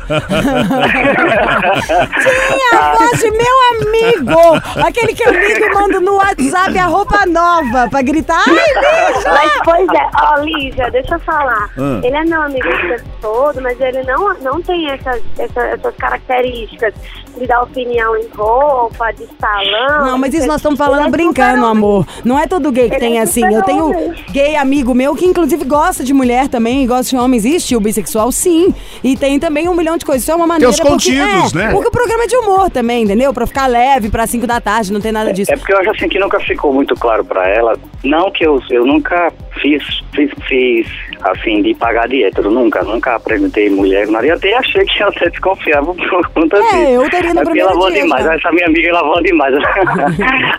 tinha 2.22 2.80
a 2.80 2.94
voz 2.96 3.20
de 3.20 3.30
meu 3.30 3.56
amigo. 3.70 4.40
Aquele 4.86 5.14
que 5.14 5.22
eu 5.22 5.32
ligo 5.32 5.64
e 5.64 5.74
mando 5.74 6.00
no 6.00 6.14
WhatsApp 6.14 6.78
a 6.78 6.86
roupa 6.86 7.26
nova 7.26 7.88
pra 7.88 8.00
gritar. 8.02 8.42
Ai, 8.46 8.54
bicho! 8.54 9.28
Mas, 9.28 9.52
pois 9.64 9.88
é, 9.88 10.08
ó, 10.20 10.36
Lígia, 10.40 10.90
deixa 10.90 11.16
eu 11.16 11.20
falar. 11.20 11.68
Ah. 11.78 12.00
Ele 12.02 12.16
é 12.16 12.24
meu 12.24 12.42
amigo 12.42 12.66
o 12.66 12.88
tempo 12.88 13.10
todo, 13.20 13.60
mas 13.60 13.78
ele 13.80 14.02
não, 14.04 14.34
não 14.40 14.62
tem 14.62 14.90
essas, 14.90 15.20
essas, 15.38 15.64
essas 15.64 15.94
características 15.96 16.94
de 17.38 17.46
dar 17.46 17.62
opinião 17.62 18.16
em 18.16 18.26
roupa, 18.34 19.10
de 19.12 19.26
salão. 19.40 20.06
Não, 20.06 20.18
mas 20.18 20.34
isso 20.34 20.46
nós 20.46 20.56
estamos 20.56 20.78
Ele 20.78 20.88
falando 20.88 21.06
é 21.06 21.10
brincando, 21.10 21.64
amor. 21.66 22.06
Não 22.24 22.38
é 22.38 22.46
todo 22.46 22.70
gay 22.70 22.88
que 22.88 22.96
Ele 22.96 23.00
tem 23.00 23.18
é 23.18 23.22
assim. 23.22 23.42
Eu 23.52 23.62
tenho 23.62 23.92
gay 24.30 24.56
amigo 24.56 24.94
meu 24.94 25.14
que 25.14 25.24
inclusive 25.24 25.64
gosta 25.64 26.04
de 26.04 26.12
mulher 26.12 26.48
também, 26.48 26.86
gosta 26.86 27.10
de 27.10 27.16
homem. 27.16 27.36
Existe 27.38 27.74
o 27.76 27.80
bissexual, 27.80 28.30
sim. 28.32 28.74
E 29.02 29.16
tem 29.16 29.38
também 29.38 29.68
um 29.68 29.74
milhão 29.74 29.96
de 29.96 30.04
coisas. 30.04 30.22
Isso 30.22 30.30
é 30.32 30.34
uma 30.34 30.46
maneira. 30.46 30.70
os 30.70 30.76
porque- 30.76 30.92
contidos, 30.92 31.54
é, 31.54 31.56
né? 31.58 31.70
Porque 31.72 31.88
o 31.88 31.90
programa 31.90 32.24
é 32.24 32.26
de 32.26 32.36
humor 32.36 32.70
também, 32.70 33.04
entendeu? 33.04 33.32
Pra 33.32 33.46
ficar 33.46 33.66
leve, 33.66 34.08
pra 34.10 34.26
5 34.26 34.46
da 34.46 34.60
tarde, 34.60 34.92
não 34.92 35.00
tem 35.00 35.12
nada 35.12 35.32
disso. 35.32 35.52
É 35.52 35.56
porque 35.56 35.72
eu 35.72 35.78
acho 35.78 35.90
assim 35.90 36.08
que 36.08 36.18
nunca 36.18 36.38
ficou 36.40 36.72
muito 36.72 36.94
claro 36.94 37.24
pra 37.24 37.48
ela. 37.48 37.74
Não 38.04 38.30
que 38.30 38.44
eu, 38.46 38.60
eu 38.70 38.84
nunca 38.84 39.32
fiz, 39.60 39.82
fiz, 40.14 40.30
fiz 40.48 40.86
assim, 41.22 41.62
de 41.62 41.74
pagar 41.74 42.08
de 42.08 42.22
hétero. 42.24 42.50
Nunca, 42.50 42.82
nunca 42.82 43.14
apresentei 43.14 43.70
mulher. 43.70 44.08
Eu 44.08 44.34
até 44.34 44.54
achei 44.56 44.84
que 44.84 45.00
ela 45.02 45.10
até 45.10 45.30
desconfiava 45.30 45.94
por 45.94 46.28
conta 46.30 46.56
É, 46.56 46.60
disso. 46.60 46.76
eu 46.92 47.10
teria 47.22 47.34
no 47.34 47.40
É 47.40 47.44
primeiro 47.44 47.68
ela 47.68 47.78
voa 47.78 47.90
dia, 47.92 48.02
demais. 48.02 48.24
já. 48.24 48.34
Essa 48.34 48.52
minha 48.52 48.66
amiga, 48.66 48.88
ela 48.88 49.02
voa 49.02 49.22
demais. 49.22 49.54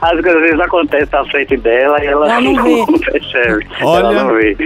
As 0.01 0.11
coisas 0.11 0.35
às 0.35 0.41
vezes 0.41 0.59
acontecem 0.59 1.09
na 1.11 1.25
frente 1.25 1.57
dela 1.57 2.03
e 2.03 2.07
ela, 2.07 2.25
Ela 2.31 2.41
não 2.41 2.63
vê. 2.63 2.85
percebe. 3.11 3.67
Olha. 3.81 4.05
Ela 4.07 4.23
não 4.23 4.33
vê. 4.35 4.57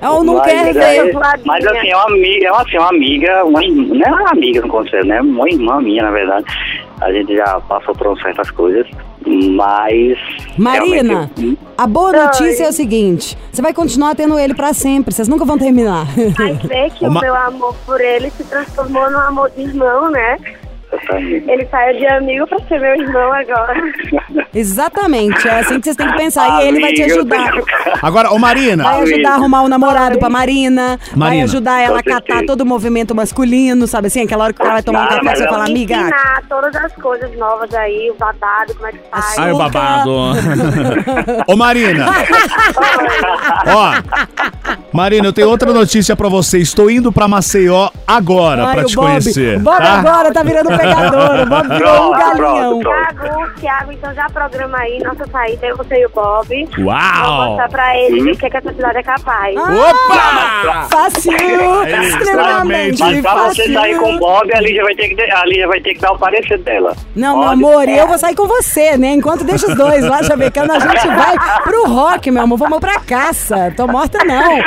Ou 0.00 0.22
não 0.22 0.34
Mas, 0.34 0.46
quer 0.46 0.76
é, 0.76 1.02
ver. 1.04 1.12
Mas 1.44 1.66
assim, 1.66 1.88
é 1.88 1.96
uma 1.96 2.04
amiga, 2.06 2.46
é 2.46 2.52
uma, 2.52 2.62
assim, 2.62 2.78
uma 2.78 2.88
amiga, 2.88 3.44
uma, 3.44 3.60
não 3.60 4.06
é 4.06 4.10
uma 4.22 4.30
amiga 4.30 4.60
não 4.60 4.68
considero, 4.68 5.06
né? 5.06 5.20
Uma 5.20 5.50
irmã 5.50 5.80
minha, 5.80 6.04
na 6.04 6.12
verdade. 6.12 6.44
A 7.00 7.12
gente 7.12 7.34
já 7.36 7.58
passou 7.68 7.92
por 7.96 8.16
certas 8.22 8.48
coisas, 8.52 8.86
mas. 9.26 10.16
Marina, 10.56 11.30
realmente, 11.36 11.58
a 11.76 11.86
boa 11.86 12.10
Oi. 12.12 12.16
notícia 12.16 12.64
é 12.64 12.68
o 12.68 12.72
seguinte: 12.72 13.36
você 13.50 13.60
vai 13.60 13.72
continuar 13.74 14.14
tendo 14.14 14.38
ele 14.38 14.54
pra 14.54 14.72
sempre. 14.72 15.12
Vocês 15.12 15.26
nunca 15.26 15.44
vão 15.44 15.58
terminar. 15.58 16.06
Mas 16.38 16.62
vê 16.62 16.90
que 16.90 17.04
Uma- 17.04 17.18
o 17.18 17.22
meu 17.22 17.34
amor 17.34 17.74
por 17.84 18.00
ele 18.00 18.30
se 18.30 18.44
transformou 18.44 19.10
num 19.10 19.18
amor 19.18 19.50
de 19.50 19.62
irmão, 19.62 20.10
né? 20.12 20.38
Ele 21.12 21.66
saiu 21.70 21.98
de 21.98 22.06
amigo 22.06 22.46
pra 22.46 22.58
ser 22.68 22.80
meu 22.80 22.94
irmão 22.94 23.32
agora. 23.32 23.74
Exatamente. 24.54 25.46
É 25.46 25.60
assim 25.60 25.78
que 25.78 25.84
vocês 25.84 25.96
têm 25.96 26.08
que 26.10 26.16
pensar. 26.16 26.62
E 26.62 26.68
ele 26.68 26.80
vai 26.80 26.92
te 26.92 27.02
ajudar. 27.02 27.50
tenho- 27.52 27.64
Agora, 28.02 28.30
ô 28.30 28.38
Marina. 28.38 28.84
Vai 28.84 29.02
ajudar 29.02 29.30
a 29.30 29.34
arrumar 29.34 29.62
um 29.62 29.68
namorado 29.68 30.18
pra 30.18 30.30
Marina. 30.30 30.98
Vai 31.14 31.28
Marina. 31.28 31.44
ajudar 31.44 31.80
ela 31.82 31.98
a 32.00 32.02
catar 32.02 32.42
todo 32.46 32.62
o 32.62 32.66
movimento 32.66 33.14
masculino, 33.14 33.86
sabe 33.86 34.06
assim? 34.08 34.22
Aquela 34.22 34.44
hora 34.44 34.52
que 34.52 34.60
o 34.60 34.62
cara 34.62 34.74
vai 34.74 34.82
tomar 34.82 35.04
um 35.04 35.08
café, 35.08 35.36
você 35.36 35.42
ela 35.42 35.52
fala, 35.52 35.64
amiga. 35.66 35.94
ensinar 35.94 36.42
todas 36.48 36.74
as 36.76 36.92
coisas 36.94 37.36
novas 37.38 37.72
aí, 37.74 38.10
o 38.10 38.14
babado, 38.14 38.74
como 38.74 38.86
é 38.86 38.92
que 38.92 38.98
faz. 39.10 39.38
Ai, 39.38 39.52
o 39.52 39.58
babado. 39.58 40.10
Ô 41.46 41.56
Marina. 41.56 42.06
Ó. 43.66 43.92
Marina, 44.92 45.26
eu 45.26 45.32
tenho 45.32 45.48
outra 45.48 45.72
notícia 45.72 46.16
pra 46.16 46.28
você. 46.28 46.58
Estou 46.58 46.90
indo 46.90 47.12
pra 47.12 47.28
Maceió 47.28 47.90
agora 48.06 48.66
Ai, 48.66 48.74
pra 48.76 48.82
o 48.84 48.86
te 48.86 48.96
Bob. 48.96 49.06
conhecer. 49.06 49.56
O 49.58 49.60
Bob 49.60 49.78
tá? 49.78 49.98
agora 49.98 50.32
tá 50.32 50.42
virando 50.42 50.70
pegador. 50.78 51.42
O 51.42 51.46
Bob 51.46 51.68
virou 51.68 52.08
um 52.08 52.10
galinhão. 52.12 52.78
pronto, 52.80 52.80
Tiago, 53.18 53.50
Tiago, 53.60 53.92
então 53.92 54.14
já 54.14 54.26
programa 54.30 54.78
aí 54.78 54.98
nossa 55.02 55.26
saída, 55.30 55.66
eu, 55.66 55.76
você 55.76 55.96
e 56.00 56.06
o 56.06 56.10
Bob. 56.10 56.68
Vou 56.76 56.86
Uau! 56.86 57.46
mostrar 57.48 57.68
pra 57.68 57.96
ele 57.98 58.32
o 58.32 58.36
que, 58.36 58.48
que 58.50 58.56
essa 58.56 58.72
cidade 58.72 58.98
é 58.98 59.02
capaz. 59.02 59.56
Opa! 59.56 60.88
Fácil! 60.90 61.32
Aí, 61.38 62.08
Extremamente 62.08 63.00
Mas 63.00 63.20
pra 63.20 63.34
você 63.48 63.72
sair 63.72 63.98
com 63.98 64.14
o 64.14 64.18
Bob, 64.18 64.52
a 64.54 64.60
Lígia 64.60 64.82
vai 64.84 64.94
ter 64.94 65.08
que, 65.08 65.14
de- 65.14 65.30
a 65.30 65.44
Lígia 65.46 65.66
vai 65.68 65.80
ter 65.80 65.94
que 65.94 66.00
dar 66.00 66.12
o 66.12 66.18
parecer 66.18 66.58
dela. 66.58 66.94
Não, 67.14 67.36
meu 67.38 67.48
Pode? 67.48 67.52
amor, 67.64 67.88
e 67.88 67.96
eu 67.98 68.06
vou 68.06 68.18
sair 68.18 68.34
com 68.34 68.46
você, 68.46 68.96
né? 68.96 69.08
Enquanto 69.12 69.44
deixa 69.44 69.66
os 69.68 69.74
dois 69.76 70.04
lá 70.04 70.22
chavecando, 70.22 70.72
a 70.72 70.78
gente 70.78 71.06
vai 71.06 71.36
pro 71.62 71.88
rock, 71.88 72.30
meu 72.30 72.42
amor. 72.42 72.58
Vamos 72.58 72.78
pra 72.80 73.00
caça. 73.00 73.72
Tô 73.76 73.86
morta, 73.86 74.24
não. 74.24 74.58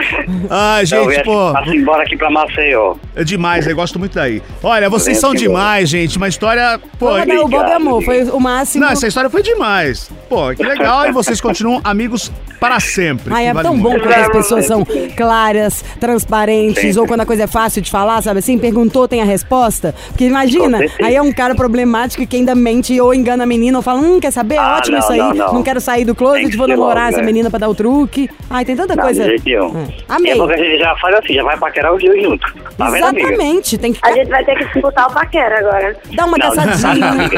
Ai, 0.50 0.84
Então, 0.84 1.04
gente, 1.04 1.08
vem 1.08 1.24
pô, 1.24 1.48
assim, 1.58 1.78
embora 1.78 2.04
aqui 2.04 2.18
pra 2.18 2.30
Maceió. 2.30 2.96
é 3.16 3.24
demais, 3.24 3.68
eu 3.68 3.76
gosto 3.76 4.00
muito 4.00 4.16
daí. 4.16 4.42
Olha, 4.64 4.90
vocês 4.90 5.18
são 5.20 5.34
demais, 5.34 5.90
gente. 5.90 6.01
Uma 6.18 6.28
história. 6.28 6.80
Pô, 7.00 7.12
Vamos 7.12 7.28
dar 7.28 7.42
o 7.42 7.48
Bob 7.48 7.72
Amor, 7.72 8.04
foi 8.04 8.24
o 8.24 8.40
máximo. 8.40 8.84
não, 8.86 8.92
essa 8.92 9.08
história 9.08 9.30
foi 9.30 9.42
demais. 9.42 10.10
Pô, 10.30 10.54
que 10.56 10.64
legal. 10.64 11.08
E 11.08 11.12
vocês 11.12 11.40
continuam 11.42 11.82
amigos 11.84 12.32
para 12.60 12.80
sempre. 12.80 13.34
Ai, 13.34 13.48
é 13.48 13.54
vale 13.54 13.68
tão 13.68 13.78
bom 13.78 13.90
muito. 13.90 14.04
quando 14.04 14.14
as 14.14 14.30
pessoas 14.30 14.66
são 14.66 14.86
claras, 15.16 15.84
transparentes, 16.00 16.82
Sempre. 16.82 17.00
ou 17.00 17.08
quando 17.08 17.22
a 17.22 17.26
coisa 17.26 17.44
é 17.44 17.48
fácil 17.48 17.82
de 17.82 17.90
falar, 17.90 18.22
sabe 18.22 18.40
assim? 18.40 18.58
Perguntou, 18.58 19.08
tem 19.08 19.22
a 19.22 19.26
resposta. 19.26 19.96
Porque 20.10 20.26
imagina, 20.26 20.80
aí 21.04 21.16
é 21.16 21.22
um 21.22 21.32
cara 21.32 21.56
problemático 21.56 22.26
que 22.28 22.36
ainda 22.36 22.54
mente 22.54 23.00
ou 23.02 23.14
engana 23.14 23.44
a 23.44 23.48
menina 23.48 23.78
ou 23.80 23.82
fala, 23.82 24.00
hum, 24.00 24.20
quer 24.20 24.32
saber? 24.32 24.58
Ah, 24.58 24.78
Ótimo 24.78 24.98
não, 24.98 25.04
isso 25.04 25.12
aí. 25.12 25.20
não, 25.20 25.54
não. 25.54 25.64
quero 25.64 25.82
sair 25.82 26.06
do 26.06 26.14
closet, 26.14 26.56
vou 26.56 26.68
namorar 26.68 27.06
logo, 27.06 27.10
essa 27.10 27.20
né? 27.20 27.26
menina 27.26 27.50
pra 27.50 27.60
dar 27.60 27.70
o 27.70 27.76
truque. 27.76 28.30
Ai, 28.50 28.64
tem 28.64 28.76
tanta 28.76 28.96
Não, 28.96 29.04
coisa. 29.04 29.24
É. 29.24 29.36
É 29.36 29.60
Amei. 30.08 30.36
porque 30.36 30.54
a 30.54 30.58
gente 30.58 30.78
já 30.80 30.96
faz 30.98 31.16
assim, 31.16 31.34
já 31.34 31.44
vai 31.44 31.58
paquerar 31.58 31.94
os 31.94 32.04
dois 32.04 32.22
juntos. 32.22 32.54
Tá? 32.78 32.88
Exatamente, 32.98 33.78
tem 33.78 33.94
que 33.94 34.00
A 34.04 34.12
gente 34.14 34.30
vai 34.30 34.46
ter 34.46 34.56
que 34.58 34.66
disputar 34.66 35.08
o 35.10 35.14
paquera 35.14 35.60
agora. 35.60 35.91
Dar 36.16 36.26
uma 36.26 36.38
Não, 36.38 36.56
caçadinha. 36.56 37.30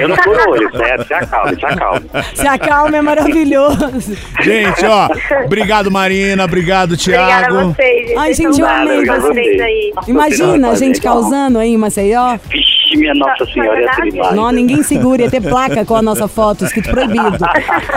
Eu 0.00 0.08
não 0.08 0.16
furo 0.16 0.50
olho, 0.50 0.70
certo? 0.76 1.06
Se 1.06 1.14
acalme, 1.14 1.56
se 1.56 1.66
acalme. 1.66 2.10
Se 2.34 2.46
acalma, 2.46 2.96
é 2.96 3.02
maravilhoso. 3.02 4.16
Gente, 4.40 4.84
ó, 4.86 5.08
obrigado, 5.44 5.90
Marina. 5.90 6.44
Obrigado, 6.44 6.94
Obrigada 6.94 7.32
a 7.34 7.38
Thiago. 7.48 7.74
vocês. 7.74 8.08
gente. 8.08 8.18
Ai, 8.18 8.34
gente, 8.34 8.60
eu 8.60 8.66
amei 8.66 9.04
vocês 9.04 9.60
aí. 9.60 9.92
Imagina 10.08 10.70
a 10.70 10.74
gente 10.74 11.00
causando 11.00 11.58
aí 11.58 11.72
em 11.72 11.76
Maceió. 11.76 12.36
Vixe, 12.48 12.96
minha 12.96 13.14
Nossa 13.14 13.44
Senhora, 13.46 13.80
ia 13.80 13.92
ser 13.94 14.10
demais. 14.10 14.34
Não, 14.34 14.50
ninguém 14.50 14.82
segura, 14.82 15.22
ia 15.22 15.30
ter 15.30 15.40
placa 15.40 15.84
com 15.84 15.94
a 15.96 16.02
nossa 16.02 16.26
foto, 16.28 16.64
escrito 16.64 16.90
proibido. 16.90 17.22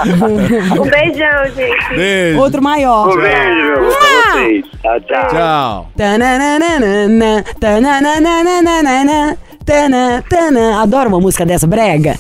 Um 0.06 0.90
beijão, 0.90 1.46
gente. 1.56 1.96
Beijo. 1.96 2.40
Outro 2.40 2.62
maior. 2.62 3.10
Um 3.10 3.18
beijo 3.22 3.74
pra 3.74 3.82
vocês. 3.82 4.66
Tchau, 4.82 5.00
tchau. 5.02 5.28
Tchau. 5.30 5.92
Tana, 9.66 10.24
tana. 10.30 10.82
Adoro 10.82 11.10
uma 11.10 11.20
música 11.20 11.46
dessa, 11.46 11.66
brega. 11.66 12.18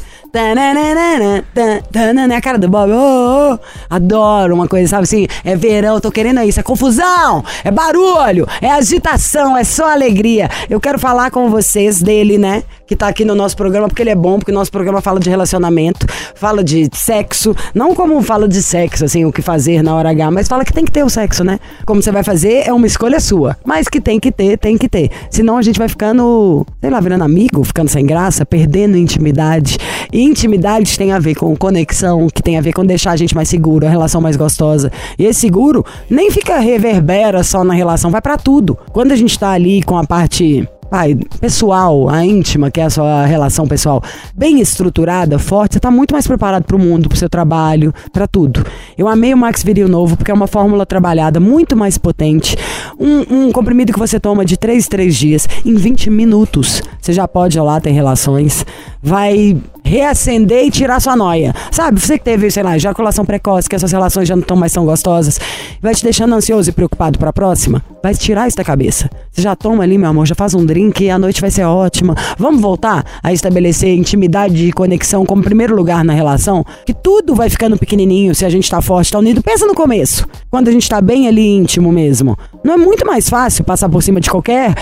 A 2.36 2.41
cara 2.41 2.58
do 2.58 2.67
Bob. 2.67 2.91
Oh. 2.91 3.58
Adoro 3.89 4.54
uma 4.54 4.67
coisa, 4.67 4.89
sabe 4.89 5.04
assim? 5.04 5.28
É 5.43 5.56
verão, 5.56 6.00
tô 6.02 6.12
querendo 6.12 6.41
isso. 6.41 6.60
É 6.60 6.63
confusão, 6.63 7.43
é 7.63 7.71
barulho, 7.71 8.48
é 8.62 8.69
agitação, 8.69 9.56
é 9.56 9.63
só 9.63 9.91
alegria. 9.91 10.50
Eu 10.69 10.80
quero 10.82 11.00
falar 11.00 11.32
com 11.32 11.50
vocês 11.50 12.02
dele, 12.02 12.38
né? 12.38 12.63
Que 12.86 12.95
tá 12.95 13.08
aqui 13.08 13.24
no 13.24 13.34
nosso 13.34 13.56
programa, 13.56 13.88
porque 13.88 14.02
ele 14.02 14.10
é 14.10 14.15
bom, 14.15 14.38
porque 14.38 14.52
o 14.52 14.54
nosso 14.54 14.71
programa 14.71 15.02
fala 15.02 15.19
de 15.19 15.30
relacionamento, 15.30 16.06
fala 16.36 16.63
de 16.63 16.89
sexo. 16.93 17.56
Não 17.74 17.95
como 17.95 18.21
fala 18.21 18.48
de 18.48 18.62
sexo, 18.62 19.06
assim, 19.06 19.26
o 19.26 19.32
que 19.32 19.41
fazer 19.41 19.82
na 19.82 19.95
hora 19.95 20.10
H, 20.10 20.32
mas 20.32 20.48
fala 20.48 20.65
que 20.65 20.74
tem 20.74 20.84
que 20.84 20.91
ter 20.91 21.04
o 21.04 21.10
sexo, 21.10 21.43
né? 21.43 21.60
Como 21.86 22.02
você 22.02 22.12
vai 22.12 22.24
fazer 22.24 22.67
é 22.67 22.74
uma 22.74 22.86
escolha 22.86 23.19
sua. 23.19 23.58
Mas 23.65 23.88
que 23.88 24.02
tem 24.02 24.19
que 24.19 24.32
ter, 24.32 24.58
tem 24.58 24.78
que 24.78 24.89
ter. 24.89 25.10
Senão 25.30 25.58
a 25.58 25.62
gente 25.62 25.80
vai 25.80 25.88
ficando, 25.88 26.65
sei 26.82 26.89
lá, 26.89 27.00
virando 27.00 27.24
amigo, 27.24 27.63
ficando 27.63 27.89
sem 27.89 28.06
graça, 28.06 28.45
perdendo 28.45 28.98
intimidade. 28.98 29.78
E 30.12 30.25
intimidade 30.26 30.98
tem 30.98 31.12
a 31.12 31.20
ver 31.20 31.36
com 31.36 31.56
conexão, 31.56 32.28
que 32.28 32.42
tem 32.42 32.58
a 32.58 32.62
ver 32.62 32.74
com 32.74 32.86
deixar 32.86 33.12
a 33.12 33.16
gente 33.16 33.36
mais 33.36 33.50
seguro, 33.50 33.86
a 33.86 33.90
relação 33.90 34.22
mais 34.22 34.36
gostosa. 34.36 34.92
E 35.18 35.26
esse 35.26 35.40
seguro 35.40 35.86
nem 36.10 36.32
fica 36.32 36.60
reverbera 36.60 37.44
só 37.44 37.64
na 37.64 37.74
relação, 37.74 38.12
vai 38.12 38.22
pra 38.22 38.38
tudo. 38.38 38.78
Quando 38.92 39.12
a 39.12 39.16
gente 39.16 39.38
tá 39.38 39.52
ali 39.52 39.82
com 39.84 39.98
a 39.98 40.04
parte 40.06 40.68
Pai, 40.90 41.18
pessoal, 41.42 42.08
a 42.08 42.24
íntima, 42.24 42.70
que 42.70 42.80
é 42.80 42.84
a 42.84 42.90
sua 42.90 43.26
relação 43.26 43.68
pessoal, 43.68 44.04
bem 44.36 44.62
estruturada, 44.62 45.40
forte, 45.40 45.74
você 45.74 45.80
tá 45.80 45.90
muito 45.90 46.14
mais 46.14 46.28
preparado 46.28 46.64
pro 46.64 46.78
mundo, 46.78 47.10
pro 47.10 47.18
seu 47.18 47.28
trabalho, 47.28 47.94
pra 48.14 48.28
tudo. 48.28 48.64
Eu 48.96 49.08
amei 49.08 49.34
o 49.34 49.38
Max 49.38 49.64
Viril 49.64 49.90
Novo, 49.90 50.16
porque 50.16 50.30
é 50.30 50.34
uma 50.34 50.46
fórmula 50.46 50.86
trabalhada 50.86 51.40
muito 51.40 51.76
mais 51.76 51.98
potente. 51.98 52.56
Um, 53.00 53.48
um 53.48 53.52
comprimido 53.52 53.92
que 53.92 54.00
você 54.00 54.20
toma 54.20 54.46
de 54.46 54.58
3 54.58 54.88
3 54.88 55.16
dias, 55.16 55.50
em 55.66 55.74
20 55.74 56.12
minutos, 56.12 56.84
você 57.02 57.14
já 57.14 57.28
pode 57.28 57.58
ir 57.58 57.62
lá 57.62 57.82
ter 57.82 57.92
relações. 57.92 58.64
Vai 59.02 59.58
reacender 59.86 60.65
e 60.65 60.71
tirar 60.71 61.00
sua 61.00 61.15
noia. 61.15 61.54
Sabe, 61.71 62.02
você 62.02 62.17
que 62.17 62.26
teve, 62.26 62.50
sei 62.50 62.63
lá, 62.63 62.76
ejaculação 62.76 63.24
precoce, 63.24 63.69
que 63.69 63.76
essas 63.76 63.91
relações 63.91 64.28
já 64.28 64.36
não 64.36 64.41
estão 64.41 64.58
mais 64.58 64.74
tão 64.74 64.84
gostosas, 64.84 65.39
vai 65.82 65.93
te 65.93 66.04
deixando 66.04 66.34
ansioso 66.34 66.69
e 66.69 66.74
preocupado 66.74 67.19
pra 67.19 67.32
próxima, 67.32 67.82
vai 68.02 68.13
tirar 68.15 68.48
isso 68.48 68.58
da 68.58 68.63
cabeça. 68.63 69.10
Você 69.32 69.41
já 69.41 69.56
toma 69.56 69.84
ali, 69.84 69.98
meu 69.98 70.10
amor, 70.10 70.26
já 70.26 70.36
faz 70.36 70.54
um 70.54 70.65
drink 70.65 71.04
e 71.04 71.10
a 71.10 71.19
noite 71.19 71.39
vai 71.39 71.52
ser 71.52 71.63
ótima. 71.63 72.15
Vamos 72.38 72.62
voltar 72.62 73.06
a 73.21 73.32
estabelecer 73.32 73.95
intimidade 73.95 74.67
e 74.67 74.71
conexão 74.71 75.26
como 75.26 75.43
primeiro 75.43 75.76
lugar 75.76 76.04
na 76.04 76.13
relação? 76.13 76.65
Que 76.86 76.93
tudo 76.93 77.36
vai 77.36 77.50
ficando 77.50 77.78
pequenininho 77.78 78.34
se 78.34 78.43
a 78.43 78.50
gente 78.50 78.69
tá 78.69 78.82
forte, 78.82 79.12
tá 79.12 79.19
unido. 79.19 79.43
Pensa 79.43 79.67
no 79.67 79.76
começo, 79.76 80.28
quando 80.50 80.67
a 80.67 80.71
gente 80.71 80.89
tá 80.89 81.00
bem 81.00 81.28
ali 81.28 81.45
íntimo 81.45 81.91
mesmo. 81.91 82.38
Não 82.63 82.74
é 82.74 82.78
muito 82.78 83.06
mais 83.06 83.30
fácil 83.30 83.63
passar 83.63 83.88
por 83.88 84.02
cima 84.02 84.19
de 84.19 84.30
qualquer 84.30 84.74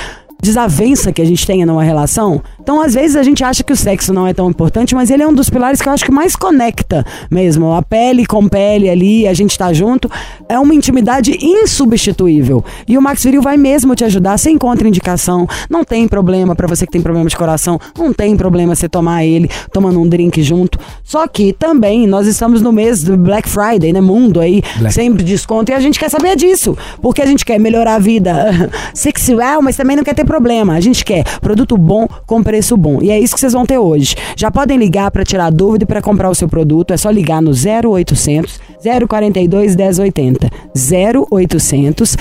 desavença 0.43 1.13
que 1.13 1.21
a 1.21 1.25
gente 1.25 1.47
tenha 1.47 1.65
numa 1.65 1.83
relação. 1.83 2.43
Então, 2.59 2.81
às 2.81 2.93
vezes, 2.93 3.15
a 3.15 3.23
gente 3.23 3.43
acha 3.43 3.63
que 3.63 3.71
o 3.71 3.75
sexo 3.75 4.13
não 4.13 4.27
é 4.27 4.33
tão 4.33 4.49
importante, 4.49 4.93
mas 4.93 5.09
ele 5.09 5.23
é 5.23 5.27
um 5.27 5.33
dos 5.33 5.49
pilares 5.49 5.81
que 5.81 5.87
eu 5.87 5.93
acho 5.93 6.03
que 6.03 6.11
mais 6.11 6.35
conecta 6.35 7.05
mesmo. 7.31 7.73
A 7.73 7.81
pele 7.81 8.25
com 8.25 8.47
pele 8.47 8.89
ali, 8.89 9.25
a 9.27 9.33
gente 9.33 9.57
tá 9.57 9.71
junto. 9.71 10.11
É 10.49 10.59
uma 10.59 10.73
intimidade 10.73 11.37
insubstituível. 11.41 12.63
E 12.87 12.97
o 12.97 13.01
Max 13.01 13.23
Viril 13.23 13.41
vai 13.41 13.55
mesmo 13.55 13.95
te 13.95 14.03
ajudar 14.03 14.37
sem 14.37 14.57
contraindicação. 14.57 15.47
Não 15.69 15.83
tem 15.85 16.07
problema 16.07 16.55
para 16.55 16.67
você 16.67 16.85
que 16.85 16.91
tem 16.91 17.01
problema 17.01 17.29
de 17.29 17.37
coração. 17.37 17.79
Não 17.97 18.13
tem 18.13 18.35
problema 18.35 18.75
você 18.75 18.89
tomar 18.89 19.23
ele 19.23 19.49
tomando 19.71 19.99
um 19.99 20.07
drink 20.07 20.43
junto. 20.43 20.77
Só 21.03 21.25
que 21.25 21.53
também 21.53 22.05
nós 22.05 22.27
estamos 22.27 22.61
no 22.61 22.71
mês 22.71 23.01
do 23.01 23.15
Black 23.17 23.47
Friday, 23.47 23.93
né? 23.93 24.01
Mundo 24.01 24.41
aí, 24.41 24.61
Black. 24.77 24.93
sempre 24.93 25.23
desconto. 25.23 25.71
E 25.71 25.73
a 25.73 25.79
gente 25.79 25.97
quer 25.97 26.09
saber 26.09 26.35
disso. 26.35 26.77
Porque 27.01 27.21
a 27.21 27.25
gente 27.25 27.45
quer 27.45 27.59
melhorar 27.59 27.95
a 27.95 27.99
vida 27.99 28.69
sexual, 28.93 29.61
mas 29.61 29.77
também 29.77 29.95
não 29.95 30.03
quer 30.03 30.13
ter 30.13 30.25
problema. 30.33 30.73
A 30.73 30.79
gente 30.79 31.05
quer 31.05 31.23
produto 31.39 31.77
bom 31.77 32.07
com 32.25 32.41
preço 32.41 32.75
bom. 32.75 32.97
E 33.03 33.11
é 33.11 33.19
isso 33.19 33.35
que 33.35 33.39
vocês 33.39 33.53
vão 33.53 33.67
ter 33.67 33.77
hoje. 33.77 34.15
Já 34.35 34.49
podem 34.49 34.79
ligar 34.79 35.11
para 35.11 35.23
tirar 35.23 35.51
dúvida 35.51 35.83
e 35.83 35.87
para 35.87 36.01
comprar 36.01 36.27
o 36.27 36.33
seu 36.33 36.49
produto. 36.49 36.91
É 36.91 36.97
só 36.97 37.11
ligar 37.11 37.39
no 37.39 37.51
0800 37.51 38.59
042 39.07 39.75
1080. 39.75 40.49
0800 40.75 42.17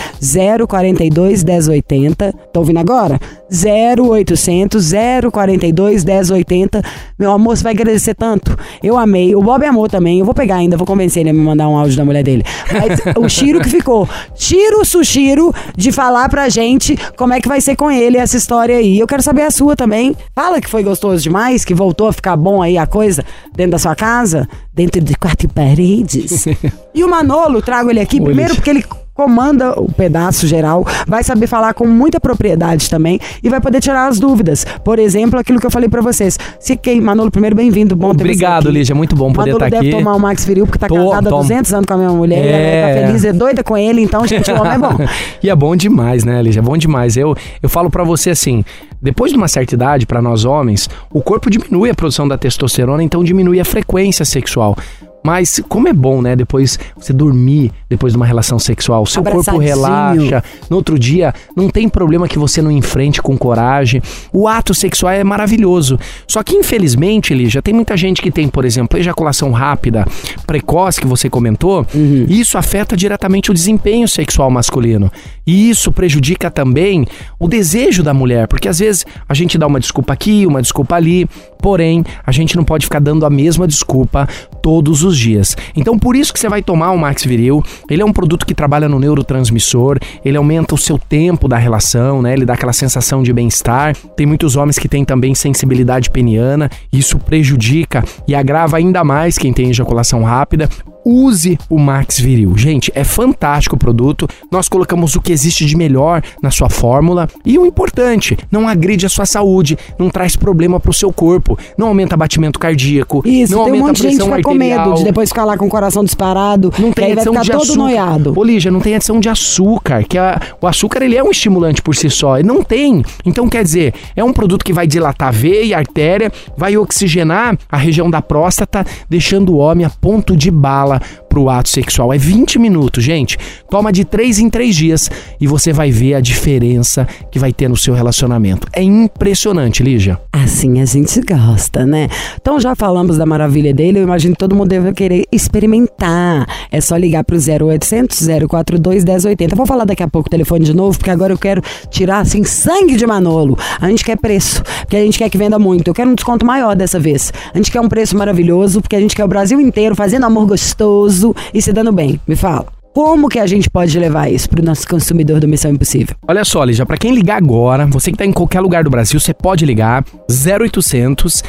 042 0.68 1.42
1080. 1.42 2.34
Tá 2.52 2.60
ouvindo 2.60 2.80
agora? 2.80 3.18
0800 3.50 4.92
042 5.32 6.04
1080. 6.04 6.82
Meu 7.18 7.32
amor, 7.32 7.56
você 7.56 7.62
vai 7.62 7.72
agradecer 7.72 8.14
tanto. 8.14 8.54
Eu 8.82 8.98
amei. 8.98 9.34
O 9.34 9.40
Bob 9.40 9.64
amou 9.64 9.88
também. 9.88 10.18
Eu 10.18 10.26
vou 10.26 10.34
pegar 10.34 10.56
ainda, 10.56 10.76
vou 10.76 10.86
convencer 10.86 11.22
ele 11.22 11.30
a 11.30 11.32
me 11.32 11.40
mandar 11.40 11.66
um 11.66 11.76
áudio 11.78 11.96
da 11.96 12.04
mulher 12.04 12.22
dele. 12.22 12.44
Mas 12.70 13.16
o 13.16 13.26
Chiro 13.26 13.60
que 13.60 13.70
ficou. 13.70 14.06
Chiro 14.34 14.84
Sushiro 14.84 15.54
de 15.74 15.90
falar 15.90 16.28
pra 16.28 16.50
gente 16.50 16.94
como 17.16 17.32
é 17.32 17.40
que 17.40 17.48
vai 17.48 17.60
ser 17.60 17.74
com 17.74 17.90
ele 17.90 18.01
essa 18.18 18.36
história 18.36 18.76
aí. 18.76 18.98
Eu 18.98 19.07
quero 19.07 19.22
saber 19.22 19.42
a 19.42 19.50
sua 19.50 19.76
também. 19.76 20.16
Fala 20.34 20.61
que 20.61 20.68
foi 20.68 20.82
gostoso 20.82 21.22
demais, 21.22 21.64
que 21.64 21.74
voltou 21.74 22.09
a 22.09 22.12
ficar 22.12 22.36
bom 22.36 22.62
aí 22.62 22.78
a 22.78 22.86
coisa 22.86 23.24
dentro 23.55 23.72
da 23.72 23.78
sua 23.78 23.94
casa, 23.94 24.48
dentro 24.72 25.00
de 25.00 25.14
quatro 25.14 25.48
paredes. 25.48 26.46
e 26.94 27.05
o 27.05 27.09
Manolo, 27.09 27.62
trago 27.62 27.90
ele 27.90 28.00
aqui 28.00 28.20
primeiro 28.20 28.55
porque 28.55 28.70
ele 28.70 28.84
comanda 29.14 29.78
o 29.78 29.90
pedaço 29.92 30.46
geral, 30.46 30.86
vai 31.06 31.22
saber 31.22 31.46
falar 31.46 31.74
com 31.74 31.86
muita 31.86 32.18
propriedade 32.18 32.88
também 32.88 33.20
e 33.42 33.48
vai 33.48 33.60
poder 33.60 33.80
tirar 33.80 34.08
as 34.08 34.18
dúvidas. 34.18 34.64
Por 34.84 34.98
exemplo, 34.98 35.38
aquilo 35.38 35.60
que 35.60 35.66
eu 35.66 35.70
falei 35.70 35.88
pra 35.88 36.00
vocês. 36.00 36.38
Se 36.58 36.76
quem, 36.76 37.00
Manolo, 37.00 37.30
primeiro 37.30 37.54
bem-vindo, 37.54 37.94
bom 37.94 38.10
ter 38.14 38.18
você 38.18 38.30
Obrigado. 38.30 38.70
Lígia. 38.70 38.94
Muito 38.94 39.14
bom 39.14 39.32
poder 39.32 39.52
Manolo 39.52 39.66
estar 39.66 39.76
deve 39.78 39.88
aqui. 39.90 39.98
tomar 39.98 40.14
o 40.14 40.20
Max 40.20 40.44
Viril 40.44 40.66
porque 40.66 40.78
tá 40.78 40.88
Tô- 40.88 40.94
casado 41.10 41.26
há 41.26 41.30
tomo. 41.30 41.42
200 41.42 41.74
anos 41.74 41.86
com 41.86 41.92
a 41.94 41.96
minha 41.96 42.10
mulher 42.10 42.44
e 42.44 42.48
É. 42.48 42.80
ela 42.80 43.00
tá 43.00 43.06
feliz, 43.06 43.24
é 43.24 43.32
doida 43.32 43.62
com 43.62 43.76
ele, 43.76 44.02
então, 44.02 44.26
gente, 44.26 44.50
o 44.50 44.58
homem 44.60 44.72
é 44.72 44.78
bom. 44.78 44.96
e 45.42 45.50
é 45.50 45.54
bom 45.54 45.76
demais, 45.76 46.24
né, 46.24 46.40
Lígia? 46.42 46.60
É 46.60 46.62
bom 46.62 46.76
demais. 46.76 47.16
Eu, 47.16 47.34
eu 47.62 47.68
falo 47.68 47.90
pra 47.90 48.04
você 48.04 48.30
assim, 48.30 48.64
depois 49.00 49.30
de 49.30 49.36
uma 49.36 49.48
certa 49.48 49.74
idade, 49.74 50.06
pra 50.06 50.22
nós 50.22 50.44
homens, 50.44 50.88
o 51.12 51.20
corpo 51.20 51.50
diminui 51.50 51.90
a 51.90 51.94
produção 51.94 52.26
da 52.26 52.38
testosterona, 52.38 53.02
então 53.02 53.22
diminui 53.22 53.60
a 53.60 53.64
frequência 53.64 54.24
sexual. 54.24 54.76
Mas 55.24 55.60
como 55.68 55.88
é 55.88 55.92
bom, 55.92 56.20
né, 56.20 56.34
depois 56.34 56.78
você 56.96 57.12
dormir 57.12 57.72
depois 57.88 58.12
de 58.12 58.16
uma 58.16 58.26
relação 58.26 58.58
sexual, 58.58 59.04
seu 59.06 59.22
corpo 59.22 59.58
relaxa. 59.58 60.42
No 60.68 60.76
outro 60.76 60.98
dia, 60.98 61.34
não 61.56 61.68
tem 61.68 61.88
problema 61.88 62.26
que 62.26 62.38
você 62.38 62.60
não 62.62 62.70
enfrente 62.70 63.20
com 63.22 63.36
coragem. 63.36 64.02
O 64.32 64.48
ato 64.48 64.74
sexual 64.74 65.12
é 65.12 65.22
maravilhoso. 65.22 65.98
Só 66.26 66.42
que 66.42 66.56
infelizmente, 66.56 67.34
Lígia, 67.34 67.62
tem 67.62 67.74
muita 67.74 67.96
gente 67.96 68.22
que 68.22 68.30
tem, 68.30 68.48
por 68.48 68.64
exemplo, 68.64 68.98
ejaculação 68.98 69.50
rápida, 69.52 70.06
precoce 70.46 71.00
que 71.00 71.06
você 71.06 71.28
comentou, 71.28 71.86
e 71.94 72.40
isso 72.40 72.58
afeta 72.58 72.96
diretamente 72.96 73.50
o 73.50 73.54
desempenho 73.54 74.08
sexual 74.08 74.50
masculino. 74.50 75.10
E 75.46 75.70
isso 75.70 75.92
prejudica 75.92 76.50
também 76.50 77.06
o 77.38 77.48
desejo 77.48 78.02
da 78.02 78.14
mulher, 78.14 78.46
porque 78.48 78.68
às 78.68 78.78
vezes 78.78 79.04
a 79.28 79.34
gente 79.34 79.58
dá 79.58 79.66
uma 79.66 79.80
desculpa 79.80 80.12
aqui, 80.12 80.46
uma 80.46 80.62
desculpa 80.62 80.96
ali, 80.96 81.28
porém, 81.60 82.04
a 82.24 82.32
gente 82.32 82.56
não 82.56 82.64
pode 82.64 82.86
ficar 82.86 83.00
dando 83.00 83.26
a 83.26 83.30
mesma 83.30 83.66
desculpa 83.66 84.28
todos 84.62 85.02
os 85.02 85.18
dias. 85.18 85.56
Então, 85.76 85.98
por 85.98 86.14
isso 86.16 86.32
que 86.32 86.38
você 86.38 86.48
vai 86.48 86.62
tomar 86.62 86.92
o 86.92 86.98
Max 86.98 87.24
Viril. 87.24 87.62
Ele 87.90 88.00
é 88.00 88.04
um 88.04 88.12
produto 88.12 88.46
que 88.46 88.54
trabalha 88.54 88.88
no 88.88 88.98
neurotransmissor, 88.98 89.98
ele 90.24 90.36
aumenta 90.36 90.74
o 90.74 90.78
seu 90.78 90.96
tempo 90.96 91.48
da 91.48 91.58
relação, 91.58 92.22
né? 92.22 92.32
Ele 92.32 92.46
dá 92.46 92.54
aquela 92.54 92.72
sensação 92.72 93.22
de 93.22 93.32
bem-estar. 93.32 93.96
Tem 94.16 94.24
muitos 94.24 94.56
homens 94.56 94.78
que 94.78 94.88
têm 94.88 95.04
também 95.04 95.34
sensibilidade 95.34 96.10
peniana, 96.10 96.70
isso 96.92 97.18
prejudica 97.18 98.04
e 98.26 98.34
agrava 98.34 98.76
ainda 98.76 99.02
mais 99.02 99.36
quem 99.36 99.52
tem 99.52 99.70
ejaculação 99.70 100.22
rápida. 100.22 100.68
Use 101.05 101.59
o 101.68 101.78
Max 101.78 102.18
Viril. 102.20 102.57
Gente, 102.57 102.90
é 102.94 103.03
fantástico 103.05 103.76
o 103.76 103.78
produto. 103.78 104.28
Nós 104.50 104.68
colocamos 104.68 105.14
o 105.16 105.20
que 105.20 105.32
existe 105.32 105.64
de 105.66 105.76
melhor 105.76 106.22
na 106.42 106.50
sua 106.50 106.70
fórmula. 106.70 107.28
E 107.44 107.59
o 107.59 107.66
importante, 107.66 108.36
não 108.50 108.68
agride 108.68 109.05
a 109.07 109.09
sua 109.09 109.26
saúde, 109.26 109.76
não 109.98 110.09
traz 110.11 110.36
problema 110.36 110.78
pro 110.78 110.92
seu 110.92 111.12
corpo, 111.12 111.59
não 111.76 111.88
aumenta 111.88 112.16
batimento 112.16 112.59
cardíaco, 112.59 113.22
Isso, 113.26 113.53
não 113.57 113.64
tem 113.64 113.72
um 113.72 113.76
aumenta 113.76 113.86
monte 113.88 113.96
de 114.03 114.09
gente 114.11 114.22
fica 114.24 114.42
com 114.42 114.55
medo 114.55 114.94
de 114.94 115.05
depois 115.05 115.28
ficar 115.30 115.44
lá 115.44 115.57
com 115.57 115.66
o 115.66 115.68
coração 115.68 116.05
disparado, 116.05 116.72
Não 116.78 116.92
tem 116.92 117.07
aí 117.07 117.14
vai 117.14 117.22
adição 117.24 117.32
ficar 117.32 117.42
de 117.44 117.50
todo 117.50 117.62
açúcar. 117.62 117.78
noiado. 117.78 118.34
Ô, 118.36 118.44
Lígia, 118.44 118.70
não 118.70 118.80
tem 118.80 118.94
adição 118.94 119.18
de 119.18 119.28
açúcar, 119.28 120.05
que 120.05 120.16
a- 120.18 120.40
o 120.61 120.66
açúcar 120.66 121.03
ele 121.03 121.16
é 121.16 121.22
um 121.22 121.30
estimulante 121.30 121.82
por 121.82 121.94
si 121.96 122.09
só. 122.11 122.38
E 122.38 122.42
não 122.42 122.62
tem. 122.62 123.05
Então, 123.24 123.48
quer 123.48 123.64
dizer, 123.64 123.94
é 124.14 124.22
um 124.22 124.32
produto 124.32 124.64
que 124.64 124.72
vai 124.72 124.86
dilatar 124.86 125.28
a 125.28 125.32
veia, 125.32 125.76
a 125.76 125.78
artéria, 125.80 126.30
vai 126.57 126.76
oxigenar 126.76 127.57
a 127.70 127.76
região 127.76 128.11
da 128.11 128.22
próstata, 128.22 128.84
deixando 129.09 129.53
o 129.53 129.57
homem 129.57 129.84
a 129.86 129.90
ponto 129.90 130.36
de 130.36 130.50
bala 130.50 130.91
начала 130.93 131.01
pro 131.33 131.49
ato 131.49 131.70
sexual. 131.70 132.12
É 132.12 132.18
20 132.18 132.59
minutos, 132.59 133.03
gente. 133.03 133.39
Toma 133.70 133.91
de 133.91 134.05
3 134.05 134.39
em 134.39 134.51
3 134.51 134.76
dias 134.76 135.11
e 135.41 135.47
você 135.47 135.72
vai 135.72 135.91
ver 135.91 136.12
a 136.12 136.20
diferença 136.20 137.09
que 137.30 137.39
vai 137.39 137.55
ter 137.55 137.70
no 137.70 137.76
seu 137.76 137.95
relacionamento. 137.95 138.68
É 138.70 138.83
impressionante, 138.83 139.83
Lígia. 139.83 140.20
Assim 140.30 140.83
a 140.83 140.85
gente 140.85 141.22
gosta, 141.22 141.87
né? 141.87 142.09
Então 142.39 142.61
já 142.61 142.74
falamos 142.74 143.16
da 143.16 143.24
maravilha 143.24 143.72
dele, 143.72 143.99
eu 143.99 144.03
imagino 144.03 144.35
que 144.35 144.39
todo 144.39 144.55
mundo 144.55 144.68
deve 144.68 144.93
querer 144.93 145.24
experimentar. 145.33 146.47
É 146.70 146.83
só 146.83 146.97
ligar 146.97 147.24
pro 147.24 147.37
0800 147.37 148.28
042 148.47 149.03
1080. 149.03 149.57
Vou 149.57 149.64
falar 149.64 149.87
daqui 149.87 150.03
a 150.03 150.09
pouco 150.09 150.28
o 150.28 150.30
telefone 150.30 150.66
de 150.66 150.74
novo, 150.74 150.99
porque 150.99 151.11
agora 151.11 151.33
eu 151.33 151.39
quero 151.39 151.62
tirar 151.89 152.18
assim 152.18 152.45
sangue 152.45 152.95
de 152.95 153.07
Manolo. 153.07 153.57
A 153.80 153.89
gente 153.89 154.05
quer 154.05 154.18
preço, 154.18 154.62
porque 154.80 154.97
a 154.97 155.03
gente 155.03 155.16
quer 155.16 155.30
que 155.30 155.39
venda 155.39 155.59
muito. 155.59 155.89
Eu 155.89 155.95
quero 155.95 156.11
um 156.11 156.14
desconto 156.14 156.45
maior 156.45 156.76
dessa 156.76 157.01
vez. 157.01 157.33
A 157.55 157.57
gente 157.57 157.72
quer 157.72 157.80
um 157.80 157.89
preço 157.89 158.18
maravilhoso, 158.18 158.83
porque 158.83 158.97
a 158.97 159.01
gente 159.01 159.16
quer 159.16 159.24
o 159.24 159.28
Brasil 159.28 159.59
inteiro 159.59 159.97
fazendo 159.97 160.26
amor 160.26 160.47
gostoso 160.47 161.21
e 161.54 161.62
se 161.62 161.72
dando 161.72 161.92
bem. 161.92 162.20
Me 162.26 162.34
fala. 162.34 162.82
Como 162.95 163.26
que 163.26 163.38
a 163.38 163.47
gente 163.47 163.70
pode 163.70 163.99
levar 163.99 164.30
isso 164.30 164.51
pro 164.51 164.62
nosso 164.62 164.86
consumidor 164.86 165.40
do 165.40 165.49
Missão 165.49 165.70
Impossível? 165.70 166.14
Olha 166.28 166.45
só, 166.45 166.62
Lígia, 166.62 166.84
pra 166.84 166.99
quem 166.99 167.14
ligar 167.14 167.38
agora, 167.38 167.86
você 167.86 168.11
que 168.11 168.18
tá 168.18 168.26
em 168.26 168.32
qualquer 168.32 168.61
lugar 168.61 168.84
do 168.84 168.90
Brasil, 168.90 169.18
você 169.18 169.32
pode 169.32 169.64
ligar 169.64 170.05
0800 170.28 171.43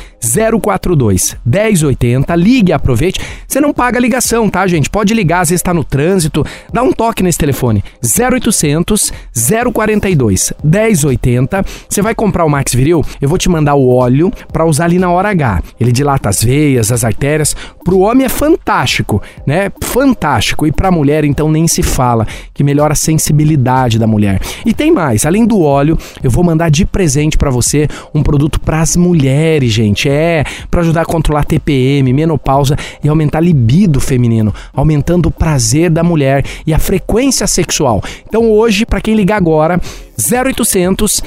042 0.62 1.36
1080, 1.46 2.34
ligue 2.38 2.72
aproveite. 2.72 3.20
Você 3.46 3.60
não 3.60 3.74
paga 3.74 3.98
a 3.98 4.02
ligação, 4.02 4.50
tá, 4.50 4.66
gente? 4.66 4.89
Pode 4.89 5.14
ligar, 5.14 5.41
às 5.41 5.50
vezes 5.50 5.62
tá 5.62 5.74
no 5.74 5.84
trânsito, 5.84 6.46
dá 6.72 6.82
um 6.82 6.94
toque 6.94 7.22
nesse 7.22 7.38
telefone. 7.38 7.84
0800 8.02 9.12
042 9.74 10.54
1080. 10.64 11.66
Você 11.89 12.02
vai 12.02 12.16
comprar 12.16 12.46
o 12.46 12.50
Max 12.50 12.74
Viril, 12.74 13.04
eu 13.22 13.28
vou 13.28 13.38
te 13.38 13.50
mandar 13.50 13.76
o 13.76 13.89
óleo 13.89 14.32
pra 14.54 14.66
usar 14.66 14.86
ali 14.86 14.98
na 14.98 15.12
hora 15.12 15.30
H. 15.30 15.62
Ele 15.78 15.91
dilata 15.91 16.30
as 16.30 16.41
veias, 16.41 16.89
as 16.89 17.04
artérias. 17.04 17.54
Pro 17.84 18.00
homem 18.00 18.26
é 18.26 18.30
fantástico, 18.30 19.22
né? 19.46 19.70
Fantástico. 19.82 20.66
E 20.66 20.72
pra 20.72 20.89
mulher, 20.89 21.26
então, 21.34 21.52
nem 21.52 21.68
se 21.68 21.82
fala, 21.82 22.28
que 22.54 22.64
melhora 22.64 22.94
a 22.94 22.96
sensibilidade 22.96 23.98
da 23.98 24.06
mulher. 24.06 24.40
E 24.64 24.72
tem 24.72 24.92
mais, 24.92 25.26
além 25.26 25.48
do 25.48 25.62
óleo, 25.62 25.98
eu 26.22 26.30
vou 26.30 26.44
mandar 26.44 26.70
de 26.70 26.86
presente 26.86 27.40
pra 27.40 27.50
você 27.50 27.88
um 28.14 28.22
produto 28.22 28.60
pras 28.60 28.96
mulheres, 28.96 29.72
gente. 29.72 30.08
É, 30.08 30.44
pra 30.70 30.82
ajudar 30.82 31.02
a 31.02 31.06
controlar 31.06 31.44
TPM, 31.44 32.14
menopausa 32.14 32.78
e 33.04 33.10
aumentar 33.10 33.40
a 33.40 33.42
libido 33.42 34.00
feminino, 34.00 34.54
aumentando 34.72 35.26
o 35.26 35.32
prazer 35.32 35.90
da 35.90 36.04
mulher 36.04 36.46
e 36.68 36.74
a 36.74 36.78
frequência 36.78 37.48
sexual. 37.48 38.04
Então, 38.28 38.52
hoje, 38.52 38.86
pra 38.86 39.02
quem 39.02 39.16
ligar 39.16 39.38
agora, 39.38 39.82
0800 40.18 41.22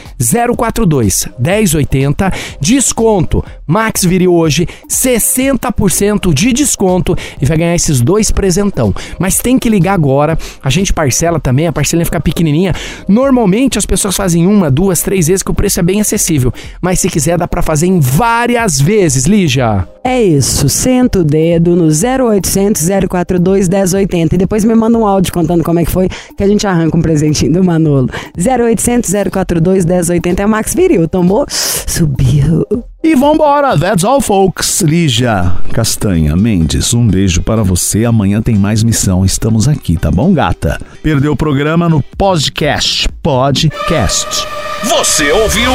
042 0.57 1.29
1080, 1.39 2.33
desconto. 2.61 3.45
Max 3.67 4.05
Viril 4.05 4.33
hoje, 4.33 4.69
60% 4.89 6.33
de 6.33 6.53
desconto 6.53 7.17
e 7.41 7.45
vai 7.45 7.59
ganhar 7.59 7.75
esses 7.75 8.01
dois 8.01 8.31
presentão. 8.31 8.95
Mas 9.19 9.39
tem 9.39 9.59
que 9.59 9.69
ligar 9.69 9.95
agora, 9.95 10.39
a 10.63 10.71
gente 10.71 10.93
parcela 10.93 11.41
também, 11.41 11.67
a 11.67 11.73
parcelinha 11.73 12.05
fica 12.05 12.21
pequenininha. 12.21 12.73
Normalmente 13.09 13.77
as 13.77 13.85
pessoas 13.85 14.15
fazem 14.15 14.47
uma, 14.47 14.71
duas, 14.71 15.03
três 15.03 15.27
vezes 15.27 15.43
que 15.43 15.51
o 15.51 15.55
preço 15.55 15.81
é 15.81 15.83
bem 15.83 16.01
acessível. 16.01 16.53
Mas 16.81 17.01
se 17.01 17.09
quiser 17.09 17.37
dá 17.37 17.49
pra 17.49 17.63
fazer 17.63 17.87
em 17.87 17.99
várias 17.99 18.81
vezes, 18.81 19.25
Lígia. 19.25 19.87
É 20.05 20.23
isso, 20.23 20.69
senta 20.69 21.19
o 21.19 21.25
dedo 21.25 21.75
no 21.75 21.89
0800 21.89 22.87
042 23.09 23.69
1080 23.69 24.37
e 24.37 24.39
depois 24.39 24.65
me 24.65 24.73
manda 24.73 24.97
um 24.97 25.05
áudio 25.05 25.33
contando 25.33 25.65
como 25.65 25.81
é 25.81 25.85
que 25.85 25.91
foi, 25.91 26.09
que 26.09 26.45
a 26.45 26.47
gente 26.47 26.65
arranca 26.65 26.97
um 26.97 27.03
presentinho 27.03 27.53
do 27.53 27.65
Manolo. 27.65 28.09
0800 28.39 28.76
0800 28.77 29.31
042 29.31 29.85
1080 29.85 30.43
é 30.43 30.47
o 30.47 30.49
Max 30.49 30.75
Viril. 30.75 31.09
Tomou? 31.09 31.47
Subiu. 31.49 32.67
E 33.03 33.15
vambora, 33.15 33.79
that's 33.79 34.05
all 34.05 34.21
folks. 34.21 34.81
Lígia 34.81 35.53
Castanha 35.73 36.35
Mendes, 36.37 36.93
um 36.93 37.07
beijo 37.07 37.41
para 37.41 37.63
você. 37.63 38.05
Amanhã 38.05 38.43
tem 38.43 38.57
mais 38.57 38.83
missão. 38.83 39.25
Estamos 39.25 39.69
aqui, 39.69 39.97
tá 39.97 40.11
bom, 40.11 40.33
gata? 40.33 40.81
Perdeu 41.03 41.33
o 41.33 41.37
programa 41.37 41.89
no 41.89 42.03
podcast. 42.19 43.09
Podcast. 43.23 44.47
Você 44.85 45.31
ouviu? 45.33 45.71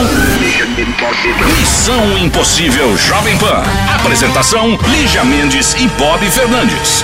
Missão 1.59 2.17
Impossível 2.17 2.95
Jovem 2.97 3.37
Pan. 3.37 3.63
Apresentação: 3.95 4.77
Lígia 4.89 5.23
Mendes 5.23 5.73
e 5.75 5.87
Bob 5.97 6.19
Fernandes. 6.29 7.03